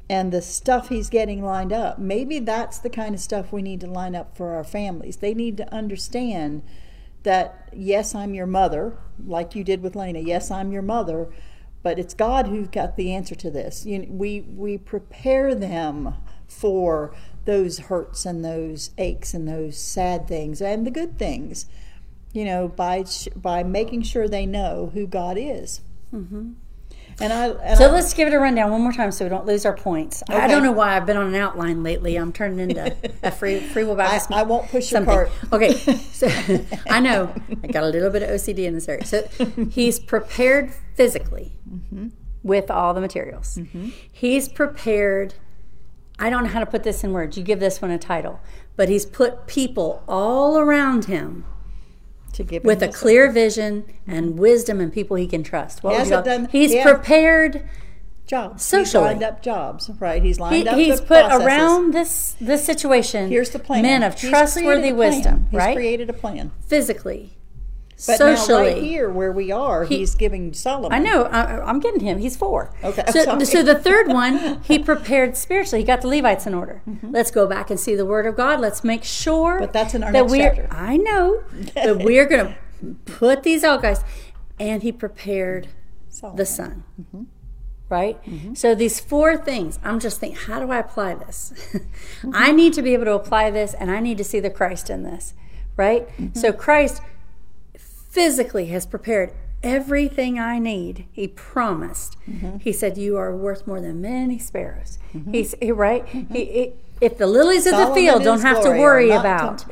and 0.09 0.33
the 0.33 0.43
stuff 0.43 0.89
he's 0.89 1.09
getting 1.11 1.45
lined 1.45 1.73
up 1.73 1.99
maybe 1.99 2.39
that's 2.39 2.79
the 2.79 2.91
kind 2.91 3.15
of 3.15 3.21
stuff 3.21 3.53
we 3.53 3.63
need 3.63 3.81
to 3.81 3.87
line 3.87 4.15
up 4.15 4.37
for 4.37 4.55
our 4.55 4.65
families. 4.65 5.17
They 5.17 5.35
need 5.35 5.57
to 5.59 5.73
understand 5.73 6.63
that 7.23 7.69
yes 7.73 8.15
I'm 8.15 8.35
your 8.35 8.47
mother 8.47 8.97
like 9.25 9.55
you 9.55 9.63
did 9.63 9.83
with 9.83 9.95
Lena. 9.95 10.21
Yes 10.21 10.51
I'm 10.51 10.73
your 10.73 10.83
mother 10.83 11.29
but 11.83 11.99
it's 11.99 12.15
God 12.15 12.47
who's 12.47 12.69
got 12.69 12.97
the 12.97 13.13
answer 13.13 13.35
to 13.35 13.51
this. 13.51 13.87
You 13.87 14.01
know, 14.01 14.07
we 14.11 14.43
we 14.43 14.77
prepare 14.79 15.55
them 15.55 16.15
for 16.47 17.15
those 17.45 17.79
hurts 17.79 18.27
and 18.27 18.45
those 18.45 18.91
aches 18.99 19.33
and 19.35 19.49
those 19.49 19.79
sad 19.79 20.29
things 20.29 20.61
and 20.61 20.87
the 20.87 20.91
good 20.91 21.19
things, 21.19 21.67
you 22.33 22.45
know, 22.45 22.69
by 22.69 23.05
by 23.37 23.63
making 23.63 24.03
sure 24.03 24.29
they 24.29 24.47
know 24.47 24.91
who 24.95 25.07
God 25.07 25.37
is. 25.39 25.81
Mm-hmm. 26.15 26.53
And 27.23 27.33
I 27.35 27.49
and 27.49 27.77
So 27.79 27.89
I- 27.89 27.91
let's 27.93 28.15
give 28.15 28.29
it 28.29 28.35
a 28.35 28.39
rundown 28.39 28.71
one 28.71 28.81
more 28.81 28.93
time 28.93 29.13
so 29.13 29.25
we 29.25 29.29
don't 29.29 29.45
lose 29.47 29.67
our 29.67 29.77
points. 29.77 30.23
I 30.29 30.47
don't 30.49 30.63
know 30.63 30.73
why 30.73 30.97
I've 30.97 31.05
been 31.07 31.17
on 31.19 31.27
an 31.27 31.35
outline 31.35 31.83
lately. 31.83 32.17
I'm 32.17 32.33
turning 32.33 32.71
into 32.71 32.97
a 33.23 33.31
free 33.31 33.61
free 33.61 33.85
will 33.85 33.93
I, 34.01 34.05
Baptist. 34.07 34.33
I 34.33 34.43
won't 34.43 34.69
push 34.71 34.91
your 34.93 35.05
cart. 35.05 35.31
Okay, 35.53 35.75
so 35.75 36.29
I 36.91 37.01
know 37.01 37.35
I 37.63 37.67
got 37.67 37.83
a 37.83 37.89
little 37.89 38.11
bit 38.11 38.23
of 38.23 38.31
OCD 38.31 38.61
in 38.61 38.75
this 38.75 38.89
area. 38.89 39.05
So 39.05 39.23
he's 39.71 39.99
prepared 39.99 40.73
physically 40.95 41.53
Mm-hmm. 41.71 42.09
with 42.43 42.69
all 42.71 42.95
the 42.95 43.01
materials. 43.01 43.59
He's 44.11 44.49
prepared. 44.49 45.35
I 46.19 46.31
don't 46.31 46.43
know 46.45 46.49
how 46.51 46.59
to 46.61 46.67
put 46.67 46.83
this 46.83 47.05
in 47.05 47.13
words. 47.13 47.37
You 47.39 47.45
give 47.45 47.61
this 47.61 47.81
one 47.81 47.91
a 47.93 47.99
title, 47.99 48.41
but 48.77 48.89
he's 48.89 49.07
put 49.07 49.47
people 49.47 50.03
all 50.09 50.59
around 50.59 51.05
him 51.05 51.45
To 52.35 52.45
give 52.45 52.65
with 52.65 52.83
a 52.83 52.89
clear 52.89 53.31
vision 53.31 53.85
and 54.07 54.31
mm-hmm. 54.31 54.39
wisdom 54.39 54.81
and 54.81 54.93
people 54.93 55.17
he 55.17 55.27
can 55.27 55.43
trust. 55.43 55.83
What 55.83 55.93
He 55.95 55.99
hasn't 55.99 56.25
done- 56.25 56.49
he's 56.53 56.73
he 56.73 56.81
prepared. 56.83 57.69
jobs. 58.27 58.65
socially. 58.65 59.05
He's 59.05 59.13
lined 59.13 59.23
up 59.25 59.43
jobs, 59.43 59.91
right? 59.99 60.23
He's 60.23 60.39
lined 60.39 60.55
He, 60.57 60.69
up. 60.69 60.77
he's 60.79 61.01
put 61.01 61.27
processes. 61.27 61.45
around 61.47 61.93
this 61.95 62.37
this 62.41 62.65
situation 62.65 63.29
Here's 63.29 63.51
the 63.51 63.59
plan. 63.59 63.83
men 63.83 64.03
of 64.05 64.19
He's 64.21 64.31
trustworthy 64.31 64.93
created 64.93 64.97
plan. 64.97 65.11
wisdom, 65.17 65.47
He's 65.51 65.59
right? 65.59 65.77
created 65.77 66.09
a 66.11 66.13
plan. 66.13 66.53
Physically, 66.67 67.37
But 68.07 68.17
socially. 68.17 68.49
now 68.49 68.75
right 68.75 68.83
here 68.83 69.11
where 69.11 69.31
we 69.31 69.53
are, 69.53 69.85
he's 69.85 70.15
giving 70.15 70.55
Solomon. 70.55 70.93
I 70.93 70.99
know. 70.99 71.25
I, 71.25 71.63
I'm 71.63 71.81
getting 71.81 72.01
him. 72.01 72.19
He's 72.19 72.35
four. 72.35 72.73
Okay, 72.83 73.05
So, 73.11 73.39
so 73.41 73.63
the 73.63 73.75
third 73.75 74.09
one, 74.09 74.63
he 74.65 74.79
prepared 74.79 75.37
spiritually. 75.37 75.83
He 75.83 75.87
got 75.87 76.01
the 76.01 76.09
Levites 76.09 76.47
in 76.47 76.55
order. 76.55 76.81
Let's 77.03 77.31
go 77.31 77.47
back 77.47 77.69
and 77.69 77.79
see 77.79 77.95
the 77.95 78.07
Word 78.07 78.25
of 78.25 78.37
God. 78.37 78.59
Let's 78.59 78.83
make 78.83 79.05
sure. 79.05 79.57
Mm-hmm. 79.57 79.65
But 79.65 79.73
that's 79.75 79.95
in 79.95 80.03
our 80.03 80.13
that 80.13 80.21
next 80.23 80.33
we're, 80.33 80.49
chapter. 80.49 80.69
I 80.71 80.97
know 80.97 81.43
that 81.75 81.99
we're 82.05 82.25
going 82.25 82.47
to 82.47 82.95
put 83.05 83.43
these 83.43 83.65
out, 83.65 83.83
guys. 83.83 84.03
And 84.59 84.83
he 84.83 84.93
prepared 84.93 85.69
Solomon. 86.09 86.37
the 86.39 86.47
Son. 86.47 86.85
Mm-hmm. 86.99 87.23
Right? 87.91 88.19
So 88.55 88.75
these 88.75 89.01
four 89.01 89.37
things, 89.37 89.79
I'm 89.83 89.99
just 89.99 90.21
thinking, 90.21 90.39
how 90.39 90.61
do 90.61 90.71
I 90.71 90.79
apply 90.79 91.17
this? 91.17 91.53
Mm-hmm. 91.73 92.31
I 92.35 92.53
need 92.53 92.73
to 92.75 92.83
be 92.83 92.95
able 92.95 93.07
to 93.07 93.15
apply 93.15 93.51
this, 93.51 93.75
and 93.75 93.91
I 93.91 94.01
need 94.01 94.17
to 94.19 94.25
see 94.25 94.39
the 94.41 94.49
Christ 94.49 94.89
in 94.89 95.03
this. 95.03 95.35
Right? 95.77 96.09
Mm-hmm. 96.11 96.39
So 96.39 96.53
Christ 96.53 97.03
physically 98.11 98.67
has 98.67 98.87
prepared 98.87 99.33
everything 99.63 100.39
I 100.39 100.59
need. 100.59 101.07
He 101.13 101.29
promised. 101.29 102.17
Mm-hmm. 102.29 102.59
He 102.59 102.73
said, 102.73 102.99
"You 102.99 103.17
are 103.17 103.35
worth 103.35 103.67
more 103.67 103.81
than 103.81 104.01
many 104.01 104.39
sparrows." 104.39 104.99
He's 105.31 105.55
he, 105.61 105.73
right. 105.73 106.07
He, 106.07 106.25
he, 106.45 106.73
if 107.01 107.17
the 107.19 107.27
lilies 107.27 107.67
of 107.67 107.77
the 107.77 107.95
field 107.95 108.23
don't 108.23 108.43
have 108.43 108.63
to 108.63 108.71
worry 108.71 109.11
about 109.11 109.63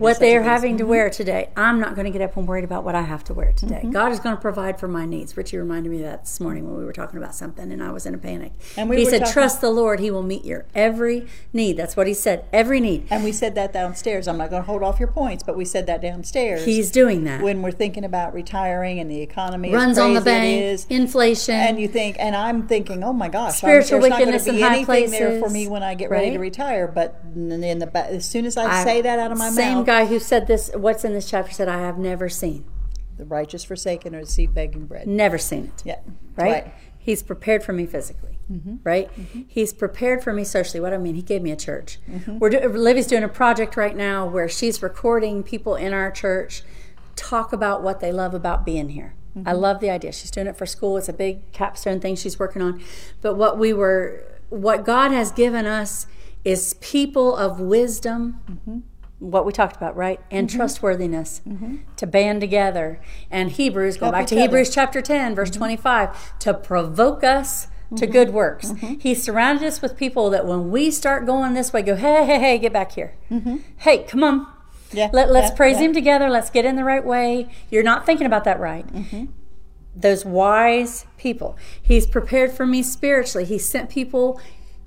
what 0.00 0.18
they 0.20 0.36
are 0.36 0.42
having 0.42 0.64
Mm-hmm. 0.74 0.78
to 0.78 0.86
wear 0.86 1.10
today, 1.10 1.50
I'm 1.56 1.78
not 1.78 1.94
going 1.94 2.06
to 2.06 2.10
get 2.10 2.22
up 2.22 2.36
and 2.36 2.48
worried 2.48 2.64
about 2.64 2.84
what 2.84 2.94
I 2.94 3.02
have 3.02 3.22
to 3.24 3.34
wear 3.34 3.52
today. 3.52 3.76
Mm-hmm. 3.82 3.90
God 3.90 4.12
is 4.12 4.18
going 4.20 4.34
to 4.34 4.40
provide 4.40 4.80
for 4.80 4.88
my 4.88 5.04
needs. 5.04 5.36
Richie 5.36 5.58
reminded 5.58 5.90
me 5.90 5.98
of 5.98 6.04
that 6.04 6.22
this 6.24 6.40
morning 6.40 6.64
when 6.68 6.76
we 6.78 6.84
were 6.84 6.92
talking 6.92 7.18
about 7.18 7.34
something, 7.34 7.70
and 7.70 7.82
I 7.82 7.90
was 7.92 8.06
in 8.06 8.14
a 8.14 8.18
panic. 8.18 8.52
And 8.76 8.88
we 8.88 8.96
he 8.96 9.04
said, 9.04 9.18
talking- 9.20 9.32
"Trust 9.32 9.60
the 9.60 9.70
Lord; 9.70 10.00
He 10.00 10.10
will 10.10 10.22
meet 10.22 10.44
your 10.44 10.64
every 10.74 11.26
need." 11.52 11.76
That's 11.76 11.96
what 11.96 12.06
He 12.06 12.14
said. 12.14 12.44
Every 12.52 12.80
need. 12.80 13.06
And 13.10 13.22
we 13.24 13.32
said 13.32 13.54
that 13.56 13.72
downstairs. 13.72 14.26
I'm 14.26 14.38
not 14.38 14.50
going 14.50 14.62
to 14.62 14.66
hold 14.66 14.82
off 14.82 14.98
your 14.98 15.08
points, 15.08 15.42
but 15.42 15.56
we 15.56 15.64
said 15.64 15.86
that 15.86 16.00
downstairs. 16.02 16.64
He's 16.64 16.90
doing 16.90 17.24
that. 17.24 17.42
when 17.42 17.62
we're 17.62 17.70
thinking 17.72 18.04
about 18.04 18.32
retiring 18.34 18.98
and 18.98 19.10
the 19.10 19.20
economy 19.20 19.68
is 19.68 19.74
Runs 19.74 19.98
on 19.98 20.14
the 20.14 20.20
bank. 20.20 20.62
is. 20.62 20.86
Inflation. 20.90 21.54
And 21.54 21.78
you 21.80 21.88
think, 21.88 22.16
and 22.18 22.34
I'm 22.34 22.66
thinking, 22.66 23.02
oh 23.04 23.12
my 23.12 23.28
gosh, 23.28 23.58
Spiritual 23.58 23.96
I'm, 23.96 24.00
there's 24.02 24.10
not 24.10 24.18
going 24.24 24.38
to 24.38 24.52
be 24.52 24.62
anything 24.62 25.10
there 25.10 25.40
for 25.40 25.48
me 25.50 25.68
when 25.68 25.82
I 25.82 25.94
get 25.94 26.10
ready 26.10 26.26
to 26.30 26.38
right? 26.38 26.42
But 26.94 27.20
in 27.34 27.48
the 27.78 27.90
as 27.96 28.24
soon 28.24 28.44
as 28.46 28.56
I, 28.56 28.84
say 28.84 29.00
that 29.02 29.18
out 29.18 29.32
of 29.32 29.38
my 29.38 29.50
same 29.50 29.78
mouth, 29.78 29.86
guy 29.86 30.06
who 30.06 30.18
said 30.18 30.46
this. 30.46 30.70
What's 30.74 31.04
in 31.04 31.12
this 31.14 31.28
chapter 31.30 31.52
said, 31.52 31.68
"I 31.68 31.78
have 31.80 31.98
never 31.98 32.28
seen, 32.28 32.64
the 33.16 33.24
righteous 33.24 33.64
forsaken 33.64 34.14
or 34.14 34.20
the 34.20 34.26
seed 34.30 34.52
begging 34.54 34.86
bread. 34.86 35.06
never 35.06 35.38
seen 35.38 35.64
it." 35.66 35.82
Yeah, 35.84 35.98
right? 36.36 36.72
He's 36.98 37.22
prepared 37.22 37.62
for 37.62 37.72
me 37.74 37.84
physically, 37.86 38.38
Mm-hmm. 38.50 38.76
right? 38.82 39.10
He's 39.46 39.72
prepared 39.74 40.22
for 40.22 40.32
me 40.32 40.42
socially. 40.44 40.80
What 40.80 40.92
I 40.94 40.98
mean, 40.98 41.14
he 41.14 41.22
gave 41.22 41.42
me 41.42 41.50
a 41.50 41.56
church. 41.56 41.98
Mm-hmm. 42.10 42.38
We're 42.38 42.50
do- 42.50 42.68
Livy's 42.68 43.06
doing 43.06 43.22
a 43.24 43.28
project 43.28 43.76
right 43.76 43.94
now 43.96 44.26
where 44.26 44.48
she's 44.48 44.82
recording 44.82 45.42
people 45.42 45.76
in 45.76 45.92
our 45.92 46.10
church 46.10 46.62
talk 47.14 47.52
about 47.52 47.82
what 47.82 48.00
they 48.00 48.10
love 48.10 48.34
about 48.34 48.64
being 48.64 48.88
here. 48.90 49.14
I 49.36 49.38
Mm-hmm. 49.40 49.58
love 49.58 49.80
the 49.80 49.90
idea. 49.90 50.12
She's 50.12 50.30
doing 50.30 50.46
it 50.46 50.56
for 50.56 50.64
school. 50.64 50.96
It's 50.96 51.08
a 51.08 51.12
big 51.12 51.50
capstone 51.52 52.00
thing 52.00 52.16
she's 52.16 52.38
working 52.38 52.62
on. 52.62 52.80
But 53.20 53.34
what 53.34 53.58
we 53.58 53.72
were, 53.72 54.24
what 54.48 54.84
God 54.84 55.10
has 55.10 55.30
given 55.32 55.66
us 55.66 56.06
is 56.44 56.74
people 56.74 57.34
of 57.36 57.60
wisdom 57.60 58.40
Mm-hmm. 58.50 58.78
what 59.18 59.46
we 59.46 59.52
talked 59.52 59.76
about, 59.76 59.96
right? 59.96 60.20
And 60.30 60.48
mm-hmm. 60.48 60.56
trustworthiness 60.56 61.40
mm-hmm. 61.46 61.76
to 61.96 62.06
band 62.06 62.40
together. 62.40 63.00
And 63.30 63.50
Hebrews, 63.50 63.96
go 63.96 64.10
back 64.10 64.26
to 64.28 64.34
other. 64.34 64.42
Hebrews 64.42 64.74
chapter 64.74 65.00
10, 65.00 65.34
verse 65.34 65.50
mm-hmm. 65.50 65.58
25, 65.58 66.38
to 66.40 66.54
provoke 66.54 67.24
us 67.24 67.68
to 67.96 68.06
good 68.06 68.30
works. 68.30 68.72
He 68.98 69.14
surrounded 69.14 69.66
us 69.66 69.80
with 69.80 69.96
people 69.96 70.28
that 70.30 70.46
when 70.46 70.70
we 70.70 70.90
start 70.90 71.26
going 71.26 71.54
this 71.54 71.72
way, 71.72 71.82
go, 71.82 71.94
hey, 71.94 72.24
hey, 72.26 72.40
hey, 72.40 72.58
get 72.58 72.72
back 72.72 72.92
here. 72.92 73.14
Hey, 73.76 74.02
come 74.02 74.24
on. 74.24 74.46
Yeah, 74.90 75.10
Let, 75.12 75.30
let's 75.30 75.50
yeah, 75.50 75.56
praise 75.56 75.76
yeah. 75.76 75.86
Him 75.86 75.92
together. 75.92 76.28
Let's 76.28 76.50
get 76.50 76.64
in 76.64 76.74
the 76.76 76.84
right 76.84 77.04
way. 77.04 77.48
You're 77.70 77.84
not 77.84 78.04
thinking 78.04 78.26
about 78.26 78.44
that 78.44 78.58
right 78.58 78.84
those 79.94 80.24
wise 80.24 81.06
people. 81.16 81.56
He's 81.80 82.06
prepared 82.06 82.52
for 82.52 82.66
me 82.66 82.82
spiritually. 82.82 83.44
He 83.44 83.58
sent 83.58 83.90
people 83.90 84.40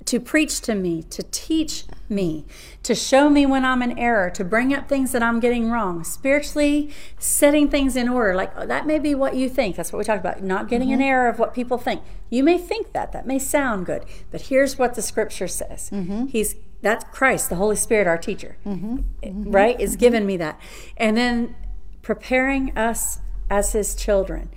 to 0.08 0.18
preach 0.18 0.62
to 0.62 0.74
me, 0.74 1.02
to 1.02 1.22
teach 1.22 1.84
me, 2.08 2.46
to 2.82 2.94
show 2.94 3.28
me 3.28 3.44
when 3.44 3.62
I'm 3.62 3.82
in 3.82 3.98
error, 3.98 4.30
to 4.30 4.42
bring 4.42 4.72
up 4.72 4.88
things 4.88 5.12
that 5.12 5.22
I'm 5.22 5.38
getting 5.38 5.70
wrong. 5.70 6.02
Spiritually, 6.02 6.90
setting 7.18 7.68
things 7.68 7.94
in 7.94 8.08
order. 8.08 8.34
Like 8.34 8.50
oh, 8.56 8.64
that 8.64 8.86
may 8.86 8.98
be 8.98 9.14
what 9.14 9.36
you 9.36 9.50
think. 9.50 9.76
That's 9.76 9.92
what 9.92 9.98
we 9.98 10.04
talked 10.04 10.20
about. 10.20 10.42
Not 10.42 10.68
getting 10.68 10.92
an 10.92 11.00
mm-hmm. 11.00 11.08
error 11.08 11.28
of 11.28 11.38
what 11.38 11.52
people 11.52 11.76
think. 11.76 12.02
You 12.30 12.42
may 12.42 12.56
think 12.56 12.94
that. 12.94 13.12
That 13.12 13.26
may 13.26 13.38
sound 13.38 13.84
good. 13.84 14.06
But 14.30 14.42
here's 14.42 14.78
what 14.78 14.94
the 14.94 15.02
scripture 15.02 15.46
says. 15.48 15.90
Mm-hmm. 15.92 16.26
He's 16.26 16.56
that's 16.80 17.04
Christ, 17.12 17.50
the 17.50 17.56
Holy 17.56 17.76
Spirit, 17.76 18.06
our 18.06 18.16
teacher. 18.16 18.56
Mm-hmm. 18.64 19.50
Right? 19.50 19.78
Is 19.78 19.96
giving 19.96 20.24
me 20.24 20.38
that. 20.38 20.58
And 20.96 21.18
then 21.18 21.54
preparing 22.00 22.74
us 22.78 23.18
as 23.50 23.72
his 23.72 23.94
children. 23.94 24.48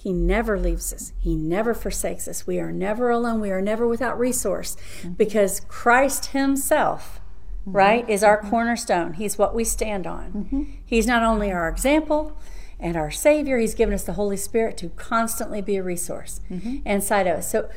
He 0.00 0.12
never 0.12 0.56
leaves 0.56 0.92
us. 0.92 1.12
He 1.18 1.34
never 1.34 1.74
forsakes 1.74 2.28
us. 2.28 2.46
We 2.46 2.60
are 2.60 2.70
never 2.70 3.10
alone. 3.10 3.40
We 3.40 3.50
are 3.50 3.60
never 3.60 3.84
without 3.84 4.16
resource 4.16 4.76
mm-hmm. 5.00 5.14
because 5.14 5.62
Christ 5.66 6.26
Himself, 6.26 7.20
mm-hmm. 7.62 7.76
right, 7.76 8.08
is 8.08 8.22
our 8.22 8.38
mm-hmm. 8.38 8.48
cornerstone. 8.48 9.14
He's 9.14 9.38
what 9.38 9.56
we 9.56 9.64
stand 9.64 10.06
on. 10.06 10.78
He's 10.86 11.08
not 11.08 11.24
only 11.24 11.50
our 11.50 11.68
example 11.68 12.38
and 12.78 12.96
our 12.96 13.10
Savior, 13.10 13.58
He's 13.58 13.74
given 13.74 13.92
us 13.92 14.04
the 14.04 14.12
Holy 14.12 14.36
Spirit 14.36 14.76
to 14.76 14.90
constantly 14.90 15.60
be 15.60 15.74
a 15.74 15.82
resource 15.82 16.40
inside 16.84 17.26
of 17.26 17.38
us. 17.38 17.50
So 17.50 17.68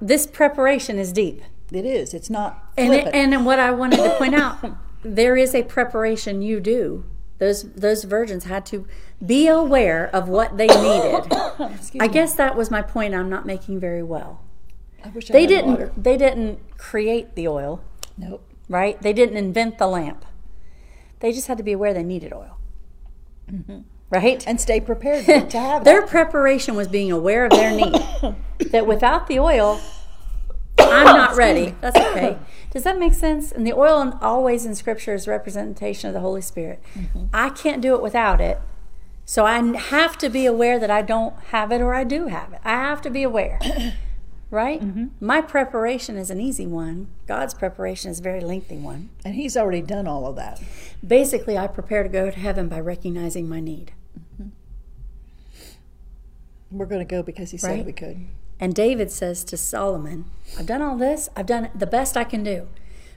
this 0.00 0.26
preparation 0.26 0.98
is 0.98 1.12
deep. 1.12 1.42
It 1.70 1.84
is. 1.84 2.14
It's 2.14 2.30
not 2.30 2.72
And, 2.78 2.94
it, 2.94 3.14
and 3.14 3.44
what 3.44 3.58
I 3.58 3.70
wanted 3.70 3.98
to 3.98 4.16
point 4.16 4.34
out, 4.34 4.64
there 5.02 5.36
is 5.36 5.54
a 5.54 5.62
preparation 5.62 6.40
you 6.40 6.58
do. 6.58 7.04
Those 7.38 7.62
those 7.72 8.04
virgins 8.04 8.44
had 8.44 8.66
to 8.66 8.86
be 9.24 9.46
aware 9.46 10.10
of 10.12 10.28
what 10.28 10.56
they 10.56 10.66
needed. 10.66 11.26
I 11.32 11.78
me. 11.94 12.08
guess 12.08 12.34
that 12.34 12.56
was 12.56 12.70
my 12.70 12.82
point. 12.82 13.14
I'm 13.14 13.30
not 13.30 13.46
making 13.46 13.78
very 13.80 14.02
well. 14.02 14.42
I 15.04 15.08
wish 15.10 15.30
I 15.30 15.32
They 15.32 15.46
didn't. 15.46 15.70
water. 15.70 15.92
They 15.96 16.16
didn't 16.16 16.58
create 16.76 17.34
the 17.36 17.46
oil, 17.48 17.80
Nope. 18.16 18.42
right? 18.68 19.00
They 19.00 19.12
didn't 19.12 19.36
invent 19.36 19.78
the 19.78 19.86
lamp. 19.86 20.24
They 21.20 21.32
just 21.32 21.46
had 21.46 21.58
to 21.58 21.64
be 21.64 21.72
aware 21.72 21.94
they 21.94 22.02
needed 22.04 22.32
oil, 22.32 22.58
mm-hmm. 23.50 23.80
right? 24.10 24.44
And 24.46 24.60
stay 24.60 24.80
prepared 24.80 25.24
to 25.50 25.58
have 25.60 25.82
it. 25.82 25.84
Their 25.84 26.00
that. 26.00 26.10
preparation 26.10 26.74
was 26.74 26.88
being 26.88 27.10
aware 27.12 27.44
of 27.44 27.50
their 27.52 27.70
need. 27.72 27.94
that 28.70 28.86
without 28.86 29.26
the 29.28 29.38
oil, 29.38 29.80
I'm 30.78 31.04
not 31.16 31.36
ready. 31.36 31.74
That's 31.80 31.96
okay. 31.96 32.36
Does 32.70 32.84
that 32.84 32.98
make 32.98 33.14
sense? 33.14 33.50
And 33.52 33.66
the 33.66 33.72
oil 33.72 34.00
in- 34.00 34.12
always 34.20 34.66
in 34.66 34.74
Scripture 34.74 35.14
is 35.14 35.26
a 35.26 35.30
representation 35.30 36.08
of 36.08 36.14
the 36.14 36.20
Holy 36.20 36.42
Spirit. 36.42 36.80
Mm-hmm. 36.94 37.26
I 37.32 37.50
can't 37.50 37.80
do 37.80 37.94
it 37.94 38.02
without 38.02 38.40
it. 38.40 38.60
So 39.24 39.44
I 39.44 39.58
have 39.76 40.16
to 40.18 40.28
be 40.30 40.46
aware 40.46 40.78
that 40.78 40.90
I 40.90 41.02
don't 41.02 41.34
have 41.50 41.70
it 41.72 41.80
or 41.80 41.94
I 41.94 42.04
do 42.04 42.26
have 42.28 42.52
it. 42.52 42.60
I 42.64 42.70
have 42.70 43.00
to 43.02 43.10
be 43.10 43.22
aware. 43.22 43.58
Right? 44.50 44.80
Mm-hmm. 44.80 45.08
My 45.20 45.42
preparation 45.42 46.16
is 46.16 46.30
an 46.30 46.40
easy 46.40 46.66
one. 46.66 47.08
God's 47.26 47.52
preparation 47.52 48.10
is 48.10 48.18
a 48.18 48.22
very 48.22 48.40
lengthy 48.40 48.78
one. 48.78 49.10
And 49.22 49.34
he's 49.34 49.58
already 49.58 49.82
done 49.82 50.08
all 50.08 50.26
of 50.26 50.36
that. 50.36 50.62
Basically, 51.06 51.58
I 51.58 51.66
prepare 51.66 52.02
to 52.02 52.08
go 52.08 52.30
to 52.30 52.38
heaven 52.38 52.66
by 52.66 52.80
recognizing 52.80 53.46
my 53.46 53.60
need. 53.60 53.92
Mm-hmm. 54.40 54.48
We're 56.70 56.86
going 56.86 57.06
to 57.06 57.10
go 57.14 57.22
because 57.22 57.50
he 57.50 57.58
said 57.58 57.70
Right. 57.72 57.84
we 57.84 57.92
could. 57.92 58.26
And 58.60 58.74
David 58.74 59.10
says 59.10 59.44
to 59.44 59.56
Solomon, 59.56 60.24
I've 60.58 60.66
done 60.66 60.82
all 60.82 60.96
this, 60.96 61.28
I've 61.36 61.46
done 61.46 61.70
the 61.74 61.86
best 61.86 62.16
I 62.16 62.24
can 62.24 62.42
do, 62.42 62.68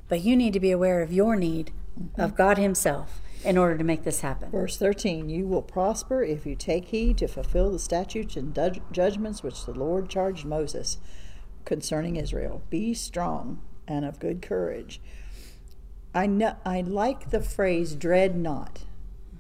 but 0.07 0.21
you 0.21 0.35
need 0.35 0.53
to 0.53 0.59
be 0.59 0.71
aware 0.71 1.01
of 1.01 1.11
your 1.11 1.35
need 1.35 1.71
of 2.17 2.35
God 2.35 2.57
Himself 2.57 3.21
in 3.43 3.57
order 3.57 3.77
to 3.77 3.83
make 3.83 4.03
this 4.03 4.21
happen. 4.21 4.51
Verse 4.51 4.77
13 4.77 5.29
You 5.29 5.47
will 5.47 5.63
prosper 5.63 6.23
if 6.23 6.45
you 6.45 6.55
take 6.55 6.85
heed 6.85 7.17
to 7.17 7.27
fulfill 7.27 7.71
the 7.71 7.79
statutes 7.79 8.35
and 8.35 8.53
judg- 8.53 8.81
judgments 8.91 9.41
which 9.41 9.65
the 9.65 9.73
Lord 9.73 10.09
charged 10.09 10.45
Moses 10.45 10.97
concerning 11.65 12.15
Israel. 12.17 12.61
Be 12.69 12.93
strong 12.93 13.61
and 13.87 14.05
of 14.05 14.19
good 14.19 14.41
courage. 14.41 15.01
I, 16.13 16.27
know, 16.27 16.55
I 16.65 16.81
like 16.81 17.31
the 17.31 17.41
phrase 17.41 17.95
dread 17.95 18.35
not 18.35 18.83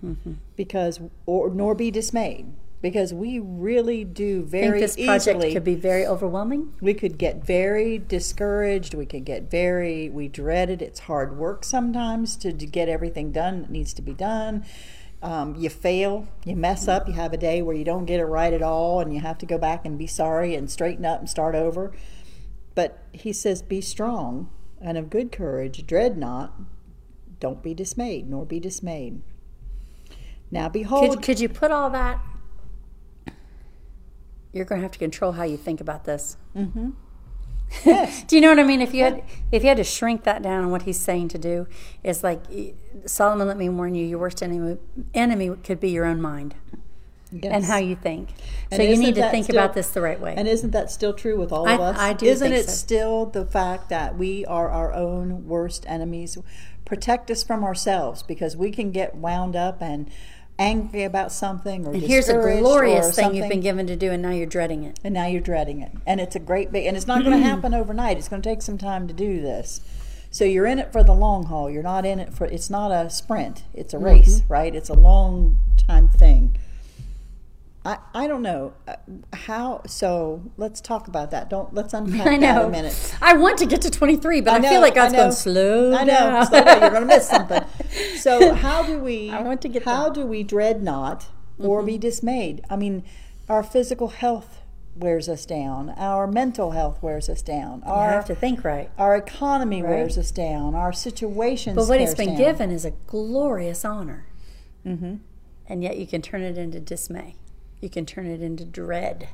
Mm-hmm. 0.03 0.33
because 0.55 0.99
or 1.27 1.51
nor 1.51 1.75
be 1.75 1.91
dismayed 1.91 2.53
because 2.81 3.13
we 3.13 3.39
really 3.39 4.03
do 4.03 4.43
I 4.47 4.49
think 4.49 4.63
very 4.63 4.79
this 4.79 4.95
project 4.95 5.27
easily 5.37 5.53
could 5.53 5.63
be 5.63 5.75
very 5.75 6.05
overwhelming. 6.05 6.73
we 6.81 6.93
could 6.93 7.17
get 7.17 7.45
very 7.45 7.97
discouraged 7.97 8.93
we 8.93 9.05
could 9.05 9.25
get 9.25 9.49
very 9.49 10.09
we 10.09 10.27
dread 10.27 10.69
it 10.69 10.81
it's 10.81 11.01
hard 11.01 11.37
work 11.37 11.63
sometimes 11.63 12.35
to, 12.37 12.51
to 12.51 12.65
get 12.65 12.89
everything 12.89 13.31
done 13.31 13.61
that 13.61 13.69
needs 13.69 13.93
to 13.93 14.01
be 14.01 14.13
done 14.13 14.65
um, 15.21 15.55
you 15.55 15.69
fail 15.69 16.27
you 16.43 16.55
mess 16.55 16.87
up 16.87 17.07
you 17.07 17.13
have 17.13 17.31
a 17.33 17.37
day 17.37 17.61
where 17.61 17.75
you 17.75 17.85
don't 17.85 18.05
get 18.05 18.19
it 18.19 18.25
right 18.25 18.53
at 18.53 18.61
all 18.63 18.99
and 18.99 19.13
you 19.13 19.19
have 19.19 19.37
to 19.37 19.45
go 19.45 19.57
back 19.57 19.85
and 19.85 19.97
be 19.97 20.07
sorry 20.07 20.55
and 20.55 20.69
straighten 20.71 21.05
up 21.05 21.19
and 21.19 21.29
start 21.29 21.53
over 21.53 21.91
but 22.73 23.03
he 23.11 23.31
says 23.31 23.61
be 23.61 23.81
strong 23.81 24.49
and 24.81 24.97
of 24.97 25.09
good 25.09 25.31
courage 25.31 25.85
dread 25.85 26.17
not 26.17 26.53
don't 27.39 27.61
be 27.61 27.73
dismayed 27.75 28.27
nor 28.27 28.45
be 28.45 28.59
dismayed 28.59 29.21
now 30.49 30.67
behold 30.67 31.11
Could, 31.11 31.21
could 31.21 31.39
you 31.39 31.49
put 31.49 31.69
all 31.71 31.91
that? 31.91 32.19
You're 34.53 34.65
going 34.65 34.79
to 34.79 34.83
have 34.83 34.91
to 34.91 34.99
control 34.99 35.33
how 35.33 35.43
you 35.43 35.57
think 35.57 35.79
about 35.81 36.03
this. 36.05 36.37
yes 36.55 36.67
mm-hmm. 36.67 36.89
Do 38.27 38.35
you 38.35 38.41
know 38.41 38.49
what 38.49 38.59
I 38.59 38.63
mean? 38.63 38.81
If 38.81 38.93
you 38.93 39.03
had, 39.05 39.23
if 39.51 39.63
you 39.63 39.69
had 39.69 39.77
to 39.77 39.83
shrink 39.83 40.23
that 40.23 40.41
down 40.41 40.65
on 40.65 40.71
what 40.71 40.81
he's 40.81 40.99
saying 40.99 41.29
to 41.29 41.37
do, 41.37 41.67
is 42.03 42.21
like 42.21 42.41
Solomon. 43.05 43.47
Let 43.47 43.55
me 43.57 43.69
warn 43.69 43.95
you: 43.95 44.05
your 44.05 44.19
worst 44.19 44.43
enemy, 44.43 44.77
enemy 45.13 45.55
could 45.63 45.79
be 45.79 45.89
your 45.89 46.05
own 46.05 46.21
mind. 46.21 46.55
and 47.31 47.63
how 47.63 47.77
you 47.77 47.95
think. 47.95 48.27
And 48.71 48.77
so 48.81 48.83
you 48.83 48.97
need 48.97 49.15
to 49.15 49.29
think 49.31 49.45
still- 49.45 49.55
about 49.55 49.73
this 49.73 49.89
the 49.91 50.01
right 50.01 50.19
way. 50.19 50.33
And 50.35 50.49
isn't 50.49 50.71
that 50.71 50.91
still 50.91 51.13
true 51.13 51.39
with 51.39 51.53
all 51.53 51.65
I- 51.65 51.75
of 51.75 51.79
us? 51.79 51.97
I 51.97 52.11
do 52.11 52.25
Isn't 52.25 52.51
it 52.51 52.65
so. 52.65 52.71
still 52.71 53.25
the 53.25 53.45
fact 53.45 53.87
that 53.87 54.17
we 54.17 54.45
are 54.45 54.69
our 54.69 54.93
own 54.93 55.47
worst 55.47 55.85
enemies? 55.87 56.37
Protect 56.83 57.31
us 57.31 57.41
from 57.41 57.63
ourselves 57.63 58.21
because 58.21 58.57
we 58.57 58.69
can 58.69 58.91
get 58.91 59.15
wound 59.15 59.55
up 59.55 59.81
and 59.81 60.09
angry 60.61 61.03
about 61.03 61.31
something 61.31 61.87
or 61.87 61.93
and 61.93 62.01
here's 62.03 62.29
a 62.29 62.33
glorious 62.33 63.09
or 63.09 63.11
thing 63.11 63.35
you've 63.35 63.49
been 63.49 63.61
given 63.61 63.87
to 63.87 63.95
do, 63.95 64.11
and 64.11 64.21
now 64.21 64.29
you're 64.29 64.45
dreading 64.45 64.83
it. 64.83 64.99
and 65.03 65.13
now 65.13 65.25
you're 65.25 65.41
dreading 65.41 65.81
it. 65.81 65.91
And 66.05 66.21
it's 66.21 66.35
a 66.35 66.39
great 66.39 66.71
big 66.71 66.85
and 66.85 66.95
it's 66.95 67.07
not 67.07 67.23
going 67.23 67.37
to 67.37 67.43
happen 67.49 67.73
overnight. 67.73 68.17
It's 68.17 68.29
going 68.29 68.41
to 68.41 68.49
take 68.49 68.61
some 68.61 68.77
time 68.77 69.07
to 69.07 69.13
do 69.13 69.41
this. 69.41 69.81
So 70.29 70.45
you're 70.45 70.65
in 70.65 70.79
it 70.79 70.93
for 70.93 71.03
the 71.03 71.13
long 71.13 71.47
haul. 71.47 71.69
You're 71.69 71.83
not 71.83 72.05
in 72.05 72.19
it 72.19 72.33
for 72.33 72.45
it's 72.45 72.69
not 72.69 72.91
a 72.91 73.09
sprint. 73.09 73.63
It's 73.73 73.93
a 73.93 73.99
race, 73.99 74.39
mm-hmm. 74.39 74.53
right? 74.53 74.75
It's 74.75 74.89
a 74.89 74.93
long 74.93 75.57
time 75.77 76.07
thing. 76.07 76.55
I, 77.83 77.97
I 78.13 78.27
don't 78.27 78.43
know 78.43 78.73
uh, 78.87 78.95
how. 79.33 79.81
So 79.87 80.51
let's 80.57 80.81
talk 80.81 81.07
about 81.07 81.31
that. 81.31 81.49
Don't 81.49 81.73
let's 81.73 81.93
unpack 81.93 82.27
I 82.27 82.37
that 82.37 82.65
a 82.65 82.69
minute. 82.69 83.15
I 83.21 83.33
want 83.33 83.57
to 83.59 83.65
get 83.65 83.81
to 83.81 83.89
23, 83.89 84.41
but 84.41 84.53
I, 84.53 84.57
know, 84.59 84.69
feel 84.69 84.81
like 84.81 84.93
God's 84.93 85.13
going 85.15 85.31
slow 85.31 85.93
I 85.95 86.03
know. 86.03 86.43
Slow 86.47 86.63
down. 86.63 86.81
You're 86.81 86.89
going 86.91 87.01
to 87.01 87.07
miss 87.07 87.27
something. 87.27 87.63
So 88.21 88.53
how 88.53 88.83
do 88.83 88.99
we? 88.99 89.31
I 89.31 89.41
want 89.41 89.61
to 89.63 89.67
get 89.67 89.83
How 89.83 90.09
do 90.09 90.25
we 90.25 90.43
dread 90.43 90.83
not 90.83 91.27
or 91.57 91.79
Mm-hmm. 91.79 91.87
be 91.87 91.97
dismayed? 91.97 92.63
I 92.69 92.75
mean, 92.75 93.03
our 93.49 93.63
physical 93.63 94.09
health 94.09 94.59
wears 94.95 95.27
us 95.27 95.45
down. 95.45 95.89
Our 95.97 96.27
mental 96.27 96.71
health 96.71 97.01
wears 97.01 97.29
us 97.29 97.41
down. 97.41 97.81
you 97.85 97.91
have 97.93 98.25
to 98.25 98.35
think 98.35 98.63
right. 98.63 98.91
our 98.97 99.15
economy 99.15 99.81
Right. 99.81 99.89
wears 99.89 100.17
us 100.19 100.29
down. 100.29 100.75
Our 100.75 100.93
situations. 100.93 101.75
But 101.75 101.87
what 101.87 101.99
he's 101.99 102.13
been 102.13 102.29
down. 102.29 102.37
given 102.37 102.71
is 102.71 102.85
a 102.85 102.91
glorious 103.07 103.83
honor. 103.83 104.27
Mm-hmm. 104.85 105.15
And 105.67 105.83
yet 105.83 105.97
you 105.97 106.05
can 106.05 106.21
turn 106.21 106.41
it 106.43 106.57
into 106.57 106.79
dismay. 106.79 107.35
You 107.81 107.89
can 107.89 108.05
turn 108.05 108.27
it 108.27 108.41
into 108.41 108.63
dread. 108.63 109.27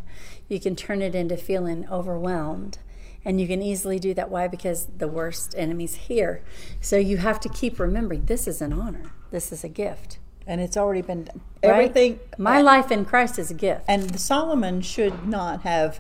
You 0.48 0.60
can 0.60 0.76
turn 0.76 1.02
it 1.02 1.14
into 1.14 1.38
feeling 1.38 1.88
overwhelmed. 1.90 2.80
And 3.26 3.42
you 3.42 3.48
can 3.48 3.62
easily 3.62 4.00
do 4.00 4.14
that. 4.14 4.30
Why? 4.32 4.48
Because 4.48 4.88
the 4.98 5.08
worst 5.08 5.54
enemy's 5.58 5.96
here. 5.96 6.42
So 6.80 6.96
you 6.98 7.18
have 7.18 7.40
to 7.42 7.50
keep 7.50 7.78
remembering 7.80 8.26
this 8.26 8.48
is 8.48 8.62
an 8.62 8.72
honor. 8.72 9.12
This 9.32 9.52
is 9.52 9.64
a 9.64 9.70
gift. 9.70 10.20
and 10.50 10.62
it's 10.62 10.78
already 10.78 11.02
been 11.02 11.26
done. 11.26 11.42
right? 11.62 11.72
everything. 11.74 12.20
My 12.38 12.62
life 12.62 12.90
in 12.90 13.04
Christ 13.04 13.38
is 13.38 13.52
a 13.52 13.54
gift. 13.54 13.84
and 13.90 14.18
Solomon 14.18 14.82
should 14.82 15.28
not 15.28 15.64
have. 15.64 16.00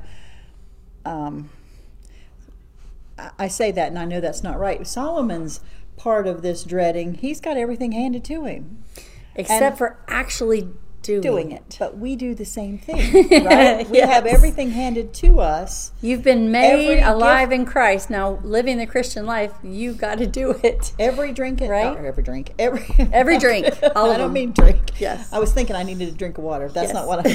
Um, 1.04 1.50
I- 3.20 3.32
I 3.40 3.48
say 3.50 3.72
that, 3.74 3.90
and 3.90 4.00
I 4.00 4.06
know 4.06 4.22
that's 4.22 4.44
not 4.44 4.58
right. 4.58 4.88
Solomon's 4.88 5.60
part 5.98 6.28
of 6.28 6.44
this 6.44 6.64
dreading. 6.64 7.16
He's 7.16 7.42
got 7.42 7.58
everything 7.58 7.92
handed 7.92 8.24
to 8.26 8.46
him, 8.46 8.84
Except 9.36 9.62
and- 9.62 9.78
for 9.78 9.98
actually 10.08 10.70
doing, 11.02 11.22
doing 11.22 11.52
it. 11.52 11.76
But 11.80 11.98
we 11.98 12.16
do 12.16 12.34
the 12.36 12.46
same 12.46 12.78
thing, 12.80 13.44
right? 13.46 13.90
We 13.90 14.00
have 14.00 14.26
everything 14.26 14.72
handed 14.72 15.14
to 15.16 15.40
us. 15.40 15.92
You've 16.02 16.24
been 16.24 16.52
made 16.52 17.02
alive 17.02 17.50
gift- 17.50 17.60
in 17.62 17.66
Christ. 17.66 18.10
Now, 18.10 18.40
living 18.44 18.78
the 18.78 18.86
Christian 18.88 19.26
life, 19.26 19.54
you 19.64 19.94
got 19.94 20.18
to 20.18 20.28
do 20.28 20.52
it. 20.64 20.94
Every 21.00 21.32
drink, 21.32 21.62
Right? 21.62 21.86
uh, 21.86 21.96
every 22.04 22.24
drink, 22.24 22.54
every 22.60 22.86
Every 23.14 23.38
drink, 23.40 23.68
all 23.96 24.12
I 24.12 24.18
don't 24.18 24.28
them. 24.28 24.34
mean 24.34 24.52
drink. 24.52 25.00
Yes. 25.00 25.32
I 25.32 25.40
was 25.40 25.54
thinking 25.54 25.76
I 25.76 25.84
needed 25.84 26.10
a 26.10 26.12
drink 26.12 26.38
of 26.38 26.44
water. 26.44 26.68
That's 26.70 26.88
Yes. 26.88 26.94
not 26.94 27.08
what 27.08 27.26
I 27.26 27.34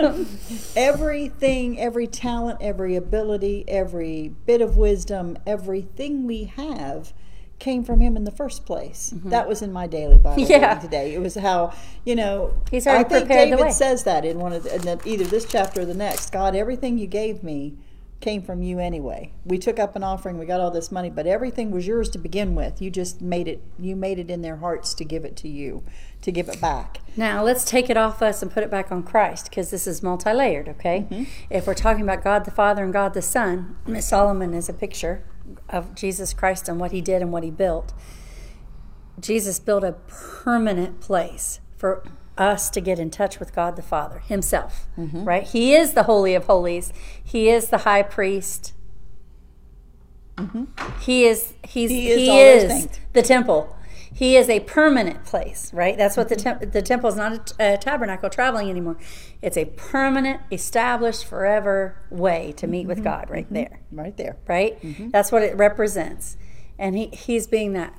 meant. 0.00 0.28
Everything, 0.76 1.78
every 1.80 2.06
talent, 2.06 2.58
every 2.60 2.96
ability, 2.96 3.64
every 3.68 4.32
bit 4.46 4.60
of 4.60 4.76
wisdom, 4.76 5.38
everything 5.46 6.26
we 6.26 6.44
have 6.44 7.12
came 7.64 7.82
from 7.82 7.98
him 8.00 8.14
in 8.14 8.24
the 8.24 8.30
first 8.30 8.66
place. 8.66 9.14
That 9.24 9.48
was 9.48 9.62
in 9.62 9.72
my 9.72 9.86
daily 9.86 10.18
Bible 10.18 10.42
Mm-hmm. 10.42 10.50
Yeah. 10.52 10.66
reading 10.74 10.82
today. 10.82 11.14
It 11.14 11.20
was 11.20 11.34
how, 11.34 11.72
you 12.04 12.14
know, 12.14 12.52
He's 12.70 12.86
I 12.86 13.02
think 13.04 13.08
prepared 13.26 13.52
the 13.52 13.56
David 13.56 13.66
way. 13.68 13.70
says 13.72 14.04
that 14.04 14.26
in 14.26 14.38
one 14.38 14.52
of 14.52 14.64
the, 14.64 14.74
in 14.74 14.82
the, 14.82 15.00
either 15.06 15.24
this 15.24 15.46
chapter 15.46 15.80
or 15.80 15.84
the 15.86 15.94
next. 15.94 16.30
God, 16.30 16.54
everything 16.54 16.98
you 16.98 17.06
gave 17.06 17.42
me 17.42 17.78
came 18.20 18.42
from 18.42 18.62
you 18.62 18.78
anyway. 18.78 19.32
We 19.46 19.58
took 19.58 19.78
up 19.78 19.96
an 19.96 20.04
offering, 20.04 20.38
we 20.38 20.44
got 20.46 20.60
all 20.60 20.70
this 20.70 20.92
money, 20.92 21.08
but 21.10 21.26
everything 21.26 21.70
was 21.70 21.86
yours 21.86 22.08
to 22.10 22.18
begin 22.18 22.54
with. 22.54 22.82
You 22.82 22.90
just 22.90 23.20
made 23.22 23.48
it 23.48 23.62
you 23.78 23.96
made 23.96 24.18
it 24.18 24.30
in 24.30 24.42
their 24.42 24.56
hearts 24.56 24.92
to 24.94 25.04
give 25.04 25.24
it 25.24 25.34
to 25.36 25.48
you, 25.48 25.82
to 26.22 26.30
give 26.30 26.48
it 26.50 26.60
back. 26.60 27.00
Now, 27.16 27.42
let's 27.42 27.64
take 27.64 27.88
it 27.88 27.96
off 27.96 28.20
us 28.22 28.42
and 28.42 28.50
put 28.50 28.62
it 28.62 28.70
back 28.70 28.92
on 28.92 29.02
Christ 29.02 29.48
because 29.48 29.70
this 29.70 29.86
is 29.86 30.02
multi 30.02 30.32
layered, 30.32 30.68
okay? 30.68 31.06
Mm-hmm. 31.10 31.24
If 31.50 31.66
we're 31.66 31.74
talking 31.74 32.02
about 32.02 32.22
God 32.22 32.44
the 32.44 32.50
Father 32.50 32.84
and 32.84 32.92
God 32.92 33.14
the 33.14 33.22
Son, 33.22 33.76
Miss 33.86 34.06
Solomon 34.06 34.52
is 34.54 34.68
a 34.68 34.74
picture 34.74 35.24
of 35.68 35.94
Jesus 35.94 36.32
Christ 36.32 36.68
and 36.68 36.78
what 36.80 36.92
he 36.92 37.00
did 37.00 37.22
and 37.22 37.32
what 37.32 37.42
he 37.42 37.50
built. 37.50 37.92
Jesus 39.20 39.58
built 39.58 39.84
a 39.84 39.92
permanent 39.92 41.00
place 41.00 41.60
for 41.76 42.02
us 42.36 42.68
to 42.70 42.80
get 42.80 42.98
in 42.98 43.10
touch 43.10 43.38
with 43.38 43.54
God 43.54 43.76
the 43.76 43.82
Father 43.82 44.18
Himself, 44.18 44.88
Mm-hmm. 44.98 45.24
right? 45.24 45.44
He 45.44 45.74
is 45.74 45.92
the 45.94 46.02
Holy 46.04 46.34
of 46.34 46.46
Holies, 46.46 46.92
He 47.22 47.48
is 47.48 47.68
the 47.68 47.78
high 47.78 48.02
priest. 48.02 48.72
He 51.00 51.24
is 51.26 51.54
he's 51.62 51.90
Mm-hmm. 51.90 52.00
He 52.00 52.26
he 52.30 52.40
is 52.40 52.62
is, 52.64 52.68
those 52.68 52.84
things. 52.86 53.00
the 53.12 53.22
temple. 53.22 53.76
He 54.16 54.36
is 54.36 54.48
a 54.48 54.60
permanent 54.60 55.24
place, 55.24 55.72
right? 55.74 55.98
That's 55.98 56.16
what 56.16 56.28
the 56.28 56.36
mm-hmm. 56.36 56.60
temp- 56.60 56.72
the 56.72 56.82
temple 56.82 57.10
is 57.10 57.16
not 57.16 57.32
a, 57.32 57.38
t- 57.38 57.54
a 57.58 57.76
tabernacle 57.76 58.30
traveling 58.30 58.70
anymore. 58.70 58.96
It's 59.42 59.56
a 59.56 59.64
permanent, 59.64 60.40
established, 60.52 61.24
forever 61.24 61.96
way 62.10 62.54
to 62.58 62.68
meet 62.68 62.86
with 62.86 62.98
mm-hmm. 62.98 63.04
God, 63.04 63.30
right 63.30 63.44
mm-hmm. 63.44 63.54
there, 63.54 63.80
Right 63.90 64.16
there. 64.16 64.36
right? 64.46 64.78
That's 65.10 65.32
what 65.32 65.42
it 65.42 65.56
represents, 65.56 66.36
and 66.78 66.96
he 66.96 67.06
he's 67.08 67.48
being 67.48 67.72
that. 67.72 67.92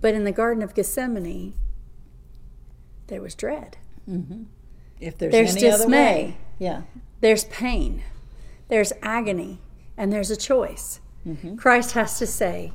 But 0.00 0.14
in 0.14 0.24
the 0.24 0.32
Garden 0.32 0.62
of 0.62 0.74
Gethsemane, 0.74 1.54
there 3.08 3.20
was 3.20 3.34
dread. 3.34 3.76
If 5.00 5.18
there's, 5.18 5.32
There's 5.32 5.56
any 5.56 5.68
other 5.68 5.84
dismay. 5.84 6.24
way. 6.24 6.36
Yeah. 6.58 6.82
There's 7.20 7.44
pain, 7.44 8.02
there's 8.68 8.92
agony, 9.02 9.60
and 9.96 10.12
there's 10.12 10.30
a 10.30 10.36
choice. 10.36 11.00
Christ 11.56 11.92
has 11.92 12.18
to 12.18 12.26
say, 12.26 12.72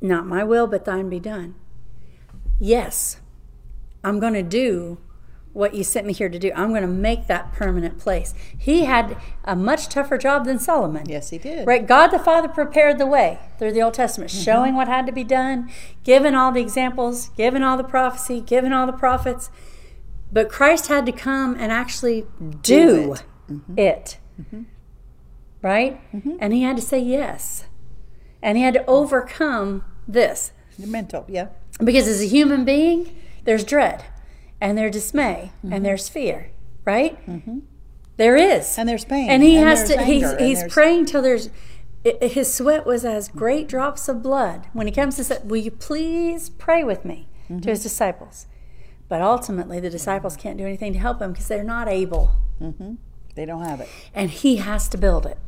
Not 0.00 0.26
my 0.26 0.44
will, 0.44 0.66
but 0.66 0.84
thine 0.84 1.08
be 1.08 1.20
done. 1.20 1.54
Yes, 2.58 3.20
I'm 4.04 4.18
going 4.20 4.34
to 4.34 4.42
do 4.42 4.98
what 5.56 5.74
you 5.74 5.82
sent 5.82 6.06
me 6.06 6.12
here 6.12 6.28
to 6.28 6.38
do. 6.38 6.52
I'm 6.54 6.68
going 6.68 6.82
to 6.82 6.86
make 6.86 7.28
that 7.28 7.54
permanent 7.54 7.98
place. 7.98 8.34
He 8.58 8.84
had 8.84 9.16
a 9.42 9.56
much 9.56 9.88
tougher 9.88 10.18
job 10.18 10.44
than 10.44 10.58
Solomon. 10.58 11.08
Yes, 11.08 11.30
he 11.30 11.38
did. 11.38 11.66
Right? 11.66 11.86
God 11.86 12.08
the 12.08 12.18
Father 12.18 12.46
prepared 12.46 12.98
the 12.98 13.06
way 13.06 13.38
through 13.58 13.72
the 13.72 13.80
Old 13.80 13.94
Testament, 13.94 14.30
mm-hmm. 14.30 14.42
showing 14.42 14.74
what 14.74 14.86
had 14.86 15.06
to 15.06 15.12
be 15.12 15.24
done, 15.24 15.70
giving 16.04 16.34
all 16.34 16.52
the 16.52 16.60
examples, 16.60 17.30
giving 17.38 17.62
all 17.62 17.78
the 17.78 17.84
prophecy, 17.84 18.42
giving 18.42 18.74
all 18.74 18.86
the 18.86 18.92
prophets. 18.92 19.48
But 20.30 20.50
Christ 20.50 20.88
had 20.88 21.06
to 21.06 21.12
come 21.12 21.54
and 21.58 21.72
actually 21.72 22.26
do, 22.60 23.14
it. 23.14 23.20
Mm-hmm. 23.50 24.42
Mm-hmm. 24.42 24.62
Right? 25.62 26.00
And 26.38 26.52
he 26.52 26.62
had 26.62 26.76
to 26.76 26.82
say 26.82 26.98
yes. 26.98 27.64
And 28.42 28.56
he 28.56 28.64
had 28.64 28.74
to 28.74 28.84
overcome 28.86 29.84
this. 30.06 30.52
The 30.78 30.86
mental, 30.86 31.24
yeah. 31.28 31.48
Because 31.82 32.06
as 32.06 32.22
a 32.22 32.26
human 32.26 32.64
being, 32.64 33.16
there's 33.44 33.64
dread 33.64 34.04
and 34.60 34.76
there's 34.76 34.92
dismay 34.92 35.52
and 35.62 35.72
mm-hmm. 35.72 35.82
there's 35.82 36.08
fear, 36.08 36.50
right? 36.84 37.24
Mm-hmm. 37.26 37.60
There 38.16 38.36
is. 38.36 38.78
And 38.78 38.88
there's 38.88 39.04
pain. 39.04 39.28
And 39.30 39.42
he 39.42 39.56
and 39.56 39.66
has 39.66 39.84
to, 39.88 40.02
he's, 40.02 40.24
anger, 40.24 40.36
and 40.36 40.46
he's 40.46 40.64
praying 40.72 41.06
till 41.06 41.22
there's, 41.22 41.50
i- 42.04 42.16
i- 42.22 42.26
his 42.26 42.52
sweat 42.52 42.86
was 42.86 43.04
as 43.04 43.28
great 43.28 43.68
drops 43.68 44.08
of 44.08 44.22
blood. 44.22 44.68
When 44.72 44.86
he 44.86 44.92
comes 44.92 45.16
to 45.16 45.24
say, 45.24 45.38
Will 45.44 45.58
you 45.58 45.70
please 45.70 46.48
pray 46.48 46.82
with 46.82 47.04
me 47.04 47.28
to 47.48 47.52
mm-hmm. 47.54 47.68
his 47.68 47.82
disciples? 47.82 48.46
But 49.08 49.22
ultimately, 49.22 49.80
the 49.80 49.90
disciples 49.90 50.36
can't 50.36 50.58
do 50.58 50.64
anything 50.64 50.92
to 50.94 50.98
help 50.98 51.20
him 51.20 51.32
because 51.32 51.46
they're 51.48 51.62
not 51.62 51.88
able. 51.88 52.32
They 53.36 53.44
don't 53.44 53.64
have 53.64 53.80
it. 53.80 53.88
And 54.14 54.30
he 54.30 54.56
has 54.56 54.88
to 54.88 54.98
build 54.98 55.26
it. 55.26 55.38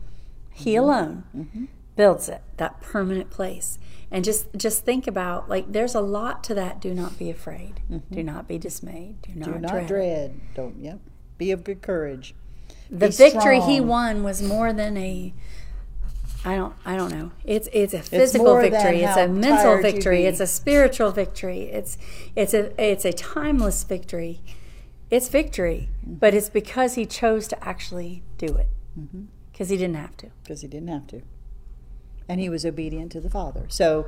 He 0.52 0.76
alone 0.76 1.68
builds 1.98 2.30
it, 2.30 2.40
that 2.56 2.80
permanent 2.80 3.28
place. 3.28 3.78
And 4.10 4.24
just 4.24 4.46
just 4.56 4.86
think 4.86 5.06
about 5.06 5.50
like 5.50 5.70
there's 5.70 5.94
a 5.94 6.00
lot 6.00 6.42
to 6.44 6.54
that. 6.54 6.80
Do 6.80 6.94
not 6.94 7.18
be 7.18 7.28
afraid. 7.28 7.80
Do 8.10 8.22
not 8.22 8.48
be 8.48 8.56
dismayed. 8.56 9.20
Do 9.20 9.34
not, 9.34 9.44
Do 9.52 9.58
not 9.58 9.70
dread. 9.72 9.86
dread. 9.86 10.40
Don't, 10.54 10.78
yep. 10.80 10.98
Be 11.36 11.50
of 11.50 11.62
good 11.62 11.82
courage. 11.82 12.34
The 12.90 13.08
Be 13.08 13.12
victory 13.14 13.60
he 13.60 13.80
won 13.82 14.22
was 14.22 14.40
more 14.42 14.72
than 14.72 14.96
a 14.96 15.34
I 16.44 16.54
don't 16.56 16.74
I 16.86 16.96
don't 16.96 17.10
know. 17.12 17.32
It's 17.44 17.68
it's 17.72 17.92
a 17.92 18.00
physical 18.00 18.54
than 18.54 18.70
victory. 18.70 19.02
It's 19.02 19.16
a 19.18 19.28
mental 19.28 19.82
victory. 19.82 20.24
It's 20.24 20.40
a 20.40 20.46
spiritual 20.46 21.10
victory. 21.10 21.62
It's 21.64 21.98
it's 22.34 22.54
a 22.54 22.72
it's 22.82 23.04
a 23.04 23.12
timeless 23.12 23.84
victory. 23.84 24.40
It's 25.10 25.28
victory, 25.28 25.88
Mm-hmm. 26.04 26.14
but 26.14 26.32
it's 26.34 26.48
because 26.48 26.94
he 26.94 27.04
chose 27.06 27.46
to 27.48 27.62
actually 27.62 28.22
do 28.38 28.46
it. 28.56 28.68
Because 29.52 29.68
he 29.68 29.76
didn't 29.76 29.96
have 29.96 30.16
to. 30.18 30.28
because 30.42 30.60
he 30.62 30.68
didn't 30.68 30.88
have 30.88 31.06
to. 31.08 31.22
And 32.28 32.40
he 32.40 32.48
was 32.48 32.64
obedient 32.66 33.10
to 33.12 33.20
the 33.20 33.30
Father. 33.30 33.64
So 33.68 34.06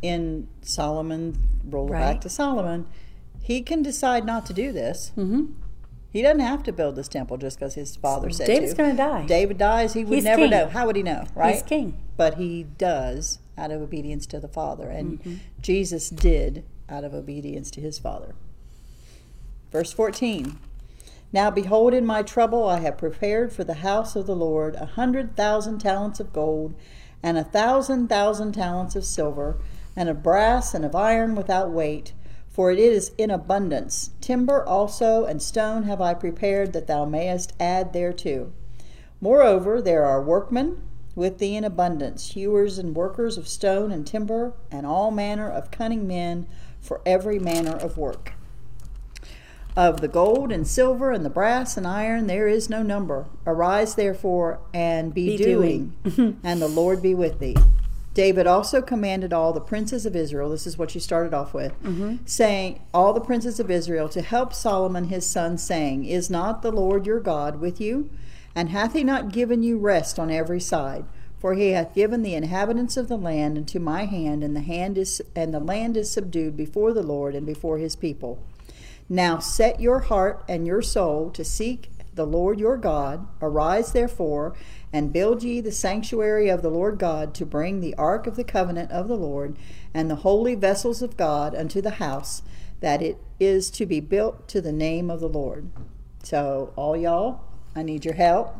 in 0.00 0.48
Solomon, 0.62 1.36
roll 1.68 1.88
Right. 1.88 2.00
back 2.00 2.20
to 2.22 2.28
Solomon, 2.28 2.86
he 3.42 3.60
can 3.62 3.82
decide 3.82 4.24
not 4.24 4.46
to 4.46 4.52
do 4.52 4.72
this. 4.72 5.10
hmm 5.14 5.46
He 6.10 6.22
doesn't 6.22 6.40
have 6.40 6.62
to 6.64 6.72
build 6.72 6.96
this 6.96 7.08
temple 7.08 7.36
just 7.38 7.58
because 7.58 7.74
his 7.74 7.96
father 7.96 8.30
said 8.30 8.46
David's 8.46 8.74
going 8.74 8.90
to 8.90 8.96
die. 8.96 9.24
David 9.26 9.58
dies, 9.58 9.94
he 9.94 10.04
would 10.04 10.14
He's 10.14 10.24
never 10.24 10.42
king. 10.42 10.50
know. 10.50 10.68
How 10.68 10.86
would 10.86 10.96
he 10.96 11.02
know, 11.02 11.24
right? 11.34 11.54
He's 11.54 11.62
king. 11.62 11.96
But 12.16 12.34
he 12.34 12.64
does 12.64 13.38
out 13.56 13.70
of 13.70 13.80
obedience 13.82 14.26
to 14.26 14.40
the 14.40 14.48
Father. 14.48 14.88
And 14.88 15.18
Mm-hmm. 15.20 15.34
Jesus 15.60 16.10
did 16.10 16.64
out 16.88 17.04
of 17.04 17.14
obedience 17.14 17.70
to 17.72 17.80
his 17.80 17.98
Father. 17.98 18.34
Verse 19.70 19.92
14 19.92 20.58
Now 21.32 21.50
behold, 21.50 21.94
in 21.94 22.04
my 22.04 22.22
trouble 22.22 22.68
I 22.68 22.80
have 22.80 22.98
prepared 22.98 23.52
for 23.52 23.64
the 23.64 23.74
house 23.74 24.14
of 24.16 24.26
the 24.26 24.36
Lord 24.36 24.74
a 24.76 24.84
hundred 24.86 25.36
thousand 25.36 25.78
talents 25.78 26.20
of 26.20 26.32
gold, 26.32 26.74
and 27.22 27.38
a 27.38 27.44
thousand 27.44 28.08
thousand 28.08 28.52
talents 28.52 28.96
of 28.96 29.04
silver, 29.04 29.58
and 29.94 30.08
of 30.08 30.22
brass 30.22 30.74
and 30.74 30.84
of 30.84 30.94
iron 30.94 31.34
without 31.34 31.70
weight, 31.70 32.12
for 32.48 32.70
it 32.70 32.78
is 32.78 33.12
in 33.16 33.30
abundance. 33.30 34.10
Timber 34.20 34.64
also 34.66 35.24
and 35.24 35.40
stone 35.40 35.84
have 35.84 36.00
I 36.00 36.14
prepared 36.14 36.72
that 36.72 36.86
thou 36.86 37.04
mayest 37.04 37.52
add 37.60 37.92
thereto. 37.92 38.52
Moreover, 39.20 39.80
there 39.80 40.04
are 40.04 40.20
workmen 40.20 40.82
with 41.14 41.38
thee 41.38 41.56
in 41.56 41.64
abundance, 41.64 42.32
hewers 42.32 42.78
and 42.78 42.96
workers 42.96 43.38
of 43.38 43.46
stone 43.46 43.92
and 43.92 44.06
timber, 44.06 44.54
and 44.70 44.86
all 44.86 45.10
manner 45.10 45.48
of 45.48 45.70
cunning 45.70 46.06
men 46.06 46.46
for 46.80 47.00
every 47.06 47.38
manner 47.38 47.76
of 47.76 47.96
work. 47.96 48.32
Of 49.74 50.02
the 50.02 50.08
gold 50.08 50.52
and 50.52 50.66
silver 50.66 51.12
and 51.12 51.24
the 51.24 51.30
brass 51.30 51.78
and 51.78 51.86
iron 51.86 52.26
there 52.26 52.46
is 52.46 52.68
no 52.68 52.82
number. 52.82 53.26
Arise 53.46 53.94
therefore 53.94 54.60
and 54.74 55.14
be, 55.14 55.36
Be 55.36 55.44
doing, 55.44 55.94
and 56.44 56.60
the 56.60 56.68
Lord 56.68 57.00
be 57.00 57.14
with 57.14 57.38
thee. 57.38 57.56
David 58.14 58.46
also 58.46 58.82
commanded 58.82 59.32
all 59.32 59.54
the 59.54 59.60
princes 59.60 60.04
of 60.04 60.14
Israel, 60.14 60.50
this 60.50 60.66
is 60.66 60.76
what 60.76 60.94
you 60.94 61.00
started 61.00 61.32
off 61.32 61.54
with, 61.54 61.72
mm-hmm. 61.82 62.16
saying, 62.26 62.82
All 62.92 63.14
the 63.14 63.20
princes 63.20 63.58
of 63.58 63.70
Israel 63.70 64.08
to 64.10 64.20
help 64.20 64.52
Solomon 64.52 65.04
his 65.04 65.24
son, 65.24 65.56
saying, 65.56 66.04
Is 66.04 66.28
not 66.28 66.60
the 66.60 66.72
Lord 66.72 67.06
your 67.06 67.20
God 67.20 67.58
with 67.58 67.80
you? 67.80 68.10
And 68.54 68.68
hath 68.68 68.92
he 68.92 69.02
not 69.02 69.32
given 69.32 69.62
you 69.62 69.78
rest 69.78 70.18
on 70.18 70.30
every 70.30 70.60
side? 70.60 71.06
For 71.38 71.54
he 71.54 71.70
hath 71.70 71.94
given 71.94 72.22
the 72.22 72.34
inhabitants 72.34 72.98
of 72.98 73.08
the 73.08 73.16
land 73.16 73.56
into 73.56 73.80
my 73.80 74.04
hand, 74.04 74.44
and 74.44 74.54
the 74.54 74.60
hand 74.60 74.98
is 74.98 75.22
and 75.34 75.52
the 75.52 75.58
land 75.58 75.96
is 75.96 76.10
subdued 76.10 76.56
before 76.56 76.92
the 76.92 77.02
Lord 77.02 77.34
and 77.34 77.46
before 77.46 77.78
his 77.78 77.96
people. 77.96 78.38
Now 79.08 79.38
set 79.38 79.80
your 79.80 80.00
heart 80.00 80.44
and 80.48 80.66
your 80.66 80.82
soul 80.82 81.30
to 81.30 81.44
seek 81.44 81.90
the 82.14 82.26
Lord 82.26 82.60
your 82.60 82.76
God. 82.76 83.26
Arise 83.40 83.92
therefore, 83.92 84.54
and 84.92 85.12
build 85.12 85.42
ye 85.42 85.60
the 85.60 85.72
sanctuary 85.72 86.48
of 86.48 86.62
the 86.62 86.70
Lord 86.70 86.98
God 86.98 87.34
to 87.34 87.46
bring 87.46 87.80
the 87.80 87.94
ark 87.94 88.26
of 88.26 88.36
the 88.36 88.44
covenant 88.44 88.90
of 88.90 89.08
the 89.08 89.16
Lord 89.16 89.56
and 89.94 90.10
the 90.10 90.16
holy 90.16 90.54
vessels 90.54 91.02
of 91.02 91.16
God 91.16 91.54
unto 91.54 91.80
the 91.80 91.92
house 91.92 92.42
that 92.80 93.00
it 93.00 93.18
is 93.40 93.70
to 93.70 93.86
be 93.86 94.00
built 94.00 94.48
to 94.48 94.60
the 94.60 94.72
name 94.72 95.10
of 95.10 95.20
the 95.20 95.28
Lord. 95.28 95.70
So, 96.22 96.72
all 96.76 96.96
y'all, 96.96 97.40
I 97.74 97.82
need 97.82 98.04
your 98.04 98.14
help. 98.14 98.54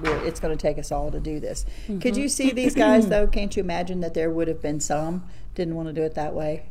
We're, 0.00 0.24
it's 0.24 0.40
going 0.40 0.56
to 0.56 0.60
take 0.60 0.78
us 0.78 0.92
all 0.92 1.10
to 1.10 1.20
do 1.20 1.40
this. 1.40 1.66
Could 2.00 2.16
you 2.16 2.28
see 2.28 2.50
these 2.50 2.74
guys, 2.74 3.08
though? 3.08 3.24
Mm-hmm. 3.24 3.32
Can't 3.32 3.56
you 3.56 3.62
imagine 3.62 4.00
that 4.00 4.14
there 4.14 4.30
would 4.30 4.48
have 4.48 4.62
been 4.62 4.80
some 4.80 5.24
didn't 5.54 5.74
want 5.74 5.88
to 5.88 5.92
do 5.92 6.02
it 6.02 6.14
that 6.14 6.34
way? 6.34 6.66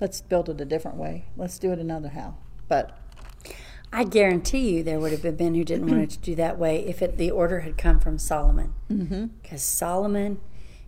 Let's 0.00 0.20
build 0.20 0.48
it 0.48 0.60
a 0.60 0.64
different 0.64 0.96
way. 0.96 1.26
Let's 1.36 1.58
do 1.58 1.72
it 1.72 1.78
another 1.78 2.10
how. 2.10 2.36
But 2.68 2.98
I 3.92 4.04
guarantee 4.04 4.76
you 4.76 4.82
there 4.82 4.98
would 4.98 5.12
have 5.12 5.22
been 5.22 5.36
men 5.36 5.54
who 5.54 5.64
didn't 5.64 5.86
want 5.86 6.02
it 6.02 6.10
to 6.10 6.18
do 6.18 6.34
that 6.34 6.58
way 6.58 6.84
if 6.86 7.00
it, 7.02 7.16
the 7.16 7.30
order 7.30 7.60
had 7.60 7.78
come 7.78 8.00
from 8.00 8.18
Solomon. 8.18 8.74
Mm-hmm. 8.90 9.26
Because 9.42 9.62
Solomon 9.62 10.40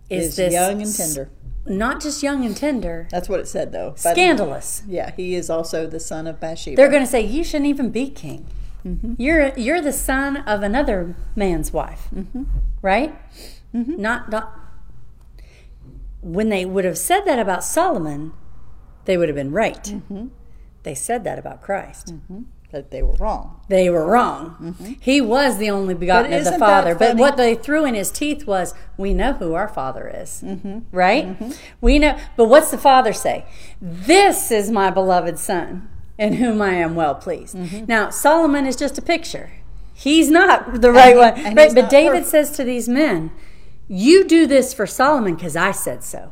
is, 0.09 0.27
is 0.27 0.35
this 0.35 0.53
young 0.53 0.81
and 0.81 0.93
tender. 0.93 1.29
not 1.65 2.01
just 2.01 2.21
young 2.21 2.45
and 2.45 2.55
tender, 2.55 3.07
That's 3.11 3.29
what 3.29 3.39
it 3.39 3.47
said, 3.47 3.71
though. 3.71 3.91
But- 4.03 4.13
scandalous. 4.13 4.83
Yeah, 4.87 5.11
he 5.15 5.35
is 5.35 5.49
also 5.49 5.87
the 5.87 5.99
son 5.99 6.27
of 6.27 6.39
Bathsheba. 6.39 6.75
They're 6.75 6.89
going 6.89 7.03
to 7.03 7.09
say 7.09 7.21
you 7.21 7.43
shouldn't 7.43 7.67
even 7.67 7.91
be 7.91 8.09
king. 8.09 8.45
Mm-hmm. 8.85 9.15
You're 9.17 9.57
you're 9.57 9.81
the 9.81 9.91
son 9.91 10.37
of 10.37 10.63
another 10.63 11.15
man's 11.35 11.73
wife, 11.73 12.07
mm-hmm. 12.15 12.43
right? 12.81 13.15
Not, 13.73 14.29
not 14.29 14.59
when 16.21 16.49
they 16.49 16.65
would 16.65 16.85
have 16.85 16.97
said 16.97 17.21
that 17.21 17.39
about 17.39 17.63
Solomon, 17.63 18.33
they 19.05 19.17
would 19.17 19.29
have 19.29 19.35
been 19.35 19.51
right. 19.51 19.93
They 20.87 20.95
said 20.95 21.25
that 21.25 21.37
about 21.37 21.61
Christ. 21.61 22.13
Mm-hmm. 22.15 22.43
that 22.71 22.91
they 22.91 23.01
were 23.03 23.17
wrong. 23.19 23.59
They 23.67 23.89
were 23.89 24.05
wrong. 24.05 24.55
Mm-hmm. 24.61 24.93
He 25.01 25.19
was 25.19 25.57
the 25.57 25.69
only 25.69 25.93
begotten 25.93 26.31
of 26.31 26.45
the 26.45 26.57
Father. 26.57 26.95
But 26.95 27.17
what 27.17 27.35
they 27.35 27.55
threw 27.55 27.83
in 27.83 27.93
his 27.93 28.09
teeth 28.09 28.47
was, 28.47 28.73
we 28.95 29.13
know 29.13 29.33
who 29.33 29.53
our 29.53 29.67
Father 29.67 30.09
is. 30.23 30.41
Mm-hmm. 30.45 30.79
Right? 30.93 31.25
We 31.81 31.99
know. 31.99 32.17
But 32.37 32.45
what's 32.45 32.71
the 32.71 32.77
Father 32.77 33.11
say? 33.11 33.45
This 33.81 34.49
is 34.49 34.71
my 34.71 34.89
beloved 34.89 35.37
Son, 35.39 35.89
in 36.17 36.33
whom 36.41 36.61
I 36.61 36.75
am 36.75 36.95
well 36.95 37.15
pleased. 37.15 37.55
Now, 37.85 38.09
Solomon 38.09 38.65
is 38.65 38.77
just 38.77 38.97
a 38.97 39.01
picture. 39.01 39.51
He's 39.93 40.29
not 40.31 40.79
the 40.81 40.91
right 40.93 41.15
he- 41.15 41.19
one. 41.19 41.33
and 41.33 41.57
Right? 41.57 41.75
But 41.75 41.89
David 41.89 42.11
perfect. 42.23 42.27
says 42.29 42.51
to 42.51 42.63
these 42.63 42.87
men, 42.87 43.31
You 43.89 44.23
do 44.25 44.47
this 44.47 44.73
for 44.73 44.87
Solomon 44.87 45.35
because 45.35 45.57
I 45.57 45.71
said 45.73 46.01
so. 46.05 46.31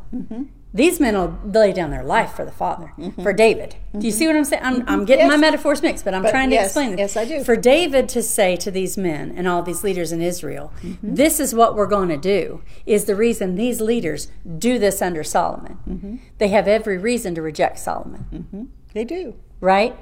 Mm-hmm. 0.75 0.83
These 0.83 0.99
men 0.99 1.15
will 1.15 1.39
lay 1.45 1.71
down 1.71 1.89
their 1.89 2.03
life 2.03 2.33
for 2.33 2.43
the 2.43 2.51
Father, 2.51 2.91
for 3.23 3.31
David. 3.31 3.77
Do 3.97 4.05
you 4.05 4.11
see 4.11 4.27
what 4.27 4.35
I'm 4.35 4.43
saying? 4.43 4.61
I'm, 4.63 4.83
I'm 4.89 5.05
getting 5.05 5.27
my 5.27 5.33
Mm-hmm. 5.35 5.41
Metaphors 5.41 5.81
mixed, 5.81 6.03
but 6.03 6.13
I'm 6.13 6.23
But 6.23 6.31
trying 6.31 6.49
to 6.49 6.55
yes, 6.55 6.65
explain 6.67 6.93
it. 6.93 6.99
yes, 6.99 7.15
I 7.15 7.23
do. 7.25 7.43
For 7.45 7.55
David 7.55 8.09
to 8.09 8.21
say 8.21 8.55
to 8.57 8.69
these 8.71 8.97
men 8.97 9.33
and 9.37 9.47
all 9.47 9.61
these 9.63 9.83
leaders 9.83 10.11
in 10.11 10.21
Israel, 10.21 10.73
Mm-hmm. 10.83 11.15
this 11.15 11.39
is 11.39 11.55
what 11.55 11.75
we're 11.75 11.87
going 11.87 12.09
to 12.09 12.17
do, 12.17 12.61
is 12.85 13.05
the 13.05 13.15
reason 13.15 13.55
these 13.55 13.79
leaders 13.79 14.29
do 14.57 14.77
this 14.77 15.01
under 15.01 15.23
Solomon. 15.23 15.77
Mm-hmm. 15.89 16.15
They 16.39 16.49
have 16.49 16.67
every 16.67 16.97
reason 16.97 17.35
to 17.35 17.41
reject 17.41 17.79
Solomon, 17.79 18.69
They 18.93 19.05
do. 19.05 19.35
right? 19.61 19.95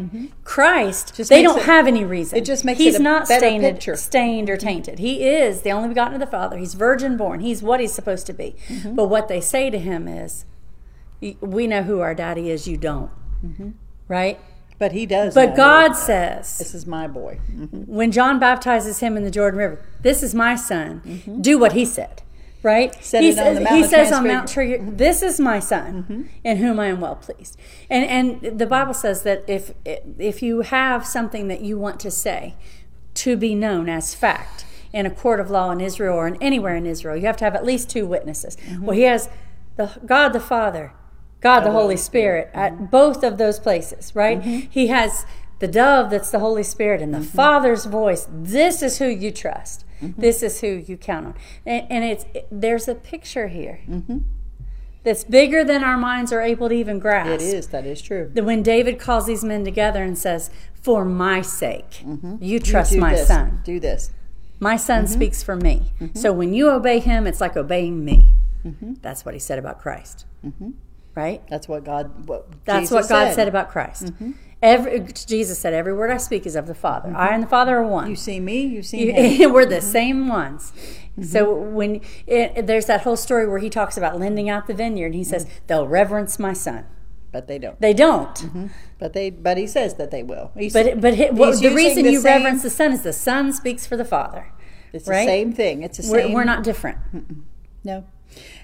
Christ, 0.44 1.08
Mm-hmm. 1.08 1.16
Just 1.18 1.30
they 1.30 1.42
don't 1.44 1.60
it- 1.60 1.66
have 1.66 1.86
any 1.88 2.04
reason. 2.04 2.38
it 2.38 2.46
just 2.46 2.66
makes 2.66 2.80
He's 2.80 2.96
it 2.96 3.02
a 3.02 3.04
not 3.04 3.28
stained. 3.28 3.64
Mm-hmm. 3.64 3.96
stained 3.96 4.50
or 4.50 4.58
tainted. 4.58 5.00
He 5.00 5.24
is 5.28 5.62
the 5.62 5.72
only 5.72 5.90
begotten 5.90 6.16
of 6.16 6.20
the 6.20 6.26
Father. 6.28 6.58
He's 6.58 6.74
virgin 6.74 7.16
born. 7.18 7.40
He's 7.42 7.62
what 7.62 7.80
he's 7.80 7.94
supposed 7.94 8.26
to 8.28 8.34
be. 8.34 8.56
Mm-hmm. 8.68 8.96
But 8.96 9.06
what 9.08 9.28
they 9.28 9.40
say 9.42 9.70
to 9.70 9.78
him 9.80 10.08
is, 10.08 10.46
"Y- 10.46 10.53
we 11.42 11.68
know 11.68 11.84
who 11.84 12.00
our 12.00 12.14
daddy 12.14 12.50
is, 12.50 12.68
you 12.68 12.78
don't. 12.78 13.12
Mm-hmm. 13.46 13.72
Right? 14.08 14.40
But 14.80 14.92
he 14.92 15.06
does. 15.06 15.34
But. 15.34 15.56
God 15.56 15.94
says, 15.94 16.58
This 16.58 16.74
is 16.74 16.86
my 16.86 17.08
boy. 17.08 17.40
Mhm. 17.52 17.88
when 17.88 18.12
John 18.12 18.40
baptizes 18.40 19.00
him 19.00 19.16
in 19.16 19.24
the 19.24 19.32
Jordan 19.32 19.60
River, 19.60 19.80
this 20.02 20.24
is 20.24 20.34
my 20.36 20.56
son. 20.56 21.02
Mm-hmm. 21.06 21.42
Do 21.42 21.58
what 21.58 21.74
he 21.74 21.86
said. 21.86 22.22
Right? 22.64 22.96
Said 23.04 23.24
he 23.24 23.30
it 23.30 23.40
on 23.40 23.56
the 23.56 23.62
says, 23.62 23.76
he 23.76 23.84
says 23.84 24.12
on 24.14 24.26
Mount 24.26 24.48
Trigger, 24.48 24.78
mm-hmm. 24.78 24.96
this 24.96 25.22
is 25.22 25.38
my 25.38 25.60
son 25.60 26.30
in 26.46 26.58
whom 26.58 26.80
I 26.80 26.88
am 26.88 27.02
well 27.02 27.18
pleased. 27.18 27.58
And 27.90 28.42
and 28.42 28.58
the 28.58 28.66
Bible 28.66 28.94
says 28.94 29.24
that 29.24 29.44
if 29.48 29.74
if 29.86 30.42
you 30.42 30.62
have 30.62 31.06
something 31.06 31.50
that 31.50 31.60
you 31.60 31.78
want 31.78 32.00
to 32.02 32.12
say 32.12 32.56
to 33.16 33.36
be 33.36 33.54
known 33.54 33.90
as 33.90 34.16
fact 34.16 34.66
in 34.94 35.06
a 35.06 35.10
court 35.10 35.42
of 35.42 35.52
law 35.52 35.72
in 35.72 35.82
Israel 35.82 36.16
or 36.16 36.28
in 36.28 36.42
anywhere 36.42 36.76
in 36.76 36.86
Israel, 36.86 37.18
you 37.18 37.26
have 37.26 37.38
to 37.38 37.44
have 37.44 37.56
at 37.56 37.66
least 37.66 37.90
two 37.90 38.06
witnesses. 38.06 38.56
Well, 38.80 38.96
he 38.96 39.04
has 39.04 39.28
the 39.76 39.92
God 40.06 40.30
the 40.30 40.40
Father, 40.40 40.94
God 41.44 41.60
the 41.62 41.72
Holy 41.72 41.98
Spirit 41.98 42.50
at 42.54 42.72
mm-hmm. 42.74 42.86
both 42.86 43.24
of 43.24 43.38
those 43.38 43.60
places, 43.60 44.16
right? 44.16 44.40
Mm-hmm. 44.40 44.68
He 44.70 44.88
has 44.88 45.26
the 45.60 45.68
dove 45.68 46.10
that's 46.10 46.32
the 46.32 46.40
Holy 46.40 46.64
Spirit 46.64 47.02
and 47.02 47.14
the 47.14 47.20
mm-hmm. 47.20 47.38
Father's 47.38 47.86
voice. 47.86 48.28
This 48.32 48.82
is 48.82 48.98
who 48.98 49.08
you 49.08 49.32
trust. 49.32 49.86
This 50.02 50.44
is 50.44 50.60
who 50.60 50.68
you 50.68 50.98
count 50.98 51.28
on. 51.28 51.36
And, 51.66 51.88
and 51.90 52.04
it's 52.04 52.26
it- 52.34 52.48
there's 52.52 52.90
a 52.90 52.96
picture 52.96 53.48
here 53.48 53.80
that's 55.04 55.24
bigger 55.24 55.64
than 55.64 55.82
our 55.82 55.98
minds 55.98 56.34
are 56.34 56.42
able 56.42 56.68
to 56.68 56.76
even 56.76 57.00
grasp. 57.00 57.32
It 57.32 57.42
is. 57.42 57.68
That 57.68 57.86
is 57.86 58.02
true. 58.02 58.30
That 58.34 58.44
when 58.44 58.64
David 58.64 59.00
calls 59.00 59.26
these 59.28 59.46
men 59.46 59.64
together 59.64 60.04
and 60.04 60.18
says, 60.18 60.50
"For 60.74 61.06
my 61.06 61.42
sake, 61.42 62.04
you 62.42 62.60
trust 62.60 62.92
Do 62.92 63.00
my 63.00 63.16
this. 63.16 63.28
son. 63.28 63.62
Do 63.64 63.80
this. 63.80 64.12
My 64.60 64.76
son 64.78 65.08
speaks 65.08 65.42
for 65.42 65.56
me. 65.56 65.94
So 66.14 66.34
when 66.34 66.54
you 66.54 66.70
obey 66.70 67.00
him, 67.00 67.28
it's 67.28 67.40
like 67.40 67.56
obeying 67.56 68.04
me." 68.04 68.34
That's 69.02 69.24
what 69.26 69.34
he 69.34 69.40
said 69.40 69.60
about 69.60 69.80
Christ. 69.80 70.26
Right? 71.16 71.42
That's 71.50 71.68
what 71.68 71.84
God. 71.84 72.28
What 72.28 72.48
That's 72.66 72.90
Jesus 72.90 72.92
what 72.92 73.10
God 73.10 73.28
said, 73.28 73.36
said 73.36 73.48
about 73.48 73.70
Christ. 73.70 74.06
Mm-hmm. 74.06 74.32
Every 74.62 75.02
Jesus 75.28 75.60
said, 75.60 75.74
"Every 75.74 75.94
word 75.94 76.10
I 76.10 76.18
speak 76.18 76.46
is 76.46 76.56
of 76.56 76.68
the 76.68 76.74
Father. 76.74 77.10
Mm-hmm. 77.10 77.18
I 77.18 77.34
and 77.34 77.44
the 77.44 77.48
Father 77.48 77.78
are 77.78 77.88
one." 77.88 78.10
You 78.10 78.16
see 78.16 78.40
me. 78.40 78.62
You 78.62 78.82
see 78.82 79.12
him. 79.12 79.54
We're 79.54 79.66
the 79.66 79.76
mm-hmm. 79.76 79.86
same 79.86 80.28
ones. 80.28 80.74
So 81.22 81.54
when 81.54 82.02
it, 82.26 82.66
there's 82.66 82.88
that 82.88 83.02
whole 83.02 83.16
story 83.16 83.48
where 83.48 83.60
he 83.60 83.70
talks 83.70 83.98
about 83.98 84.20
lending 84.20 84.50
out 84.50 84.66
the 84.66 84.74
vineyard, 84.74 85.08
and 85.08 85.16
he 85.16 85.24
says 85.24 85.46
they'll 85.68 85.88
reverence 85.88 86.40
my 86.40 86.54
son. 86.54 86.86
But 87.32 87.48
they 87.48 87.60
don't. 87.60 87.80
They 87.82 87.94
don't. 87.94 88.70
But 89.00 89.14
they. 89.14 89.30
But 89.30 89.58
he 89.58 89.68
says 89.68 89.96
that 89.96 90.12
they 90.12 90.24
will. 90.24 90.52
He's, 90.58 90.74
But 90.74 91.02
but 91.02 91.18
hi- 91.18 91.30
well, 91.32 91.56
the 91.60 91.74
reason 91.74 92.04
the 92.04 92.12
you 92.12 92.22
same- 92.22 92.44
reverence 92.44 92.64
the 92.64 92.70
son 92.70 92.92
is 92.92 93.02
the 93.02 93.14
son 93.14 93.52
speaks 93.54 93.86
for 93.86 93.98
the 93.98 94.06
father. 94.06 94.52
It's 94.94 95.08
right? 95.08 95.26
the 95.26 95.32
same 95.32 95.54
thing. 95.54 95.84
It's 95.84 95.98
the 95.98 96.12
We're, 96.12 96.22
same. 96.22 96.34
we're 96.34 96.44
not 96.44 96.64
different. 96.64 97.00
No. 97.84 98.06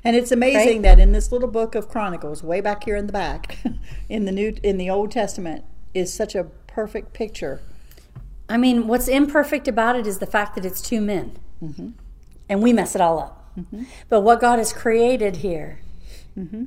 And 0.03 0.15
it's 0.15 0.31
amazing 0.31 0.77
Right? 0.77 0.81
that 0.83 0.99
in 0.99 1.11
this 1.11 1.31
little 1.31 1.49
book 1.49 1.75
of 1.75 1.89
Chronicles, 1.89 2.43
way 2.43 2.61
back 2.61 2.83
here 2.83 2.95
in 2.95 3.07
the 3.07 3.13
back, 3.13 3.57
in 4.09 4.25
the 4.25 4.31
new 4.31 4.55
in 4.63 4.77
the 4.77 4.89
Old 4.89 5.11
Testament, 5.11 5.65
is 5.93 6.13
such 6.13 6.35
a 6.35 6.45
perfect 6.67 7.13
picture. 7.13 7.61
I 8.47 8.57
mean, 8.57 8.87
what's 8.87 9.07
imperfect 9.07 9.67
about 9.67 9.95
it 9.95 10.07
is 10.07 10.19
the 10.19 10.25
fact 10.25 10.55
that 10.55 10.65
it's 10.65 10.81
two 10.81 11.01
men, 11.01 11.37
mm-hmm. 11.61 11.89
and 12.47 12.63
we 12.63 12.73
mess 12.73 12.95
it 12.95 13.01
all 13.01 13.19
up. 13.19 13.51
Mm-hmm. 13.57 13.83
But 14.07 14.21
what 14.21 14.39
God 14.39 14.57
has 14.57 14.73
created 14.73 15.37
here 15.37 15.79
mm-hmm. 16.37 16.65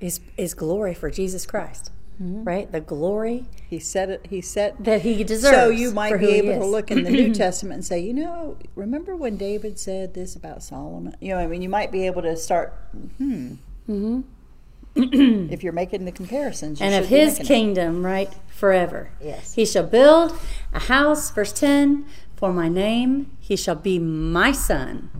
is 0.00 0.20
is 0.36 0.54
glory 0.54 0.94
for 0.94 1.10
Jesus 1.10 1.44
Christ, 1.46 1.90
right? 2.20 2.70
The 2.72 2.80
glory 2.80 3.46
He 3.68 3.78
said 3.78 4.10
it. 4.10 4.26
He 4.28 4.40
said 4.40 4.74
that 4.80 5.02
He 5.02 5.22
deserves. 5.24 5.56
So 5.56 5.68
you 5.70 5.92
might 5.92 6.18
be 6.18 6.30
able 6.32 6.58
to 6.60 6.66
look 6.66 6.90
in 6.90 7.04
the 7.04 7.10
New 7.10 7.32
Testament 7.44 7.74
and 7.74 7.84
say, 7.84 8.00
you 8.00 8.12
know, 8.12 8.56
remember 8.74 9.14
when 9.16 9.36
David 9.36 9.78
said 9.78 10.14
this 10.14 10.34
about 10.34 10.62
Solomon? 10.62 11.14
You 11.20 11.34
know, 11.34 11.38
I 11.40 11.46
mean, 11.46 11.62
you 11.62 11.68
might 11.68 11.92
be 11.92 12.06
able 12.06 12.22
to 12.22 12.36
start. 12.36 12.72
Hmm. 13.18 13.54
if 14.96 15.62
you're 15.62 15.72
making 15.72 16.04
the 16.06 16.12
comparisons, 16.12 16.80
and 16.80 16.92
of 16.94 17.06
his 17.08 17.34
making 17.38 17.44
it. 17.44 17.48
kingdom, 17.48 18.04
right, 18.04 18.32
forever. 18.48 19.10
Yes. 19.22 19.54
He 19.54 19.64
shall 19.64 19.86
build 19.86 20.36
a 20.72 20.80
house, 20.80 21.30
verse 21.30 21.52
10, 21.52 22.04
for 22.34 22.52
my 22.52 22.68
name. 22.68 23.30
He 23.38 23.54
shall 23.56 23.76
be 23.76 23.98
my 23.98 24.50
son, 24.52 25.10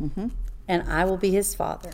Mm-hmm. 0.00 0.28
and 0.68 0.82
I 0.90 1.04
will 1.04 1.16
be 1.16 1.30
his 1.30 1.54
father. 1.54 1.92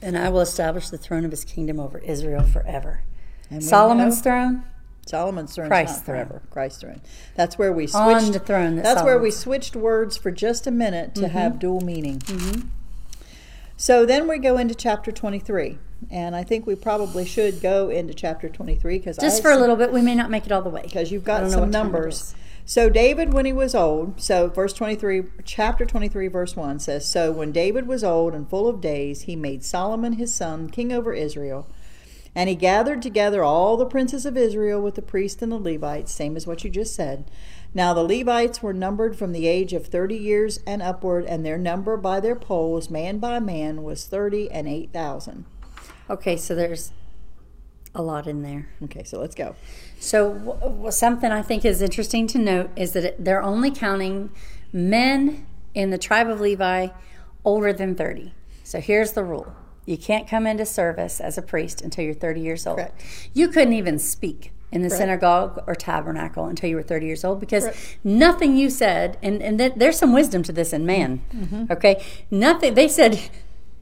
And 0.00 0.16
I 0.16 0.28
will 0.30 0.40
establish 0.40 0.88
the 0.88 0.96
throne 0.96 1.24
of 1.26 1.32
his 1.32 1.44
kingdom 1.44 1.78
over 1.78 1.98
Israel 1.98 2.44
forever. 2.44 3.02
And 3.50 3.62
Solomon's 3.64 4.20
throne, 4.20 4.62
Solomon's 5.06 5.54
throne 5.54 5.68
Christ's 5.68 6.02
throne. 6.02 6.16
forever. 6.16 6.42
Christ's 6.50 6.80
throne. 6.80 7.00
That's 7.34 7.58
where 7.58 7.72
we 7.72 7.86
switched. 7.86 8.26
On 8.26 8.32
the 8.32 8.38
throne 8.38 8.76
that 8.76 8.84
that's 8.84 9.02
where 9.02 9.18
we 9.18 9.30
switched 9.30 9.74
words 9.74 10.16
for 10.16 10.30
just 10.30 10.66
a 10.66 10.70
minute 10.70 11.14
Mm-hmm. 11.14 11.22
to 11.22 11.28
have 11.28 11.58
dual 11.58 11.80
meaning. 11.80 12.22
So 13.76 14.04
then 14.04 14.28
we 14.28 14.38
go 14.38 14.58
into 14.58 14.74
chapter 14.74 15.10
23. 15.10 15.78
And 16.10 16.34
I 16.34 16.44
think 16.44 16.66
we 16.66 16.74
probably 16.74 17.26
should 17.26 17.60
go 17.60 17.88
into 17.90 18.14
chapter 18.14 18.48
23 18.48 18.98
because 18.98 19.16
just 19.18 19.42
for 19.42 19.50
a 19.50 19.56
little 19.56 19.76
bit. 19.76 19.92
We 19.92 20.00
may 20.00 20.14
not 20.14 20.30
make 20.30 20.46
it 20.46 20.52
all 20.52 20.62
the 20.62 20.70
way. 20.70 20.82
because 20.82 21.10
you've 21.12 21.24
got 21.24 21.50
some 21.50 21.60
what 21.60 21.66
time 21.66 21.68
it 21.68 21.72
numbers. 21.72 22.34
So 22.64 22.88
David, 22.88 23.32
when 23.34 23.46
he 23.46 23.52
was 23.52 23.74
old, 23.74 24.20
so 24.20 24.46
verse 24.48 24.72
twenty-three, 24.72 25.24
chapter 25.44 25.84
twenty-three, 25.84 26.28
verse 26.28 26.54
one 26.54 26.78
says, 26.78 27.04
"So 27.06 27.32
when 27.32 27.50
David 27.52 27.88
was 27.88 28.04
old 28.04 28.32
and 28.32 28.48
full 28.48 28.68
of 28.68 28.80
days, 28.80 29.22
he 29.22 29.34
made 29.34 29.64
Solomon 29.64 30.12
his 30.14 30.32
son 30.32 30.70
king 30.70 30.92
over 30.92 31.12
Israel, 31.12 31.66
and 32.34 32.48
he 32.48 32.54
gathered 32.54 33.02
together 33.02 33.42
all 33.42 33.76
the 33.76 33.86
princes 33.86 34.24
of 34.24 34.36
Israel 34.36 34.80
with 34.80 34.94
the 34.94 35.02
priests 35.02 35.42
and 35.42 35.52
the 35.52 35.58
Levites, 35.58 36.12
same 36.12 36.36
as 36.36 36.46
what 36.46 36.64
you 36.64 36.70
just 36.70 36.94
said. 36.94 37.24
Now 37.74 37.94
the 37.94 38.04
Levites 38.04 38.62
were 38.62 38.72
numbered 38.72 39.16
from 39.16 39.32
the 39.32 39.46
age 39.46 39.72
of 39.72 39.86
thirty 39.86 40.16
years 40.16 40.60
and 40.66 40.82
upward, 40.82 41.24
and 41.24 41.44
their 41.44 41.58
number 41.58 41.96
by 41.96 42.20
their 42.20 42.36
polls, 42.36 42.90
man 42.90 43.18
by 43.18 43.38
man, 43.38 43.82
was 43.82 44.06
thirty 44.06 44.50
and 44.50 44.68
eight 44.68 44.92
thousand. 44.92 45.44
Okay, 46.08 46.36
so 46.36 46.54
there's 46.54 46.92
a 47.94 48.02
lot 48.02 48.26
in 48.26 48.42
there. 48.42 48.68
Okay, 48.84 49.02
so 49.04 49.20
let's 49.20 49.34
go. 49.34 49.54
So, 49.98 50.34
w- 50.34 50.60
w- 50.60 50.90
something 50.90 51.30
I 51.30 51.42
think 51.42 51.64
is 51.64 51.82
interesting 51.82 52.26
to 52.28 52.38
note 52.38 52.70
is 52.76 52.92
that 52.92 53.04
it, 53.04 53.24
they're 53.24 53.42
only 53.42 53.70
counting 53.70 54.30
men 54.72 55.46
in 55.74 55.90
the 55.90 55.98
tribe 55.98 56.28
of 56.28 56.40
Levi 56.40 56.88
older 57.44 57.72
than 57.72 57.94
30. 57.94 58.32
So, 58.62 58.80
here's 58.80 59.12
the 59.12 59.24
rule 59.24 59.54
you 59.90 59.98
can't 59.98 60.26
come 60.28 60.46
into 60.46 60.64
service 60.64 61.20
as 61.20 61.36
a 61.36 61.42
priest 61.42 61.82
until 61.82 62.04
you're 62.04 62.14
30 62.14 62.40
years 62.40 62.66
old. 62.66 62.78
Correct. 62.78 63.02
You 63.34 63.48
couldn't 63.48 63.74
even 63.74 63.98
speak 63.98 64.52
in 64.72 64.82
the 64.82 64.88
Correct. 64.88 65.00
synagogue 65.00 65.64
or 65.66 65.74
tabernacle 65.74 66.44
until 66.46 66.70
you 66.70 66.76
were 66.76 66.82
30 66.82 67.06
years 67.06 67.24
old 67.24 67.40
because 67.40 67.64
Correct. 67.64 67.98
nothing 68.04 68.56
you 68.56 68.70
said, 68.70 69.18
and, 69.22 69.42
and 69.42 69.58
th- 69.58 69.72
there's 69.76 69.98
some 69.98 70.12
wisdom 70.12 70.42
to 70.44 70.52
this 70.52 70.72
in 70.72 70.86
man, 70.86 71.22
Mm-hmm. 71.34 71.72
okay? 71.72 72.02
Nothing, 72.30 72.74
they 72.74 72.86
said, 72.88 73.18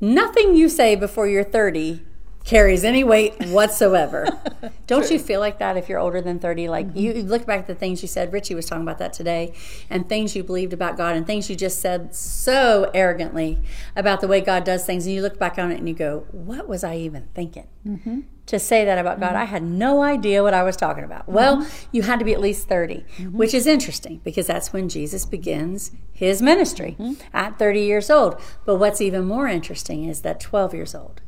nothing 0.01 0.57
you 0.57 0.69
say 0.69 0.95
before 0.97 1.29
you're 1.29 1.45
30 1.45 2.03
carries 2.49 2.83
any 2.83 3.05
weight 3.05 3.35
whatsoever. 3.49 4.27
Don't 4.87 5.11
you 5.11 5.19
feel 5.19 5.39
like 5.39 5.59
that 5.59 5.77
if 5.77 5.87
you're 5.87 5.99
older 5.99 6.23
than 6.23 6.39
30? 6.39 6.69
Like 6.69 6.87
mm-hmm. 6.87 6.99
you 6.99 7.13
you 7.13 7.23
look 7.23 7.45
back 7.45 7.61
at 7.61 7.67
the 7.67 7.75
things 7.75 8.01
you 8.01 8.09
said, 8.09 8.33
Richie 8.33 8.55
was 8.55 8.65
talking 8.65 8.83
about 8.83 8.99
that 8.99 9.13
today, 9.13 9.53
and 9.91 10.09
things 10.09 10.35
you 10.35 10.43
believed 10.43 10.73
about 10.73 10.97
God 10.97 11.15
and 11.15 11.27
things 11.27 11.51
you 11.51 11.57
just 11.57 11.81
said 11.81 12.15
so 12.15 12.91
arrogantly 12.95 13.59
about 13.95 14.23
the 14.23 14.29
way 14.29 14.41
God 14.41 14.65
does 14.65 14.87
things, 14.87 15.05
and 15.05 15.15
you 15.15 15.21
look 15.21 15.39
back 15.39 15.59
on 15.59 15.71
it 15.71 15.79
and 15.79 15.87
you 15.89 15.95
go, 15.95 16.27
What 16.33 16.67
was 16.67 16.83
I 16.83 16.97
even 16.97 17.29
thinking? 17.35 17.69
Mm-hmm. 17.87 18.21
To 18.47 18.59
say 18.59 18.87
that 18.87 18.97
about 18.97 19.21
God, 19.21 19.33
mm-hmm. 19.33 19.43
I 19.43 19.45
had 19.45 19.63
no 19.63 20.03
idea 20.03 20.43
what 20.43 20.55
I 20.55 20.63
was 20.63 20.75
talking 20.75 21.05
about. 21.05 21.29
Well, 21.29 21.69
you 21.93 22.01
had 22.01 22.19
to 22.19 22.25
be 22.25 22.33
at 22.33 22.41
least 22.41 22.67
30, 22.67 23.05
which 23.31 23.53
is 23.53 23.67
interesting 23.67 24.23
because 24.25 24.47
that's 24.47 24.73
when 24.73 24.89
Jesus 24.89 25.27
begins 25.27 25.93
his 26.15 26.41
ministry 26.41 26.97
at 27.35 27.59
30 27.59 27.81
years 27.83 28.09
old. 28.09 28.41
But 28.65 28.77
what's 28.77 29.03
even 29.03 29.27
more 29.27 29.49
interesting 29.49 30.05
is 30.05 30.23
that 30.23 30.41
12 30.41 30.73
years 30.73 30.95
old, 30.95 31.21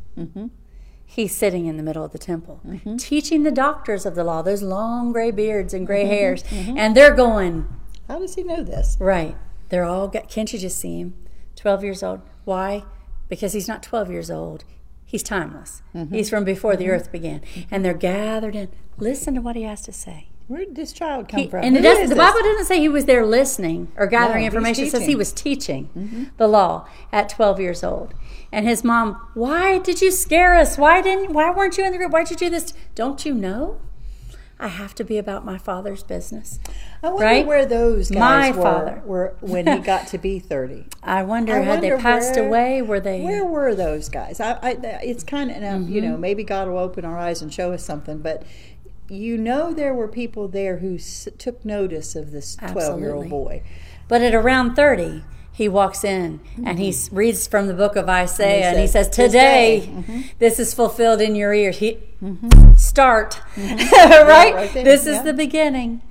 he's 1.11 1.35
sitting 1.35 1.67
in 1.67 1.77
the 1.77 1.83
middle 1.83 2.05
of 2.05 2.13
the 2.13 2.19
temple 2.19 2.61
mm-hmm. 2.65 2.97
teaching 2.97 3.43
the 3.43 3.51
doctors 3.51 4.07
of 4.07 4.15
the 4.15 4.23
law 4.23 4.43
those 4.43 4.63
long 4.63 5.13
gray 5.13 5.31
beards 5.31 5.75
and 5.75 5.87
gray 5.87 6.03
mm-hmm. 6.03 6.13
hairs 6.13 6.43
mm-hmm. 6.45 6.79
and 6.79 6.97
they're 6.97 7.15
going 7.15 7.67
How 8.09 8.19
does 8.19 8.35
he 8.37 8.43
know 8.45 8.63
this? 8.63 8.97
right. 9.01 9.37
They're 9.71 9.85
all 9.85 10.09
got 10.09 10.29
can't 10.29 10.53
you 10.53 10.59
just 10.59 10.79
see 10.79 10.99
him? 10.99 11.15
12 11.57 11.85
years 11.85 12.03
old. 12.03 12.21
Why? 12.45 12.85
Because 13.29 13.53
he's 13.53 13.69
not 13.69 13.83
12 13.83 14.11
years 14.11 14.31
old. 14.31 14.65
He's 15.05 15.23
timeless. 15.23 15.83
He's 16.11 16.31
from 16.31 16.45
before 16.45 16.77
the 16.77 16.89
earth 16.89 17.11
began. 17.13 17.43
And 17.71 17.85
they're 17.85 17.95
gathered 17.95 18.55
in. 18.55 18.69
Listen 18.97 19.35
to 19.35 19.41
what 19.41 19.57
he 19.57 19.63
has 19.63 19.83
to 19.83 19.93
say. 19.93 20.29
Where 20.47 20.65
did 20.65 20.75
this 20.75 20.93
child 20.93 21.29
come 21.29 21.41
he- 21.41 21.49
from? 21.49 21.65
and 21.65 21.77
it 21.77 21.83
doesn't, 21.83 22.09
the? 22.09 22.17
Bible 22.17 22.41
doesn't 22.41 22.67
say 22.67 22.81
he 22.81 22.89
was 22.89 23.05
there 23.05 23.27
listening 23.27 23.93
or 23.97 24.07
gathering 24.07 24.43
No, 24.43 24.47
information. 24.47 24.85
It 24.85 24.91
says 24.91 25.07
he 25.07 25.17
was 25.17 25.33
teaching 25.33 26.31
the 26.39 26.49
law 26.49 26.89
at 27.13 27.29
12 27.29 27.61
years 27.61 27.85
old. 27.85 28.15
And 28.53 28.67
his 28.67 28.83
mom, 28.83 29.21
why 29.35 29.79
did 29.79 30.01
you 30.03 30.11
scare 30.11 30.55
us? 30.55 30.77
Why 30.77 31.01
didn't? 31.01 31.33
Why 31.33 31.51
weren't 31.51 31.79
you 31.79 31.85
in 31.85 31.93
the 31.93 31.99
group? 31.99 32.11
Why'd 32.13 32.31
you 32.31 32.37
do 32.37 32.51
this? 32.51 32.73
Don't 32.95 33.25
you 33.25 33.33
know? 33.35 33.81
I 34.59 34.69
have 34.69 34.95
to 34.97 35.05
be 35.05 35.17
about 35.17 35.43
my 35.45 35.57
father's 35.57 36.03
business. 36.03 36.59
I 37.03 37.09
wonder 37.09 37.25
right? 37.25 37.47
where 37.47 37.65
those 37.65 38.11
guys 38.11 38.19
My 38.19 38.51
were, 38.51 38.63
father. 38.63 39.03
were 39.07 39.35
when 39.41 39.67
he 39.67 39.79
got 39.79 40.07
to 40.09 40.19
be 40.19 40.39
30. 40.55 40.85
I 41.03 41.23
wonder, 41.23 41.55
I 41.55 41.61
had 41.63 41.81
they 41.81 41.97
passed 41.97 42.35
where- 42.37 42.47
away? 42.47 42.83
Were 42.83 43.01
they? 43.01 43.23
Where 43.23 43.45
were 43.45 43.75
those 43.75 44.11
guys? 44.11 44.39
I, 44.39 44.53
I, 44.63 44.71
it's 45.03 45.25
kind 45.25 45.51
of, 45.51 45.59
you 45.89 46.03
Mm-hmm. 46.03 46.11
know, 46.11 46.17
maybe 46.19 46.45
God 46.45 46.69
will 46.69 46.77
open 46.79 47.07
our 47.07 47.17
eyes 47.17 47.41
and 47.41 47.55
show 47.55 47.73
us 47.73 47.83
something, 47.83 48.19
but 48.19 48.43
you 49.09 49.39
know 49.39 49.73
there 49.73 49.95
were 49.95 50.09
people 50.09 50.47
there 50.47 50.77
who 50.79 50.97
s- 50.97 51.27
took 51.39 51.65
notice 51.65 52.15
of 52.15 52.31
this 52.33 52.57
12 52.57 53.01
year 53.01 53.15
old 53.15 53.31
boy. 53.31 53.63
But 54.09 54.21
at 54.21 54.35
around 54.35 54.75
30, 54.75 55.25
he 55.53 55.69
walks 55.69 56.05
in 56.05 56.41
and 56.57 56.79
mm-hmm. 56.79 56.79
he 56.79 56.95
reads 57.11 57.47
from 57.47 57.67
the 57.67 57.75
book 57.75 57.97
of 57.97 58.09
Isaiah 58.09 58.71
and 58.71 58.79
he, 58.79 58.87
says, 58.87 59.07
says, 59.07 59.17
"This 59.17 59.27
Today, 59.33 59.81
day." 59.81 59.87
Mm-hmm. 59.87 60.21
this 60.39 60.59
is 60.59 60.73
fulfilled 60.73 61.21
in 61.21 61.35
your 61.35 61.53
ears. 61.53 61.79
He, 61.79 61.99
mm-hmm. 62.23 62.75
Start. 62.75 63.41
right? 63.57 64.55
right 64.55 64.73
This 64.73 65.07
is 65.07 65.17
yeah. 65.17 65.23
the 65.23 65.35
beginning 65.35 66.03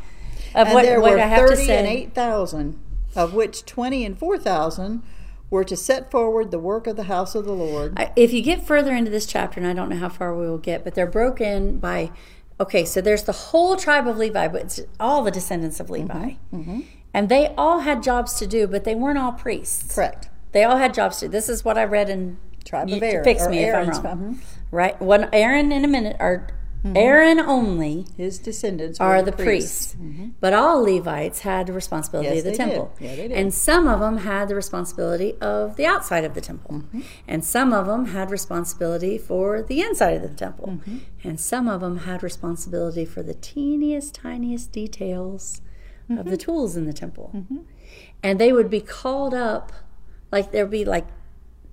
of 0.53 0.67
And 0.67 0.73
what, 0.73 0.83
there 0.83 0.99
what 0.99 1.13
were 1.13 1.19
I 1.19 1.25
have 1.25 1.49
to 1.49 1.55
30 1.55 1.65
say. 1.65 1.77
and 1.77 1.87
8,000, 1.87 2.79
of 3.15 3.33
which 3.33 3.65
20 3.65 4.05
and 4.05 4.17
4,000 4.17 5.03
were 5.49 5.63
to 5.63 5.75
set 5.75 6.11
forward 6.11 6.51
the 6.51 6.59
work 6.59 6.85
of 6.87 6.95
the 6.95 7.03
house 7.03 7.35
of 7.35 7.45
the 7.45 7.53
Lord. 7.53 7.97
If 8.15 8.33
you 8.33 8.41
get 8.41 8.65
further 8.65 8.93
into 8.93 9.09
this 9.09 9.25
chapter, 9.25 9.59
and 9.59 9.67
I 9.67 9.73
don't 9.73 9.89
know 9.89 9.97
how 9.97 10.09
far 10.09 10.35
we 10.35 10.47
will 10.47 10.57
get, 10.59 10.83
but 10.83 10.95
they're 10.95 11.07
broken 11.07 11.79
by, 11.79 12.11
okay, 12.59 12.85
so 12.85 13.01
there's 13.01 13.23
the 13.23 13.31
whole 13.31 13.75
tribe 13.75 14.07
of 14.07 14.17
Levi, 14.17 14.47
but 14.47 14.61
it's 14.61 14.81
all 14.99 15.23
the 15.23 15.31
descendants 15.31 15.79
of 15.79 15.89
Levi. 15.89 16.33
Mm-hmm, 16.53 16.81
And 17.13 17.29
they 17.29 17.53
all 17.57 17.79
had 17.79 18.03
jobs 18.03 18.35
to 18.35 18.47
do, 18.47 18.67
but 18.67 18.83
they 18.83 18.95
weren't 18.95 19.17
all 19.17 19.31
priests. 19.31 19.95
Correct. 19.95 20.29
They 20.51 20.63
all 20.63 20.77
had 20.77 20.93
jobs 20.93 21.19
to 21.19 21.25
do. 21.25 21.31
This 21.31 21.49
is 21.49 21.65
what 21.65 21.77
I 21.77 21.83
read 21.83 22.09
in 22.09 22.37
Tribe 22.65 22.89
of 22.89 23.01
Aaron. 23.01 23.23
Fix 23.23 23.47
me 23.47 23.59
Aaron's, 23.59 23.97
if 23.97 24.05
I'm 24.05 24.19
wrong. 24.23 24.35
mhm. 24.35 24.39
Right? 24.71 25.01
When 25.01 25.27
Aaron 25.33 25.71
in 25.71 25.83
a 25.83 25.87
minute, 25.87 26.17
or 26.19 26.47
Aaron 26.95 27.39
only 27.39 28.05
His 28.15 28.39
descendants 28.39 28.99
are 29.01 29.21
the 29.21 29.31
priests. 29.33 29.97
But 30.39 30.53
all 30.53 30.81
Levites 30.81 31.41
had 31.41 31.67
the 31.67 31.73
responsibility 31.73 32.29
Yes, 32.29 32.45
of 32.45 32.51
the 32.51 32.57
temple. 32.57 32.93
Yeah, 32.99 33.15
they 33.15 33.27
did. 33.27 33.31
And 33.33 33.53
some 33.53 33.87
of 33.87 33.99
them 33.99 34.19
had 34.19 34.47
the 34.47 34.55
responsibility 34.55 35.33
of 35.41 35.75
the 35.75 35.85
outside 35.85 36.23
of 36.23 36.35
the 36.35 36.41
temple. 36.41 36.75
Mm-hmm. 36.75 37.01
And 37.27 37.43
some 37.43 37.73
of 37.73 37.85
them 37.87 38.05
had 38.05 38.31
responsibility 38.31 39.17
for 39.17 39.61
the 39.61 39.81
inside 39.81 40.13
of 40.15 40.21
the 40.21 40.29
temple. 40.29 40.67
Mm-hmm. 40.67 40.97
And 41.23 41.39
some 41.39 41.67
of 41.67 41.81
them 41.81 41.97
had 41.97 42.23
responsibility 42.23 43.03
for 43.03 43.23
the 43.23 43.33
teeniest, 43.33 44.15
tiniest 44.15 44.71
details 44.71 45.61
of 46.09 46.17
Mm-hmm. 46.17 46.29
the 46.29 46.37
tools 46.37 46.75
in 46.75 46.85
the 46.85 46.93
temple. 46.93 47.45
And 48.23 48.39
they 48.39 48.51
would 48.51 48.69
be 48.69 48.81
called 48.81 49.33
up, 49.33 49.71
like 50.31 50.51
there'd 50.51 50.69
be 50.71 50.83
like 50.85 51.05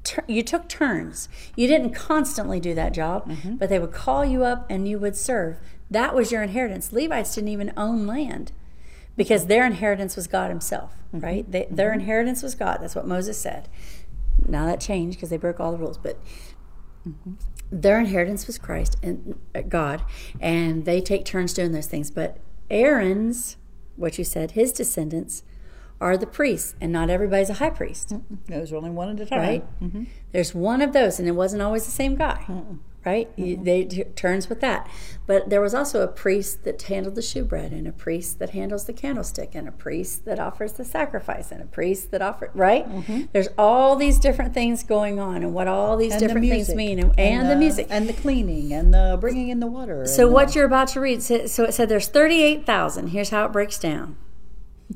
tur- 0.05 0.25
you 0.29 0.43
took 0.43 0.69
turns. 0.69 1.29
You 1.57 1.67
didn't 1.67 1.91
constantly 1.95 2.61
do 2.61 2.75
that 2.75 2.93
job, 2.93 3.29
Mm-hmm. 3.29 3.57
but 3.57 3.69
they 3.69 3.79
would 3.79 3.93
call 3.93 4.25
you 4.25 4.45
up 4.45 4.67
and 4.71 4.87
you 4.87 4.99
would 4.99 5.17
serve. 5.17 5.59
That 5.91 6.15
was 6.15 6.31
your 6.33 6.43
inheritance. 6.43 6.93
Levites 6.93 7.35
didn't 7.35 7.49
even 7.49 7.73
own 7.77 8.07
land 8.07 8.53
because 9.17 9.47
their 9.47 9.65
inheritance 9.65 10.17
was 10.17 10.27
God 10.27 10.51
Himself, 10.51 10.93
Mm-hmm. 11.15 11.21
right? 11.25 11.51
They, 11.51 11.67
their 11.71 11.93
inheritance 11.93 12.43
was 12.43 12.55
God. 12.55 12.79
That's 12.81 12.95
what 12.95 13.07
Moses 13.07 13.39
said. 13.39 13.69
Now 14.47 14.67
that 14.67 14.81
changed 14.81 15.17
because 15.17 15.31
they 15.31 15.39
broke 15.39 15.61
all 15.61 15.73
the 15.73 15.79
rules, 15.79 15.97
but 15.99 16.19
their 17.73 17.99
inheritance 17.99 18.47
was 18.47 18.59
Christ 18.59 18.97
and 19.03 19.39
uh, 19.55 19.63
God, 19.63 20.03
and 20.41 20.85
they 20.85 21.01
take 21.01 21.25
turns 21.25 21.53
doing 21.55 21.73
those 21.73 21.87
things. 21.87 22.11
But 22.11 22.39
Aaron's, 22.71 23.57
what 23.97 24.19
you 24.19 24.25
said, 24.25 24.53
his 24.53 24.73
descendants 24.73 25.43
are 26.01 26.17
the 26.17 26.27
priests, 26.27 26.75
and 26.81 26.93
not 26.93 27.09
everybody's 27.09 27.49
a 27.51 27.55
high 27.55 27.71
priest. 27.71 28.13
There 28.47 28.61
was 28.61 28.73
only 28.73 28.91
one 28.91 29.09
at 29.09 29.21
a 29.21 29.27
time. 29.27 29.39
right? 29.39 29.81
Mm-hmm. 29.83 30.05
There's 30.33 30.55
one 30.55 30.83
of 30.83 30.93
those, 30.93 31.19
and 31.19 31.27
it 31.27 31.33
wasn't 31.33 31.63
always 31.63 31.85
the 31.87 31.91
same 31.91 32.17
guy, 32.17 32.45
right? 33.07 33.31
You, 33.37 33.57
mm-hmm. 33.57 33.65
they 33.65 33.85
turns 34.17 34.49
with 34.49 34.61
that. 34.61 34.89
But 35.27 35.49
there 35.51 35.61
was 35.61 35.75
also 35.75 36.03
a 36.03 36.09
priest 36.09 36.65
that 36.65 36.81
handled 36.83 37.15
the 37.15 37.23
shewbread, 37.23 37.73
and 37.73 37.87
a 37.87 37.93
priest 37.93 38.39
that 38.39 38.51
handles 38.51 38.85
the 38.85 38.93
candlestick, 38.93 39.55
and 39.55 39.67
a 39.67 39.73
priest 39.73 40.25
that 40.25 40.39
offers 40.39 40.73
the 40.75 40.85
sacrifice, 40.85 41.51
and 41.51 41.63
a 41.63 41.67
priest 41.67 42.11
that 42.11 42.21
offers 42.21 42.51
right. 42.55 42.89
Mm-hmm. 42.89 43.23
There's 43.33 43.49
all 43.57 43.97
these 43.97 44.19
different 44.19 44.53
things 44.53 44.83
going 44.83 45.19
on, 45.19 45.37
and 45.37 45.55
what 45.55 45.69
all 45.69 45.97
these 45.97 46.13
And 46.13 46.21
the 46.21 46.27
different 46.27 46.49
things 46.49 46.75
mean, 46.75 46.99
and, 46.99 47.19
and 47.19 47.51
the 47.51 47.57
music. 47.57 47.87
And 47.89 48.09
the 48.09 48.13
cleaning 48.13 48.73
and 48.73 48.93
the 48.93 49.17
bringing 49.21 49.49
in 49.49 49.61
the 49.61 49.67
water. 49.67 50.05
So 50.07 50.27
and 50.27 50.35
what 50.35 50.55
you're 50.55 50.67
about 50.67 50.89
to 50.89 51.01
read, 51.01 51.23
so 51.23 51.47
so 51.47 51.65
it 51.65 51.73
said 51.73 51.89
there's 51.89 52.09
38,000. 52.09 53.09
Here's 53.09 53.31
how 53.31 53.47
it 53.47 53.53
breaks 53.53 53.79
down. 53.79 54.17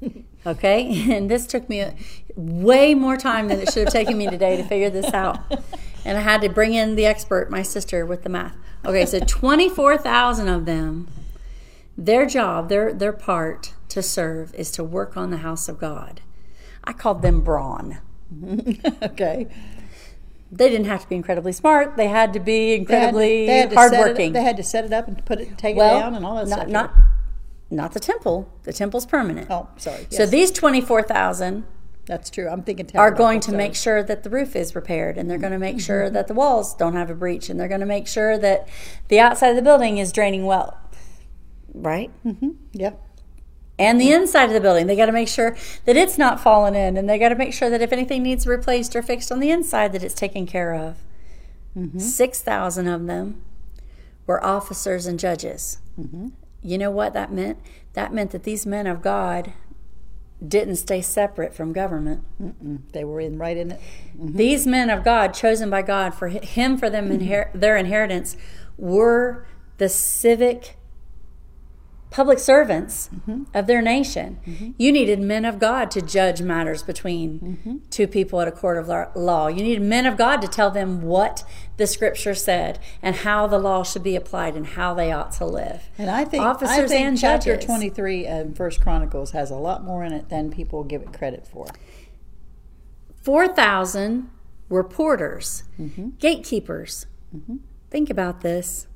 Okay, 0.46 1.12
and 1.14 1.30
this 1.30 1.46
took 1.46 1.68
me 1.68 1.80
a, 1.80 1.94
way 2.34 2.94
more 2.94 3.16
time 3.16 3.48
than 3.48 3.60
it 3.60 3.72
should 3.72 3.84
have 3.84 3.92
taken 3.92 4.16
me 4.16 4.28
today 4.28 4.56
to 4.56 4.64
figure 4.64 4.90
this 4.90 5.12
out. 5.12 5.38
and 6.04 6.18
I 6.18 6.20
had 6.20 6.40
to 6.42 6.48
bring 6.48 6.74
in 6.74 6.96
the 6.96 7.06
expert, 7.06 7.50
my 7.50 7.62
sister, 7.62 8.04
with 8.06 8.22
the 8.22 8.28
math. 8.28 8.56
Okay, 8.84 9.06
so 9.06 9.20
24,000 9.26 10.48
of 10.48 10.66
them, 10.66 11.08
their 11.96 12.26
job, 12.26 12.68
their, 12.68 12.92
their 12.92 13.12
part 13.12 13.74
to 13.90 14.02
serve 14.02 14.54
is 14.54 14.70
to 14.72 14.84
work 14.84 15.16
on 15.16 15.30
the 15.30 15.38
house 15.38 15.68
of 15.68 15.78
God. 15.78 16.20
I 16.84 16.92
called 16.92 17.22
them 17.22 17.42
brawn. 17.42 17.98
okay. 19.02 19.48
They 20.52 20.68
didn't 20.68 20.86
have 20.86 21.02
to 21.02 21.08
be 21.08 21.14
incredibly 21.14 21.52
smart. 21.52 21.96
They 21.96 22.08
had 22.08 22.32
to 22.32 22.40
be 22.40 22.68
They 22.68 22.70
had, 22.72 22.80
incredibly 22.80 23.46
they 23.46 23.58
had 23.58 23.70
to 23.70 23.76
set 23.76 23.90
hardworking. 23.94 24.32
they 24.32 24.42
had 24.42 24.56
to 24.56 24.62
set 24.62 24.84
it 24.84 24.92
up 24.92 25.06
and 25.06 25.24
put 25.24 25.40
it, 25.40 25.56
take 25.58 25.76
well, 25.76 25.96
it 25.96 26.00
down, 26.00 26.14
and 26.14 26.24
all 26.24 26.36
that 26.36 26.48
not, 26.48 26.58
stuff. 26.60 26.68
Not, 26.68 26.94
not 27.70 27.92
the 27.92 28.00
temple. 28.00 28.50
The 28.64 28.72
temple's 28.72 29.06
permanent. 29.06 29.48
oh, 29.50 29.68
sorry. 29.76 30.06
So 30.10 30.26
these 30.26 30.50
24,000 30.50 31.64
that's 32.10 32.28
true. 32.28 32.48
I'm 32.48 32.64
thinking 32.64 32.90
are 32.96 33.12
going 33.12 33.38
to 33.38 33.52
make 33.52 33.76
sure 33.76 34.02
that 34.02 34.24
the 34.24 34.30
roof 34.30 34.56
is 34.56 34.74
repaired 34.74 35.16
and 35.16 35.30
they're 35.30 35.38
going 35.38 35.52
to 35.52 35.58
make 35.60 35.76
Mm-hmm. 35.76 35.78
sure 35.78 36.10
that 36.10 36.26
the 36.26 36.34
walls 36.34 36.74
don't 36.74 36.94
have 36.94 37.08
a 37.08 37.14
breach 37.14 37.48
and 37.48 37.60
they're 37.60 37.68
going 37.68 37.78
to 37.78 37.86
make 37.86 38.08
sure 38.08 38.36
that 38.36 38.66
the 39.06 39.20
outside 39.20 39.50
of 39.50 39.56
the 39.56 39.62
building 39.62 39.98
is 39.98 40.10
draining 40.10 40.44
well. 40.44 40.76
Right? 41.72 42.10
Mm-hmm. 42.26 42.48
Yeah. 42.72 42.94
And 43.78 44.00
the 44.00 44.10
inside 44.10 44.46
of 44.46 44.54
the 44.54 44.60
building, 44.60 44.88
they 44.88 44.96
got 44.96 45.06
to 45.06 45.12
make 45.12 45.28
sure 45.28 45.56
that 45.84 45.96
it's 45.96 46.18
not 46.18 46.40
falling 46.40 46.74
in 46.74 46.96
and 46.96 47.08
they 47.08 47.16
got 47.16 47.28
to 47.28 47.36
make 47.36 47.54
sure 47.54 47.70
that 47.70 47.80
if 47.80 47.92
anything 47.92 48.24
needs 48.24 48.44
replaced 48.44 48.96
or 48.96 49.02
fixed 49.02 49.30
on 49.30 49.38
the 49.38 49.52
inside 49.52 49.92
that 49.92 50.02
it's 50.02 50.12
taken 50.12 50.46
care 50.46 50.74
of. 50.74 50.96
Mm-hmm. 51.78 52.00
6,000 52.00 52.88
of 52.88 53.06
them 53.06 53.40
were 54.26 54.44
officers 54.44 55.06
and 55.06 55.16
judges. 55.16 55.78
Mm-hmm. 55.98 56.30
You 56.60 56.76
know 56.76 56.90
what 56.90 57.12
that 57.12 57.32
meant? 57.32 57.58
That 57.92 58.12
meant 58.12 58.32
that 58.32 58.42
these 58.42 58.66
men 58.66 58.88
of 58.88 59.00
God 59.00 59.52
didn't 60.46 60.76
stay 60.76 61.02
separate 61.02 61.54
from 61.54 61.72
government. 61.72 62.24
They 62.92 63.04
were 63.04 63.20
in 63.20 63.38
right 63.38 63.56
in 63.56 63.72
it. 63.72 63.80
Mm-hmm. 64.16 64.36
These 64.36 64.66
men 64.66 64.90
of 64.90 65.04
God, 65.04 65.34
chosen 65.34 65.68
by 65.70 65.82
God 65.82 66.14
for 66.14 66.28
Him 66.28 66.78
for 66.78 66.88
them 66.88 67.10
inher- 67.10 67.52
their 67.52 67.76
inheritance, 67.76 68.36
were 68.78 69.46
the 69.78 69.88
civic 69.88 70.76
public 72.10 72.40
servants 72.40 73.08
mm-hmm. 73.14 73.44
of 73.54 73.66
their 73.66 73.80
nation. 73.80 74.40
Mm-hmm. 74.44 74.70
You 74.76 74.90
needed 74.90 75.20
men 75.20 75.44
of 75.44 75.60
God 75.60 75.90
to 75.92 76.02
judge 76.02 76.42
matters 76.42 76.82
between 76.82 77.38
mm-hmm. 77.38 77.76
two 77.88 78.08
people 78.08 78.40
at 78.40 78.48
a 78.48 78.52
court 78.52 78.78
of 78.78 78.88
law-. 79.16 79.46
You 79.46 79.62
needed 79.62 79.82
men 79.82 80.06
of 80.06 80.16
God 80.16 80.42
to 80.42 80.48
tell 80.48 80.70
them 80.70 81.02
what 81.02 81.44
the 81.76 81.86
Scripture 81.86 82.34
said 82.34 82.80
and 83.00 83.16
how 83.16 83.46
the 83.46 83.58
law 83.58 83.84
should 83.84 84.02
be 84.02 84.16
applied 84.16 84.56
and 84.56 84.66
how 84.66 84.92
they 84.92 85.12
ought 85.12 85.32
to 85.32 85.46
live. 85.46 85.88
And 85.96 86.10
I 86.10 86.24
think 86.24 86.42
I 86.42 86.48
Officers 86.48 86.90
think 86.90 87.06
and 87.06 87.18
chapter 87.18 87.54
judges. 87.54 87.66
23 87.66 88.26
in 88.26 88.54
First 88.54 88.80
Chronicles 88.80 89.30
has 89.30 89.50
a 89.50 89.56
lot 89.56 89.84
more 89.84 90.04
in 90.04 90.12
it 90.12 90.28
than 90.28 90.50
people 90.50 90.82
give 90.82 91.02
it 91.02 91.12
credit 91.12 91.46
for. 91.46 91.66
4,000 93.22 94.30
were 94.68 94.82
porters, 94.82 95.64
gatekeepers. 96.18 97.06
Think 97.90 98.10
about 98.10 98.40
this. 98.40 98.86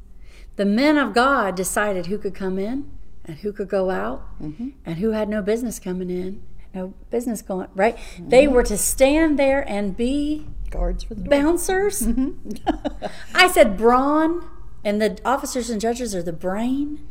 The 0.57 0.65
men 0.65 0.97
of 0.97 1.13
God 1.13 1.55
decided 1.57 2.07
who 2.07 2.17
could 2.17 2.35
come 2.35 2.59
in 2.59 2.91
and 3.25 3.39
who 3.39 3.53
could 3.53 3.69
go 3.69 3.91
out 3.91 4.23
mm-hmm. 4.41 4.71
and 4.85 4.99
who 4.99 5.11
had 5.11 5.29
no 5.29 5.43
business 5.43 5.79
coming 5.79 6.11
in, 6.11 6.43
no 6.75 6.95
business 7.11 7.43
going, 7.43 7.69
right? 7.75 7.97
Mm-hmm. 7.97 8.29
They 8.29 8.49
were 8.49 8.63
to 8.65 8.77
stand 8.77 9.39
there 9.39 9.67
and 9.69 9.97
be 9.97 10.47
Guards 10.71 11.05
for 11.05 11.15
the 11.15 11.29
bouncers. 11.29 12.03
Mm-hmm. 12.03 13.07
I 13.35 13.49
said 13.49 13.77
brawn, 13.77 14.49
and 14.85 15.01
the 15.01 15.19
officers 15.25 15.71
and 15.71 15.81
judges 15.81 16.15
are 16.15 16.23
the 16.23 16.33
brain, 16.33 17.07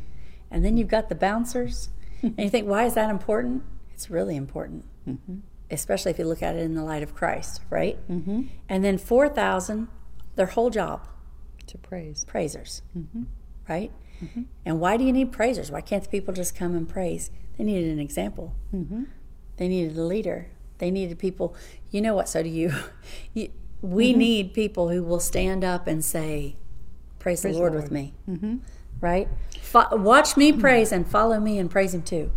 and 0.51 0.65
then 0.65 0.75
you've 0.75 0.89
got 0.89 1.07
the 1.07 1.15
bouncers. 1.15 1.89
and 2.21 2.37
you 2.37 2.49
think, 2.49 2.67
why 2.67 2.85
is 2.85 2.93
that 2.95 3.09
important? 3.09 3.63
It's 3.93 4.09
really 4.09 4.35
important, 4.35 4.83
especially 5.71 6.11
if 6.11 6.19
you 6.19 6.25
look 6.25 6.43
at 6.43 6.55
it 6.55 6.61
in 6.61 6.75
the 6.75 6.83
light 6.83 7.03
of 7.03 7.15
Christ, 7.15 7.61
right? 7.69 7.97
Mm-hmm. 8.11 8.43
And 8.67 8.83
then 8.83 8.97
4,000, 8.97 9.87
their 10.35 10.47
whole 10.47 10.69
job, 10.69 11.07
to 11.67 11.77
praise. 11.77 12.25
praisers, 12.25 12.81
right? 13.69 13.91
Mm-hmm. 14.23 14.41
And 14.65 14.79
why 14.79 14.97
do 14.97 15.03
you 15.03 15.13
need 15.13 15.31
praisers? 15.31 15.71
Why 15.71 15.81
can't 15.81 16.03
the 16.03 16.09
people 16.09 16.33
just 16.33 16.55
come 16.55 16.75
and 16.75 16.87
praise? 16.87 17.31
They 17.57 17.63
needed 17.63 17.91
an 17.91 17.99
example. 17.99 18.55
Mm-hmm. 18.73 19.03
They 19.57 19.67
needed 19.67 19.97
a 19.97 20.03
leader. 20.03 20.47
They 20.79 20.91
needed 20.91 21.19
people. 21.19 21.55
You 21.91 22.01
know 22.01 22.15
what? 22.15 22.27
So 22.29 22.43
do 22.43 22.49
you. 22.49 22.73
you 23.33 23.49
we 23.81 24.11
mm-hmm. 24.11 24.19
need 24.19 24.53
people 24.53 24.89
who 24.89 25.03
will 25.03 25.19
stand 25.19 25.63
up 25.63 25.87
and 25.87 26.03
say, 26.03 26.55
"Praise, 27.19 27.41
the 27.41 27.49
Praise 27.49 27.55
the 27.55 27.59
Lord, 27.59 27.73
Lord. 27.73 27.83
with 27.83 27.91
me." 27.91 28.13
Right? 29.01 29.27
Fo- 29.61 29.95
watch 29.97 30.37
me 30.37 30.53
praise 30.53 30.93
and 30.93 31.05
follow 31.05 31.39
me 31.39 31.59
and 31.59 31.69
praise 31.69 31.93
Him 31.93 32.01
too. 32.01 32.31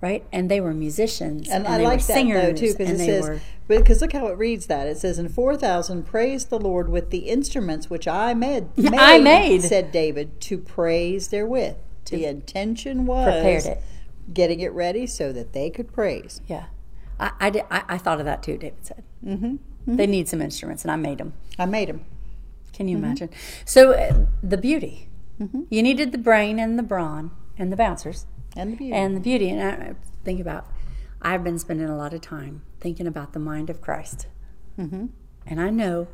Right? 0.00 0.24
And 0.30 0.50
they 0.50 0.60
were 0.60 0.74
musicians 0.74 1.48
And, 1.48 1.64
and, 1.64 1.74
I 1.74 1.78
they 1.78 1.84
like 1.84 1.92
were 2.00 2.06
that 2.06 2.12
singers 2.12 2.42
though 2.42 2.52
too 2.52 2.72
because 2.74 2.90
it 3.00 3.04
says 3.06 3.22
were 3.28 3.40
because 3.66 4.00
look 4.02 4.12
how 4.12 4.26
it 4.28 4.36
reads 4.38 4.66
that 4.66 4.86
it 4.86 4.98
says 4.98 5.18
in 5.18 5.28
four 5.28 5.56
thousand 5.56 6.04
praise 6.04 6.44
the 6.46 6.58
Lord 6.58 6.88
with 6.90 7.10
the 7.10 7.30
instruments 7.30 7.88
which 7.90 8.06
I 8.06 8.34
made. 8.34 8.66
made 8.76 8.94
I 8.94 9.18
made. 9.18 9.62
said 9.62 9.90
David 9.92 10.40
to 10.42 10.58
praise 10.58 11.28
therewith. 11.28 11.76
The 12.04 12.24
intention 12.26 13.06
was 13.06 13.24
prepared 13.24 13.64
it. 13.64 13.82
getting 14.32 14.60
it 14.60 14.70
ready 14.72 15.06
so 15.08 15.32
that 15.32 15.52
they 15.54 15.70
could 15.70 15.92
praise. 15.92 16.40
Yeah, 16.46 16.66
I 17.18 17.32
I, 17.40 17.50
did, 17.50 17.64
I, 17.70 17.82
I 17.88 17.98
thought 17.98 18.20
of 18.20 18.26
that 18.26 18.42
too. 18.42 18.56
David 18.58 18.86
said 18.86 19.02
Mm-hmm. 19.26 19.96
they 19.96 20.06
need 20.06 20.28
some 20.28 20.40
instruments, 20.40 20.84
and 20.84 20.90
I 20.92 20.96
made 20.96 21.18
them. 21.18 21.32
I 21.58 21.64
made 21.66 21.88
them. 21.88 22.04
Can 22.72 22.86
Mm-hmm. 22.86 22.88
you 22.90 22.96
imagine? 22.98 23.30
So 23.64 23.92
uh, 23.92 24.26
the 24.42 24.56
beauty, 24.58 25.08
you 25.70 25.82
needed 25.82 26.12
the 26.12 26.18
brain 26.18 26.58
and 26.60 26.78
the 26.78 26.82
brawn 26.84 27.30
and 27.58 27.72
the 27.72 27.76
bouncers 27.76 28.26
And 28.56 28.72
the 28.72 28.76
beauty. 28.76 28.92
and 28.94 29.16
the 29.16 29.20
beauty. 29.20 29.50
And 29.50 29.62
I 29.62 29.94
think 30.24 30.40
about, 30.40 30.66
I've 31.22 31.44
been 31.44 31.58
spending 31.58 31.88
a 31.88 31.96
lot 31.96 32.14
of 32.14 32.20
time 32.20 32.62
thinking 32.80 33.06
about 33.06 33.32
the 33.32 33.38
mind 33.38 33.70
of 33.70 33.80
Christ, 33.80 34.26
Mm-hmm. 34.78 35.06
and 35.46 35.60
I 35.60 35.70
know. 35.70 36.08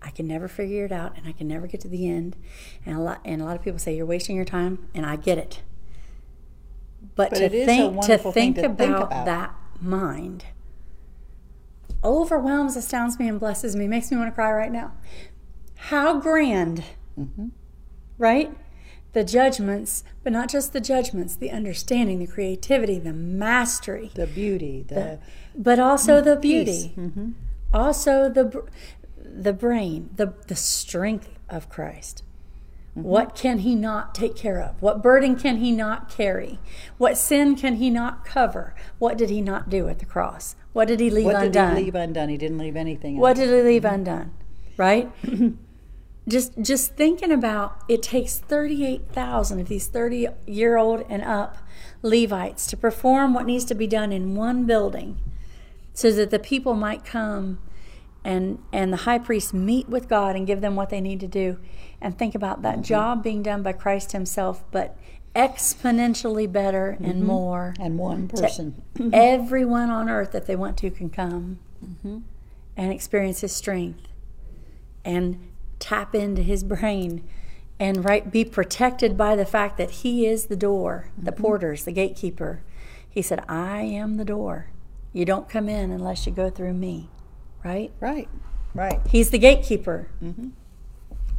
I 0.00 0.10
can 0.10 0.28
never 0.28 0.46
figure 0.46 0.84
it 0.84 0.92
out, 0.92 1.16
and 1.16 1.26
I 1.26 1.32
can 1.32 1.48
never 1.48 1.66
get 1.66 1.80
to 1.80 1.88
the 1.88 2.08
end. 2.08 2.36
And 2.86 2.96
a 2.96 3.00
lot, 3.00 3.20
and 3.24 3.42
a 3.42 3.44
lot 3.44 3.56
of 3.56 3.62
people 3.62 3.80
say 3.80 3.96
you're 3.96 4.06
wasting 4.06 4.36
your 4.36 4.44
time, 4.44 4.86
and 4.94 5.04
I 5.04 5.16
get 5.16 5.38
it. 5.38 5.60
But, 7.16 7.30
But 7.30 7.38
to 7.38 7.44
it 7.46 7.66
think 7.66 8.00
to 8.02 8.18
think 8.18 8.54
to 8.56 8.62
think 8.62 8.80
about, 8.80 9.02
about. 9.08 9.26
that 9.26 9.54
mind 9.80 10.44
overwhelms, 12.04 12.76
astounds 12.76 13.18
me, 13.18 13.28
and 13.28 13.40
blesses 13.40 13.74
me. 13.74 13.88
Makes 13.88 14.10
me 14.10 14.16
want 14.16 14.30
to 14.30 14.34
cry 14.34 14.52
right 14.52 14.70
now. 14.72 14.92
How 15.76 16.20
grand, 16.20 16.84
Mm-hmm. 17.18 17.48
right? 18.18 18.56
The 19.12 19.24
judgments, 19.24 20.04
but 20.22 20.32
not 20.32 20.50
just 20.50 20.72
the 20.72 20.80
judgments, 20.80 21.34
the 21.34 21.50
understanding, 21.50 22.18
the 22.18 22.26
creativity, 22.26 22.98
the 22.98 23.12
mastery, 23.12 24.10
the 24.14 24.26
beauty, 24.26 24.84
the 24.86 25.18
but 25.56 25.78
also 25.78 26.20
the 26.20 26.36
beauty, 26.36 26.94
mm-hmm. 26.96 27.30
also 27.72 28.28
the 28.28 28.64
the 29.24 29.52
brain, 29.52 30.10
the 30.14 30.34
the 30.46 30.56
strength 30.56 31.38
of 31.48 31.68
Christ. 31.68 32.22
Mm-hmm. 32.96 33.02
What 33.02 33.34
can 33.34 33.58
he 33.58 33.74
not 33.74 34.14
take 34.14 34.36
care 34.36 34.60
of? 34.60 34.80
What 34.82 35.02
burden 35.02 35.36
can 35.36 35.58
he 35.58 35.72
not 35.72 36.10
carry? 36.10 36.58
What 36.96 37.16
sin 37.16 37.56
can 37.56 37.76
he 37.76 37.90
not 37.90 38.24
cover? 38.24 38.74
What 38.98 39.16
did 39.16 39.30
he 39.30 39.40
not 39.40 39.70
do 39.70 39.88
at 39.88 40.00
the 40.00 40.06
cross? 40.06 40.56
What 40.72 40.88
did 40.88 41.00
he 41.00 41.10
leave 41.10 41.26
what 41.26 41.36
undone? 41.36 41.70
did 41.70 41.78
he 41.78 41.84
leave 41.84 41.94
undone? 41.94 42.28
He 42.28 42.36
didn't 42.36 42.58
leave 42.58 42.76
anything. 42.76 43.16
What 43.18 43.38
undone. 43.38 43.46
did 43.48 43.56
he 43.56 43.62
leave 43.62 43.82
mm-hmm. 43.82 43.94
undone? 43.94 44.32
Right? 44.76 45.10
just 46.28 46.60
just 46.60 46.94
thinking 46.94 47.32
about 47.32 47.82
it 47.88 48.02
takes 48.02 48.38
38,000 48.38 49.60
of 49.60 49.68
these 49.68 49.86
30 49.86 50.28
year 50.46 50.76
old 50.76 51.04
and 51.08 51.22
up 51.22 51.56
Levites 52.02 52.66
to 52.68 52.76
perform 52.76 53.34
what 53.34 53.46
needs 53.46 53.64
to 53.64 53.74
be 53.74 53.86
done 53.86 54.12
in 54.12 54.34
one 54.34 54.64
building 54.64 55.18
so 55.92 56.12
that 56.12 56.30
the 56.30 56.38
people 56.38 56.74
might 56.74 57.04
come 57.04 57.58
and 58.24 58.58
and 58.72 58.92
the 58.92 58.98
high 58.98 59.18
priest 59.18 59.52
meet 59.54 59.88
with 59.88 60.08
God 60.08 60.36
and 60.36 60.46
give 60.46 60.60
them 60.60 60.76
what 60.76 60.90
they 60.90 61.00
need 61.00 61.20
to 61.20 61.26
do. 61.26 61.58
And 62.00 62.16
think 62.16 62.34
about 62.34 62.62
that 62.62 62.74
mm-hmm. 62.74 62.82
job 62.82 63.22
being 63.22 63.42
done 63.42 63.62
by 63.62 63.72
Christ 63.72 64.12
himself 64.12 64.64
but 64.70 64.96
exponentially 65.34 66.50
better 66.50 66.90
and 67.02 67.16
mm-hmm. 67.16 67.26
more 67.26 67.74
and 67.80 67.98
one 67.98 68.28
person. 68.28 68.82
everyone 69.12 69.90
on 69.90 70.08
earth 70.08 70.32
that 70.32 70.46
they 70.46 70.56
want 70.56 70.76
to 70.78 70.90
can 70.90 71.10
come 71.10 71.58
mm-hmm. 71.84 72.18
and 72.76 72.92
experience 72.92 73.40
his 73.40 73.52
strength. 73.52 74.08
And 75.04 75.47
tap 75.78 76.14
into 76.14 76.42
his 76.42 76.64
brain 76.64 77.22
and 77.80 78.04
right 78.04 78.30
be 78.30 78.44
protected 78.44 79.16
by 79.16 79.36
the 79.36 79.46
fact 79.46 79.76
that 79.78 79.90
he 79.90 80.26
is 80.26 80.46
the 80.46 80.56
door 80.56 81.10
the 81.16 81.30
mm-hmm. 81.30 81.42
porters 81.42 81.84
the 81.84 81.92
gatekeeper. 81.92 82.62
He 83.08 83.22
said 83.22 83.44
i 83.48 83.80
am 83.80 84.16
the 84.16 84.24
door. 84.24 84.70
You 85.12 85.24
don't 85.24 85.48
come 85.48 85.68
in 85.68 85.90
unless 85.90 86.26
you 86.26 86.32
go 86.32 86.50
through 86.50 86.74
me. 86.74 87.10
Right? 87.64 87.90
Right, 87.98 88.28
right. 88.74 89.00
he's 89.08 89.30
the 89.30 89.38
gatekeeper. 89.38 90.08
Mm-hmm. 90.22 90.48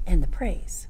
And 0.05 0.23
the 0.23 0.27
praise. 0.27 0.87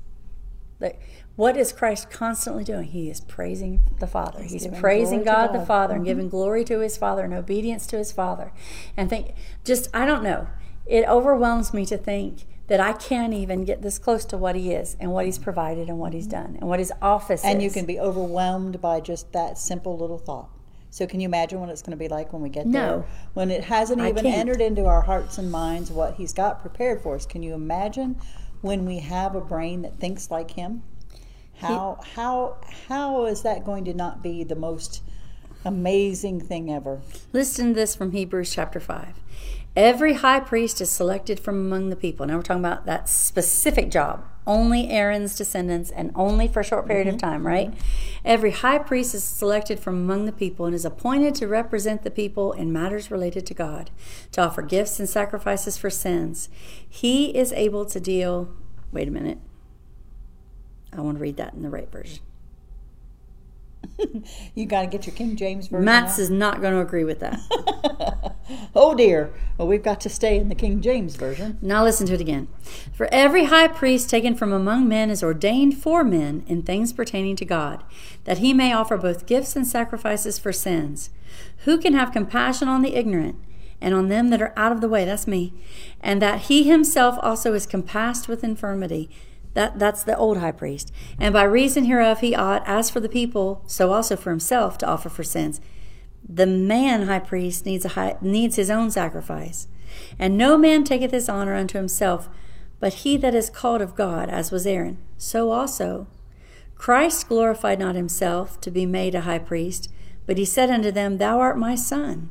The, 0.80 0.96
what 1.36 1.58
is 1.58 1.74
christ 1.74 2.10
constantly 2.10 2.64
doing? 2.64 2.86
He 2.86 3.10
is 3.10 3.22
praising 3.22 3.82
the 4.00 4.08
father. 4.08 4.42
He's, 4.44 4.64
giving 4.64 4.80
praising 4.80 5.20
to 5.20 5.26
god, 5.26 5.54
the 5.54 5.60
God. 5.60 5.68
father 5.68 5.94
and 5.94 6.02
mm-hmm. 6.02 6.10
giving 6.10 6.30
glory 6.30 6.64
to 6.66 6.80
his 6.80 6.98
father 6.98 7.24
and 7.24 7.34
obedience 7.34 7.86
to 7.88 7.98
his 7.98 8.12
father. 8.12 8.52
And 8.96 9.10
think 9.10 9.34
just 9.64 9.90
i 9.94 10.06
don't 10.06 10.24
know. 10.24 10.48
It 10.86 11.08
overwhelms 11.08 11.74
me 11.74 11.86
to 11.86 11.98
think 11.98 12.46
that 12.70 12.80
i 12.80 12.94
can't 12.94 13.34
even 13.34 13.66
get 13.66 13.82
this 13.82 14.00
close 14.00 14.26
to 14.26 14.38
what 14.38 14.56
he 14.56 14.72
is 14.72 14.96
and 15.00 15.12
what 15.12 15.26
he's 15.26 15.36
mm-hmm. 15.36 15.44
provided 15.44 15.90
and 15.90 16.00
what 16.00 16.14
he's 16.14 16.28
mm-hmm. 16.28 16.54
done 16.54 16.58
and 16.60 16.70
what 16.70 16.80
his 16.80 16.94
office 17.02 17.42
is. 17.42 17.46
And 17.46 17.62
is 17.62 17.64
you 17.64 17.72
can 17.72 17.86
be 17.86 18.00
overwhelmed 18.00 18.82
by 18.82 19.00
just 19.00 19.34
that 19.34 19.58
simple 19.58 19.98
little 19.98 20.18
thought. 20.18 20.50
So 20.92 21.06
can 21.06 21.20
you 21.20 21.28
imagine 21.28 21.60
what 21.60 21.70
it's 21.70 21.82
going 21.82 21.92
to 21.92 21.98
be 21.98 22.08
like 22.08 22.34
when 22.34 22.42
we 22.42 22.50
get 22.50 22.72
there? 22.72 22.82
No. 22.82 22.90
there? 23.00 23.06
When 23.34 23.52
it 23.52 23.64
hasn't 23.66 24.02
even 24.02 24.26
entered 24.26 24.60
into 24.60 24.86
our 24.86 25.02
hearts 25.02 25.38
and 25.38 25.52
minds 25.52 25.92
what 25.92 26.16
He's 26.16 26.34
got 26.34 26.62
prepared 26.62 27.02
for 27.02 27.16
us. 27.16 27.26
Can 27.26 27.44
you 27.44 27.54
imagine 27.54 28.18
when 28.62 28.86
we 28.86 29.00
have 29.00 29.36
a 29.36 29.42
brain 29.42 29.84
that 29.84 30.00
thinks 30.00 30.32
like 30.32 30.52
Him? 30.52 30.84
How 31.58 32.00
how 32.16 32.58
how 32.88 33.26
is 33.26 33.44
that 33.44 33.66
going 33.66 33.86
to 33.86 33.94
not 33.94 34.24
be 34.24 34.44
the 34.44 34.56
most 34.56 35.04
amazing 35.66 36.40
thing 36.40 36.72
ever? 36.72 37.02
Listen 37.34 37.68
to 37.68 37.74
this 37.74 37.96
from 37.96 38.12
Hebrews 38.12 38.52
chapter 38.52 38.80
5. 38.80 39.14
Every 39.80 40.16
high 40.16 40.42
priest 40.42 40.82
is 40.82 40.90
selected 40.90 41.40
from 41.40 41.56
among 41.56 41.88
the 41.88 41.96
people. 41.96 42.26
Now 42.26 42.36
we're 42.36 42.42
talking 42.42 42.66
about 42.66 42.86
that 42.86 43.08
specific 43.08 43.90
job. 43.90 44.26
Only 44.46 44.90
Aaron's 44.90 45.38
descendants 45.38 45.90
and 45.90 46.12
only 46.16 46.50
for 46.50 46.60
a 46.60 46.66
short 46.66 46.86
period 46.86 47.08
of 47.08 47.16
mm-hmm. 47.16 47.26
time, 47.26 47.48
right? 47.48 47.74
Every 48.26 48.52
high 48.52 48.80
priest 48.80 49.16
is 49.16 49.24
selected 49.24 49.80
from 49.80 49.96
among 49.96 50.26
the 50.26 50.34
people 50.34 50.66
and 50.66 50.76
is 50.76 50.84
appointed 50.84 51.34
to 51.36 51.48
represent 51.48 52.04
the 52.04 52.12
people 52.12 52.52
in 52.52 52.74
matters 52.74 53.10
related 53.10 53.46
to 53.46 53.54
God, 53.54 53.90
to 54.34 54.42
offer 54.42 54.64
gifts 54.64 55.00
and 55.00 55.08
sacrifices 55.08 55.78
for 55.78 55.90
sins. 55.90 56.50
He 56.86 57.34
is 57.34 57.54
able 57.54 57.86
to 57.86 58.02
deal. 58.02 58.50
Wait 58.92 59.08
a 59.08 59.12
minute. 59.12 59.38
I 60.92 61.00
want 61.00 61.20
to 61.20 61.22
read 61.22 61.38
that 61.38 61.54
in 61.54 61.62
the 61.62 61.70
right 61.70 61.90
version. 61.90 62.20
You 64.56 64.66
got 64.66 64.82
to 64.82 64.88
get 64.88 65.06
your 65.06 65.16
King 65.16 65.36
James 65.36 65.68
version. 65.68 65.86
Matt's 65.86 66.14
out. 66.14 66.20
is 66.20 66.30
not 66.30 66.62
going 66.62 66.74
to 66.74 66.80
agree 66.80 67.04
with 67.04 67.20
that. 67.20 67.40
oh 68.76 68.96
dear. 68.96 69.34
Well, 69.58 69.68
we've 69.68 69.84
got 69.84 70.02
to 70.02 70.10
stay 70.10 70.38
in 70.38 70.50
the 70.50 70.56
King 70.56 70.82
James 70.82 71.16
version. 71.16 71.58
Now 71.62 71.84
listen 71.84 72.08
to 72.08 72.14
it 72.14 72.22
again. 72.22 72.48
For 72.94 73.08
every 73.12 73.46
high 73.46 73.68
priest 73.68 74.10
taken 74.10 74.36
from 74.36 74.52
among 74.52 74.88
men 74.88 75.10
is 75.10 75.24
ordained 75.24 75.78
for 75.78 76.04
men 76.04 76.44
in 76.48 76.64
things 76.64 76.94
pertaining 76.94 77.36
to 77.38 77.46
God, 77.46 77.84
that 78.26 78.40
he 78.40 78.54
may 78.54 78.74
offer 78.74 78.98
both 78.98 79.26
gifts 79.26 79.56
and 79.56 79.68
sacrifices 79.68 80.40
for 80.40 80.52
sins. 80.52 81.10
Who 81.66 81.78
can 81.78 81.94
have 81.94 82.12
compassion 82.12 82.68
on 82.68 82.82
the 82.82 82.96
ignorant 82.96 83.36
and 83.82 83.94
on 83.94 84.10
them 84.10 84.30
that 84.30 84.42
are 84.42 84.54
out 84.58 84.72
of 84.72 84.82
the 84.82 84.90
way? 84.90 85.06
That's 85.06 85.28
me. 85.28 85.54
And 86.02 86.22
that 86.22 86.42
he 86.44 86.64
himself 86.64 87.18
also 87.22 87.54
is 87.54 87.66
compassed 87.66 88.28
with 88.28 88.44
infirmity. 88.44 89.10
That, 89.60 89.78
that's 89.78 90.06
the 90.06 90.16
old 90.16 90.38
high 90.38 90.54
priest. 90.54 90.90
And 91.20 91.34
by 91.34 91.44
reason 91.44 91.84
hereof 91.84 92.22
he 92.22 92.34
ought, 92.34 92.66
as 92.66 92.90
for 92.90 93.02
the 93.02 93.10
people, 93.10 93.62
so 93.68 93.92
also 93.92 94.16
for 94.16 94.30
himself, 94.30 94.78
to 94.78 94.88
offer 94.88 95.10
for 95.10 95.22
sins. 95.22 95.60
The 96.26 96.48
man 96.48 97.08
high 97.08 97.20
priest 97.20 97.66
needs 97.66 97.84
a 97.84 97.90
high, 97.90 98.16
needs 98.22 98.56
his 98.56 98.70
own 98.70 98.90
sacrifice. 98.90 99.68
And 100.18 100.38
no 100.38 100.58
man 100.58 100.86
taketh 100.86 101.12
his 101.12 101.28
honor 101.28 101.56
unto 101.56 101.78
himself, 101.78 102.30
but 102.80 102.94
he 103.04 103.18
that 103.18 103.36
is 103.36 103.50
called 103.50 103.82
of 103.82 103.96
God, 103.96 104.30
as 104.30 104.50
was 104.50 104.66
Aaron. 104.66 104.98
So 105.18 105.52
also 105.52 106.08
Christ 106.76 107.28
glorified 107.28 107.80
not 107.80 107.96
himself 107.96 108.62
to 108.62 108.72
be 108.72 108.86
made 108.86 109.14
a 109.14 109.22
high 109.28 109.40
priest, 109.40 109.92
but 110.26 110.38
he 110.38 110.46
said 110.46 110.70
unto 110.70 110.90
them, 110.90 111.18
Thou 111.18 111.38
art 111.42 111.58
my 111.58 111.76
son. 111.76 112.30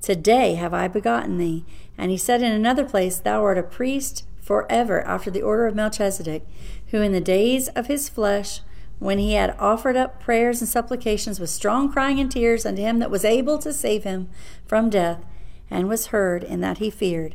Today 0.00 0.54
have 0.54 0.72
I 0.72 0.86
begotten 0.86 1.38
thee. 1.38 1.64
And 1.96 2.12
he 2.12 2.16
said 2.16 2.40
in 2.40 2.52
another 2.52 2.84
place, 2.84 3.18
Thou 3.18 3.42
art 3.42 3.58
a 3.58 3.64
priest 3.64 4.27
forever 4.48 5.06
after 5.06 5.30
the 5.30 5.42
order 5.42 5.66
of 5.66 5.74
Melchizedek, 5.74 6.42
who 6.86 7.02
in 7.02 7.12
the 7.12 7.20
days 7.20 7.68
of 7.76 7.86
his 7.86 8.08
flesh, 8.08 8.62
when 8.98 9.18
he 9.18 9.34
had 9.34 9.54
offered 9.58 9.94
up 9.94 10.20
prayers 10.20 10.62
and 10.62 10.68
supplications 10.68 11.38
with 11.38 11.50
strong 11.50 11.92
crying 11.92 12.18
and 12.18 12.32
tears 12.32 12.64
unto 12.64 12.80
him 12.80 12.98
that 12.98 13.10
was 13.10 13.26
able 13.26 13.58
to 13.58 13.74
save 13.74 14.04
him 14.04 14.30
from 14.64 14.88
death, 14.88 15.22
and 15.70 15.86
was 15.86 16.06
heard 16.06 16.42
in 16.42 16.62
that 16.62 16.78
he 16.78 16.88
feared. 16.88 17.34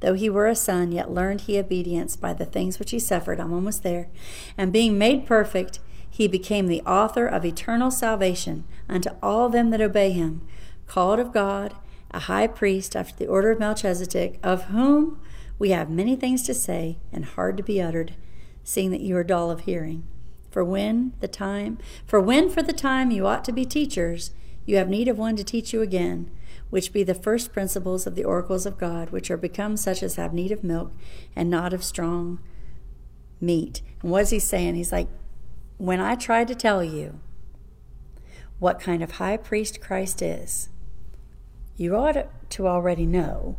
Though 0.00 0.14
he 0.14 0.30
were 0.30 0.46
a 0.46 0.56
son, 0.56 0.90
yet 0.90 1.12
learned 1.12 1.42
he 1.42 1.58
obedience 1.58 2.16
by 2.16 2.32
the 2.32 2.46
things 2.46 2.78
which 2.78 2.92
he 2.92 2.98
suffered. 2.98 3.40
I'm 3.40 3.52
almost 3.52 3.82
there. 3.82 4.08
And 4.56 4.72
being 4.72 4.96
made 4.96 5.26
perfect, 5.26 5.80
he 6.08 6.26
became 6.26 6.68
the 6.68 6.80
author 6.86 7.26
of 7.26 7.44
eternal 7.44 7.90
salvation 7.90 8.64
unto 8.88 9.10
all 9.22 9.50
them 9.50 9.68
that 9.68 9.82
obey 9.82 10.12
him, 10.12 10.40
called 10.86 11.18
of 11.18 11.30
God, 11.30 11.74
a 12.10 12.20
high 12.20 12.46
priest 12.46 12.96
after 12.96 13.14
the 13.16 13.26
order 13.26 13.50
of 13.50 13.58
Melchizedek, 13.58 14.38
of 14.42 14.64
whom 14.64 15.20
we 15.58 15.70
have 15.70 15.88
many 15.88 16.16
things 16.16 16.42
to 16.44 16.54
say 16.54 16.98
and 17.12 17.24
hard 17.24 17.56
to 17.56 17.62
be 17.62 17.80
uttered, 17.80 18.14
seeing 18.62 18.90
that 18.90 19.00
you 19.00 19.16
are 19.16 19.24
dull 19.24 19.50
of 19.50 19.60
hearing. 19.60 20.04
For 20.50 20.64
when 20.64 21.14
the 21.20 21.28
time, 21.28 21.78
for 22.06 22.20
when 22.20 22.48
for 22.48 22.62
the 22.62 22.72
time 22.72 23.10
you 23.10 23.26
ought 23.26 23.44
to 23.44 23.52
be 23.52 23.64
teachers, 23.64 24.30
you 24.66 24.76
have 24.76 24.88
need 24.88 25.08
of 25.08 25.18
one 25.18 25.36
to 25.36 25.44
teach 25.44 25.72
you 25.72 25.82
again, 25.82 26.30
which 26.70 26.92
be 26.92 27.02
the 27.02 27.14
first 27.14 27.52
principles 27.52 28.06
of 28.06 28.14
the 28.14 28.24
oracles 28.24 28.66
of 28.66 28.78
God, 28.78 29.10
which 29.10 29.30
are 29.30 29.36
become 29.36 29.76
such 29.76 30.02
as 30.02 30.16
have 30.16 30.32
need 30.32 30.52
of 30.52 30.64
milk 30.64 30.92
and 31.36 31.50
not 31.50 31.72
of 31.72 31.84
strong 31.84 32.40
meat. 33.40 33.82
And 34.02 34.10
what 34.10 34.22
is 34.22 34.30
he 34.30 34.38
saying? 34.38 34.74
He's 34.74 34.92
like, 34.92 35.08
when 35.76 36.00
I 36.00 36.14
tried 36.14 36.48
to 36.48 36.54
tell 36.54 36.82
you 36.82 37.20
what 38.58 38.80
kind 38.80 39.02
of 39.02 39.12
high 39.12 39.36
priest 39.36 39.80
Christ 39.80 40.22
is, 40.22 40.68
you 41.76 41.96
ought 41.96 42.26
to 42.50 42.66
already 42.66 43.06
know 43.06 43.56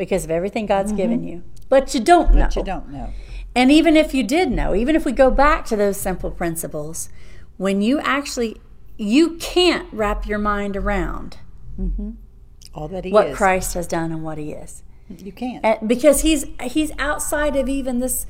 because 0.00 0.24
of 0.24 0.30
everything 0.30 0.64
God's 0.64 0.92
mm-hmm. 0.92 0.96
given 0.96 1.24
you. 1.24 1.42
But 1.68 1.92
you 1.92 2.00
don't 2.00 2.34
know. 2.34 2.46
But 2.46 2.56
you 2.56 2.64
don't 2.64 2.88
know. 2.88 3.12
And 3.54 3.70
even 3.70 3.98
if 3.98 4.14
you 4.14 4.22
did 4.22 4.50
know, 4.50 4.74
even 4.74 4.96
if 4.96 5.04
we 5.04 5.12
go 5.12 5.30
back 5.30 5.66
to 5.66 5.76
those 5.76 5.98
simple 5.98 6.30
principles, 6.30 7.10
when 7.58 7.82
you 7.82 8.00
actually 8.00 8.56
you 8.96 9.36
can't 9.36 9.86
wrap 9.92 10.26
your 10.26 10.38
mind 10.38 10.76
around 10.76 11.36
mm-hmm. 11.78 12.12
All 12.74 12.88
that 12.88 13.04
he 13.04 13.12
what 13.12 13.28
is. 13.28 13.36
Christ 13.36 13.74
has 13.74 13.86
done 13.86 14.10
and 14.10 14.24
what 14.24 14.38
he 14.38 14.52
is. 14.52 14.82
You 15.08 15.32
can't. 15.32 15.62
And 15.64 15.86
because 15.86 16.22
he's 16.22 16.46
he's 16.62 16.92
outside 16.98 17.56
of 17.56 17.68
even 17.68 17.98
this 17.98 18.26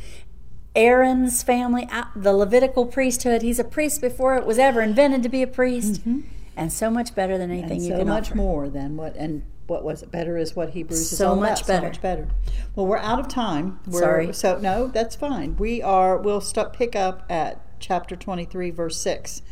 Aaron's 0.75 1.43
family, 1.43 1.89
the 2.17 2.33
Levitical 2.33 2.87
priesthood. 2.87 3.43
He's 3.43 3.59
a 3.59 3.65
priest 3.65 4.01
before 4.01 4.37
it 4.37 4.47
was 4.47 4.59
ever 4.59 4.81
invented 4.81 5.23
to 5.23 5.29
be 5.29 5.43
a 5.43 5.47
priest, 5.47 6.01
mm-hmm. 6.01 6.21
And 6.61 6.73
so 6.73 6.91
much 6.91 7.15
better 7.15 7.37
than 7.39 7.51
anything 7.51 7.73
and 7.79 7.83
you 7.83 7.91
so 7.93 7.99
can 7.99 8.09
much 8.09 8.29
offer. 8.29 8.37
more 8.37 8.69
than 8.69 8.97
what 8.97 9.17
and 9.17 9.43
what 9.67 9.83
was 9.85 10.03
it 10.03 10.11
better 10.11 10.37
is 10.37 10.55
what 10.57 10.71
Hebrews 10.71 11.01
is 11.13 11.19
So 11.19 11.31
all 11.31 11.37
much 11.37 11.63
about. 11.63 11.67
better. 11.67 11.81
So 11.81 11.89
much 11.89 12.03
better. 12.03 12.29
Well, 12.75 12.87
we're 12.87 12.99
out 12.99 13.21
of 13.21 13.29
time. 13.29 13.79
We're, 13.87 14.01
Sorry. 14.01 14.33
So 14.33 14.59
no, 14.59 14.89
that's 14.89 15.15
fine. 15.17 15.57
We 15.57 15.81
are. 15.83 16.17
We'll 16.19 16.41
start 16.41 16.73
pick 16.73 16.95
up 16.95 17.25
at 17.31 17.61
chapter 17.81 18.17
twenty 18.17 18.45
three, 18.45 18.71
verse 18.71 18.97
six, 18.97 19.43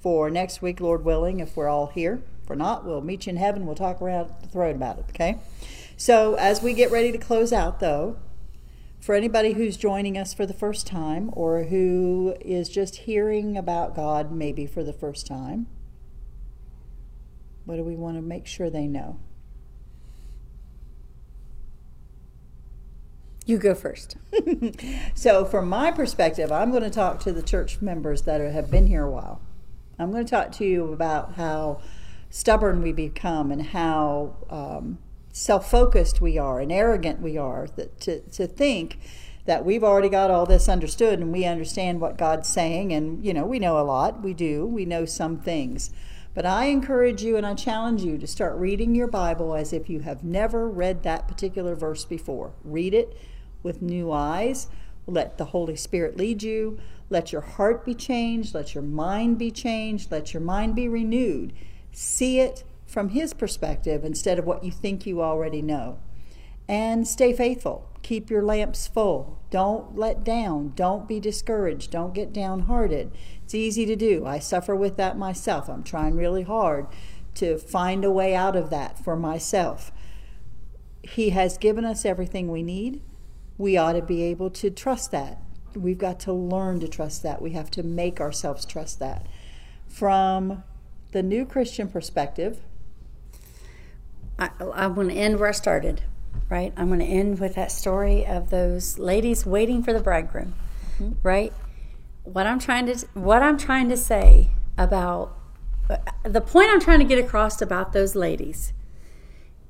for 0.00 0.30
next 0.30 0.62
week, 0.62 0.80
Lord 0.80 1.04
willing, 1.04 1.40
if 1.40 1.56
we're 1.56 1.68
all 1.68 1.88
here. 1.88 2.22
If 2.42 2.48
we're 2.50 2.56
not, 2.56 2.84
we'll 2.84 3.00
meet 3.00 3.26
you 3.26 3.30
in 3.30 3.36
heaven. 3.36 3.66
We'll 3.66 3.74
talk 3.74 4.00
around 4.00 4.30
the 4.42 4.48
throne 4.48 4.76
about 4.76 4.98
it. 4.98 5.06
Okay. 5.10 5.38
So 5.96 6.34
as 6.34 6.62
we 6.62 6.72
get 6.72 6.90
ready 6.90 7.10
to 7.12 7.18
close 7.18 7.52
out, 7.52 7.80
though, 7.80 8.16
for 9.00 9.14
anybody 9.14 9.52
who's 9.54 9.76
joining 9.76 10.16
us 10.16 10.32
for 10.34 10.46
the 10.46 10.54
first 10.54 10.86
time 10.86 11.30
or 11.32 11.64
who 11.64 12.36
is 12.40 12.68
just 12.68 12.96
hearing 12.96 13.56
about 13.56 13.94
God 13.96 14.30
maybe 14.32 14.66
for 14.66 14.82
the 14.82 14.92
first 14.92 15.26
time, 15.26 15.66
what 17.64 17.76
do 17.76 17.84
we 17.84 17.96
want 17.96 18.16
to 18.16 18.22
make 18.22 18.46
sure 18.46 18.70
they 18.70 18.86
know? 18.86 19.18
You 23.46 23.58
go 23.58 23.74
first. 23.74 24.16
So, 25.14 25.44
from 25.44 25.68
my 25.68 25.90
perspective, 25.90 26.50
I'm 26.50 26.70
going 26.70 26.82
to 26.82 26.90
talk 26.90 27.20
to 27.20 27.32
the 27.32 27.42
church 27.42 27.80
members 27.80 28.22
that 28.22 28.40
have 28.40 28.70
been 28.70 28.88
here 28.88 29.04
a 29.04 29.10
while. 29.10 29.40
I'm 29.98 30.10
going 30.10 30.24
to 30.24 30.30
talk 30.30 30.52
to 30.52 30.64
you 30.64 30.92
about 30.92 31.34
how 31.34 31.80
stubborn 32.30 32.82
we 32.82 32.92
become 32.92 33.52
and 33.52 33.62
how 33.62 34.36
um, 34.50 34.98
self 35.32 35.70
focused 35.70 36.20
we 36.20 36.36
are 36.36 36.58
and 36.60 36.72
arrogant 36.72 37.20
we 37.20 37.38
are 37.38 37.68
that, 37.76 38.00
to, 38.00 38.20
to 38.20 38.46
think 38.46 38.98
that 39.46 39.64
we've 39.64 39.84
already 39.84 40.08
got 40.08 40.30
all 40.30 40.46
this 40.46 40.68
understood 40.68 41.20
and 41.20 41.32
we 41.32 41.44
understand 41.44 42.00
what 42.00 42.18
God's 42.18 42.48
saying. 42.48 42.92
And, 42.92 43.24
you 43.24 43.32
know, 43.32 43.44
we 43.44 43.58
know 43.58 43.78
a 43.78 43.84
lot. 43.84 44.22
We 44.22 44.34
do. 44.34 44.66
We 44.66 44.84
know 44.84 45.04
some 45.04 45.38
things. 45.38 45.90
But 46.34 46.44
I 46.44 46.64
encourage 46.64 47.22
you 47.22 47.36
and 47.36 47.46
I 47.46 47.54
challenge 47.54 48.02
you 48.02 48.18
to 48.18 48.26
start 48.26 48.56
reading 48.56 48.94
your 48.94 49.06
Bible 49.06 49.54
as 49.54 49.72
if 49.72 49.88
you 49.88 50.00
have 50.00 50.24
never 50.24 50.68
read 50.68 51.04
that 51.04 51.28
particular 51.28 51.76
verse 51.76 52.04
before. 52.04 52.52
Read 52.64 52.92
it 52.92 53.16
with 53.62 53.80
new 53.80 54.10
eyes. 54.10 54.68
Let 55.06 55.38
the 55.38 55.46
Holy 55.46 55.76
Spirit 55.76 56.16
lead 56.16 56.42
you. 56.42 56.78
Let 57.08 57.30
your 57.30 57.42
heart 57.42 57.84
be 57.84 57.94
changed. 57.94 58.52
Let 58.52 58.74
your 58.74 58.82
mind 58.82 59.38
be 59.38 59.52
changed. 59.52 60.10
Let 60.10 60.34
your 60.34 60.42
mind 60.42 60.74
be 60.74 60.88
renewed. 60.88 61.52
See 61.92 62.40
it 62.40 62.64
from 62.84 63.10
His 63.10 63.32
perspective 63.32 64.04
instead 64.04 64.38
of 64.38 64.44
what 64.44 64.64
you 64.64 64.72
think 64.72 65.06
you 65.06 65.22
already 65.22 65.62
know. 65.62 65.98
And 66.66 67.06
stay 67.06 67.32
faithful. 67.32 67.88
Keep 68.02 68.30
your 68.30 68.42
lamps 68.42 68.86
full. 68.86 69.38
Don't 69.50 69.96
let 69.96 70.24
down. 70.24 70.72
Don't 70.74 71.06
be 71.06 71.20
discouraged. 71.20 71.90
Don't 71.90 72.14
get 72.14 72.32
downhearted. 72.32 73.12
It's 73.44 73.54
easy 73.54 73.84
to 73.86 73.94
do. 73.94 74.24
I 74.26 74.38
suffer 74.38 74.74
with 74.74 74.96
that 74.96 75.18
myself. 75.18 75.68
I'm 75.68 75.82
trying 75.82 76.16
really 76.16 76.42
hard 76.42 76.86
to 77.34 77.58
find 77.58 78.04
a 78.04 78.10
way 78.10 78.34
out 78.34 78.56
of 78.56 78.70
that 78.70 78.98
for 78.98 79.16
myself. 79.16 79.92
He 81.02 81.30
has 81.30 81.58
given 81.58 81.84
us 81.84 82.04
everything 82.04 82.50
we 82.50 82.62
need. 82.62 83.02
We 83.58 83.76
ought 83.76 83.92
to 83.92 84.02
be 84.02 84.22
able 84.22 84.50
to 84.50 84.70
trust 84.70 85.10
that. 85.10 85.42
We've 85.74 85.98
got 85.98 86.20
to 86.20 86.32
learn 86.32 86.80
to 86.80 86.88
trust 86.88 87.22
that. 87.22 87.42
We 87.42 87.50
have 87.50 87.70
to 87.72 87.82
make 87.82 88.20
ourselves 88.20 88.64
trust 88.64 88.98
that. 89.00 89.26
From 89.88 90.64
the 91.12 91.22
new 91.22 91.44
Christian 91.44 91.88
perspective, 91.88 92.60
I, 94.38 94.50
I 94.58 94.86
want 94.86 95.10
to 95.10 95.14
end 95.14 95.38
where 95.38 95.50
I 95.50 95.52
started, 95.52 96.02
right? 96.48 96.72
I'm 96.76 96.88
going 96.88 97.00
to 97.00 97.06
end 97.06 97.40
with 97.40 97.54
that 97.56 97.70
story 97.70 98.24
of 98.26 98.50
those 98.50 98.98
ladies 98.98 99.44
waiting 99.44 99.82
for 99.82 99.92
the 99.92 100.00
bridegroom, 100.00 100.54
mm-hmm. 100.98 101.12
right? 101.22 101.52
What 102.24 102.46
I'm 102.46 102.58
trying 102.58 102.86
to 102.86 103.06
what 103.14 103.42
I'm 103.42 103.56
trying 103.56 103.88
to 103.88 103.96
say 103.96 104.50
about 104.76 105.38
the 106.22 106.40
point 106.40 106.70
I'm 106.70 106.80
trying 106.80 106.98
to 107.00 107.04
get 107.04 107.18
across 107.18 107.60
about 107.60 107.92
those 107.92 108.14
ladies 108.14 108.72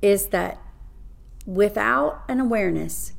is 0.00 0.28
that 0.28 0.60
without 1.46 2.22
an 2.28 2.40
awareness 2.40 3.12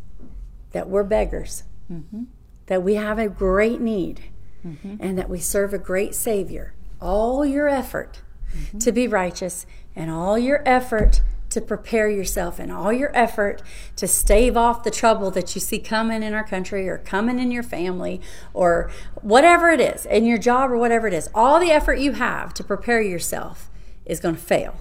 that 0.71 0.89
we're 0.89 1.03
beggars, 1.03 1.63
mm-hmm. 1.91 2.23
that 2.67 2.83
we 2.83 2.95
have 2.95 3.19
a 3.19 3.27
great 3.27 3.81
need, 3.81 4.21
mm-hmm. 4.65 4.95
and 4.99 5.17
that 5.17 5.29
we 5.29 5.39
serve 5.39 5.73
a 5.73 5.77
great 5.77 6.15
Savior, 6.15 6.73
all 7.01 7.45
your 7.45 7.67
effort 7.67 8.21
mm-hmm. 8.53 8.77
to 8.79 8.91
be 8.91 9.07
righteous 9.07 9.65
and 9.95 10.09
all 10.09 10.37
your 10.37 10.61
effort 10.65 11.21
to 11.55 11.61
prepare 11.61 12.09
yourself 12.09 12.59
and 12.59 12.69
all 12.69 12.91
your 12.91 13.15
effort 13.15 13.61
to 13.95 14.09
stave 14.09 14.57
off 14.57 14.83
the 14.83 14.91
trouble 14.91 15.31
that 15.31 15.55
you 15.55 15.61
see 15.61 15.79
coming 15.79 16.21
in 16.21 16.33
our 16.33 16.43
country 16.43 16.89
or 16.89 16.97
coming 16.97 17.39
in 17.39 17.49
your 17.49 17.63
family 17.63 18.19
or 18.53 18.91
whatever 19.21 19.69
it 19.69 19.79
is, 19.79 20.05
in 20.05 20.25
your 20.25 20.37
job 20.37 20.69
or 20.69 20.77
whatever 20.77 21.07
it 21.07 21.13
is, 21.13 21.29
all 21.33 21.57
the 21.57 21.71
effort 21.71 21.97
you 21.97 22.11
have 22.11 22.53
to 22.53 22.61
prepare 22.61 23.01
yourself 23.01 23.69
is 24.05 24.19
going 24.19 24.35
to 24.35 24.41
fail. 24.41 24.75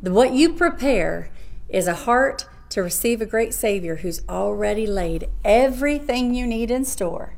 The, 0.00 0.12
what 0.12 0.32
you 0.32 0.52
prepare 0.52 1.28
is 1.68 1.88
a 1.88 1.94
heart 1.94 2.46
to 2.68 2.84
receive 2.84 3.20
a 3.20 3.26
great 3.26 3.52
Savior 3.52 3.96
who's 3.96 4.22
already 4.28 4.86
laid 4.86 5.28
everything 5.44 6.36
you 6.36 6.46
need 6.46 6.70
in 6.70 6.84
store 6.84 7.34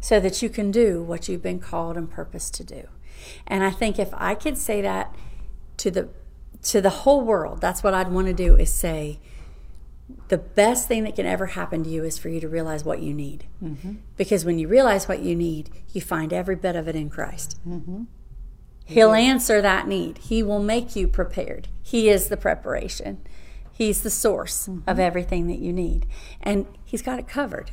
so 0.00 0.18
that 0.20 0.40
you 0.40 0.48
can 0.48 0.70
do 0.70 1.02
what 1.02 1.28
you've 1.28 1.42
been 1.42 1.60
called 1.60 1.98
and 1.98 2.10
purposed 2.10 2.54
to 2.54 2.64
do. 2.64 2.88
And 3.46 3.62
I 3.62 3.70
think 3.70 3.98
if 3.98 4.08
I 4.14 4.34
could 4.34 4.56
say 4.56 4.80
that 4.80 5.14
to 5.76 5.90
the 5.90 6.08
to 6.62 6.80
the 6.80 6.90
whole 6.90 7.22
world, 7.22 7.60
that's 7.60 7.82
what 7.82 7.94
I'd 7.94 8.08
want 8.08 8.26
to 8.26 8.34
do 8.34 8.56
is 8.56 8.72
say 8.72 9.18
the 10.28 10.38
best 10.38 10.88
thing 10.88 11.04
that 11.04 11.16
can 11.16 11.26
ever 11.26 11.46
happen 11.46 11.84
to 11.84 11.90
you 11.90 12.04
is 12.04 12.18
for 12.18 12.28
you 12.28 12.40
to 12.40 12.48
realize 12.48 12.84
what 12.84 13.00
you 13.00 13.14
need. 13.14 13.44
Mm-hmm. 13.62 13.94
Because 14.16 14.44
when 14.44 14.58
you 14.58 14.68
realize 14.68 15.08
what 15.08 15.20
you 15.20 15.34
need, 15.34 15.70
you 15.92 16.00
find 16.00 16.32
every 16.32 16.56
bit 16.56 16.76
of 16.76 16.88
it 16.88 16.96
in 16.96 17.10
Christ. 17.10 17.58
Mm-hmm. 17.66 18.04
He'll 18.84 19.12
answer 19.12 19.62
that 19.62 19.86
need. 19.86 20.18
He 20.18 20.42
will 20.42 20.62
make 20.62 20.96
you 20.96 21.06
prepared. 21.06 21.68
He 21.82 22.08
is 22.08 22.28
the 22.28 22.36
preparation. 22.36 23.20
He's 23.72 24.02
the 24.02 24.10
source 24.10 24.66
mm-hmm. 24.66 24.88
of 24.88 24.98
everything 24.98 25.46
that 25.46 25.58
you 25.58 25.72
need. 25.72 26.06
And 26.42 26.66
He's 26.84 27.02
got 27.02 27.20
it 27.20 27.28
covered. 27.28 27.70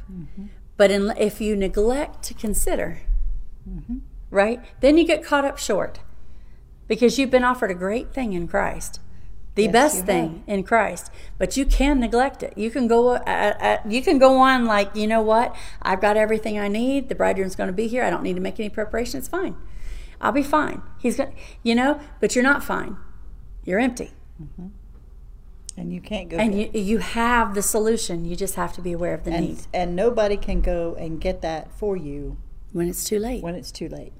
But 0.77 0.91
in, 0.91 1.11
if 1.17 1.41
you 1.41 1.55
neglect 1.55 2.21
to 2.25 2.35
consider, 2.35 2.99
right, 4.29 4.63
then 4.79 4.97
you 4.97 5.05
get 5.05 5.23
caught 5.23 5.43
up 5.43 5.57
short 5.57 5.99
because 6.87 7.17
you've 7.17 7.29
been 7.31 7.43
offered 7.43 7.71
a 7.71 7.75
great 7.75 8.13
thing 8.13 8.33
in 8.33 8.47
Christ. 8.47 8.99
The 9.55 9.63
Yes, 9.63 9.71
best 9.73 10.05
thing 10.05 10.43
in 10.45 10.63
Christ, 10.63 11.11
but 11.39 11.57
you 11.57 11.65
can 11.65 11.99
neglect 11.99 12.43
it. 12.43 12.55
You 12.55 12.69
can 12.69 12.87
go, 12.87 13.15
uh, 13.15 13.19
uh, 13.25 13.77
you 13.89 14.03
can 14.03 14.19
go 14.19 14.37
on 14.37 14.65
like, 14.65 14.95
you 14.95 15.07
know 15.07 15.21
what? 15.23 15.55
I've 15.81 15.99
got 15.99 16.15
everything 16.15 16.59
I 16.59 16.67
need. 16.67 17.09
The 17.09 17.15
bridegroom's 17.15 17.55
going 17.55 17.65
to 17.67 17.73
be 17.73 17.87
here. 17.87 18.03
I 18.03 18.11
don't 18.11 18.21
need 18.21 18.35
to 18.35 18.39
make 18.41 18.59
any 18.59 18.69
preparation. 18.69 19.17
It's 19.17 19.27
fine. 19.27 19.55
I'll 20.21 20.31
be 20.31 20.43
fine. 20.43 20.83
He's 20.99 21.17
going, 21.17 21.33
you 21.63 21.73
know, 21.73 21.99
but 22.21 22.35
you're 22.35 22.43
not 22.43 22.63
fine. 22.63 22.97
You're 23.65 23.79
empty, 23.79 24.11
And 25.75 25.91
you 25.93 26.01
can't 26.01 26.29
go 26.29 26.37
and 26.37 26.59
you 26.59 26.69
you 26.73 26.97
have 26.99 27.53
the 27.53 27.61
solution. 27.61 28.25
You 28.25 28.35
just 28.35 28.55
have 28.55 28.73
to 28.73 28.81
be 28.81 28.93
aware 28.93 29.13
of 29.13 29.23
the 29.25 29.31
need 29.31 29.49
and, 29.49 29.67
and 29.73 29.95
nobody 29.95 30.37
can 30.37 30.61
go 30.61 30.95
and 30.99 31.19
get 31.21 31.41
that 31.41 31.71
for 31.71 31.97
you 31.97 32.37
when 32.71 32.87
it's 32.87 33.03
too 33.03 33.19
late. 33.19 33.43
when 33.43 33.55
it's 33.55 33.71
too 33.71 33.89
late. 33.89 34.13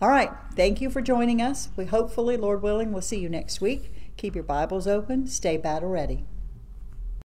All 0.00 0.08
right. 0.08 0.30
Thank 0.54 0.80
you 0.80 0.90
for 0.90 1.00
joining 1.00 1.40
us. 1.40 1.68
We 1.76 1.86
hopefully, 1.86 2.36
Lord 2.36 2.62
willing, 2.62 2.92
will 2.92 3.00
see 3.00 3.18
you 3.18 3.28
next 3.28 3.60
week. 3.60 3.92
Keep 4.16 4.34
your 4.34 4.44
Bibles 4.44 4.86
open. 4.86 5.26
Stay 5.26 5.56
battle 5.56 5.88
ready. 5.88 6.24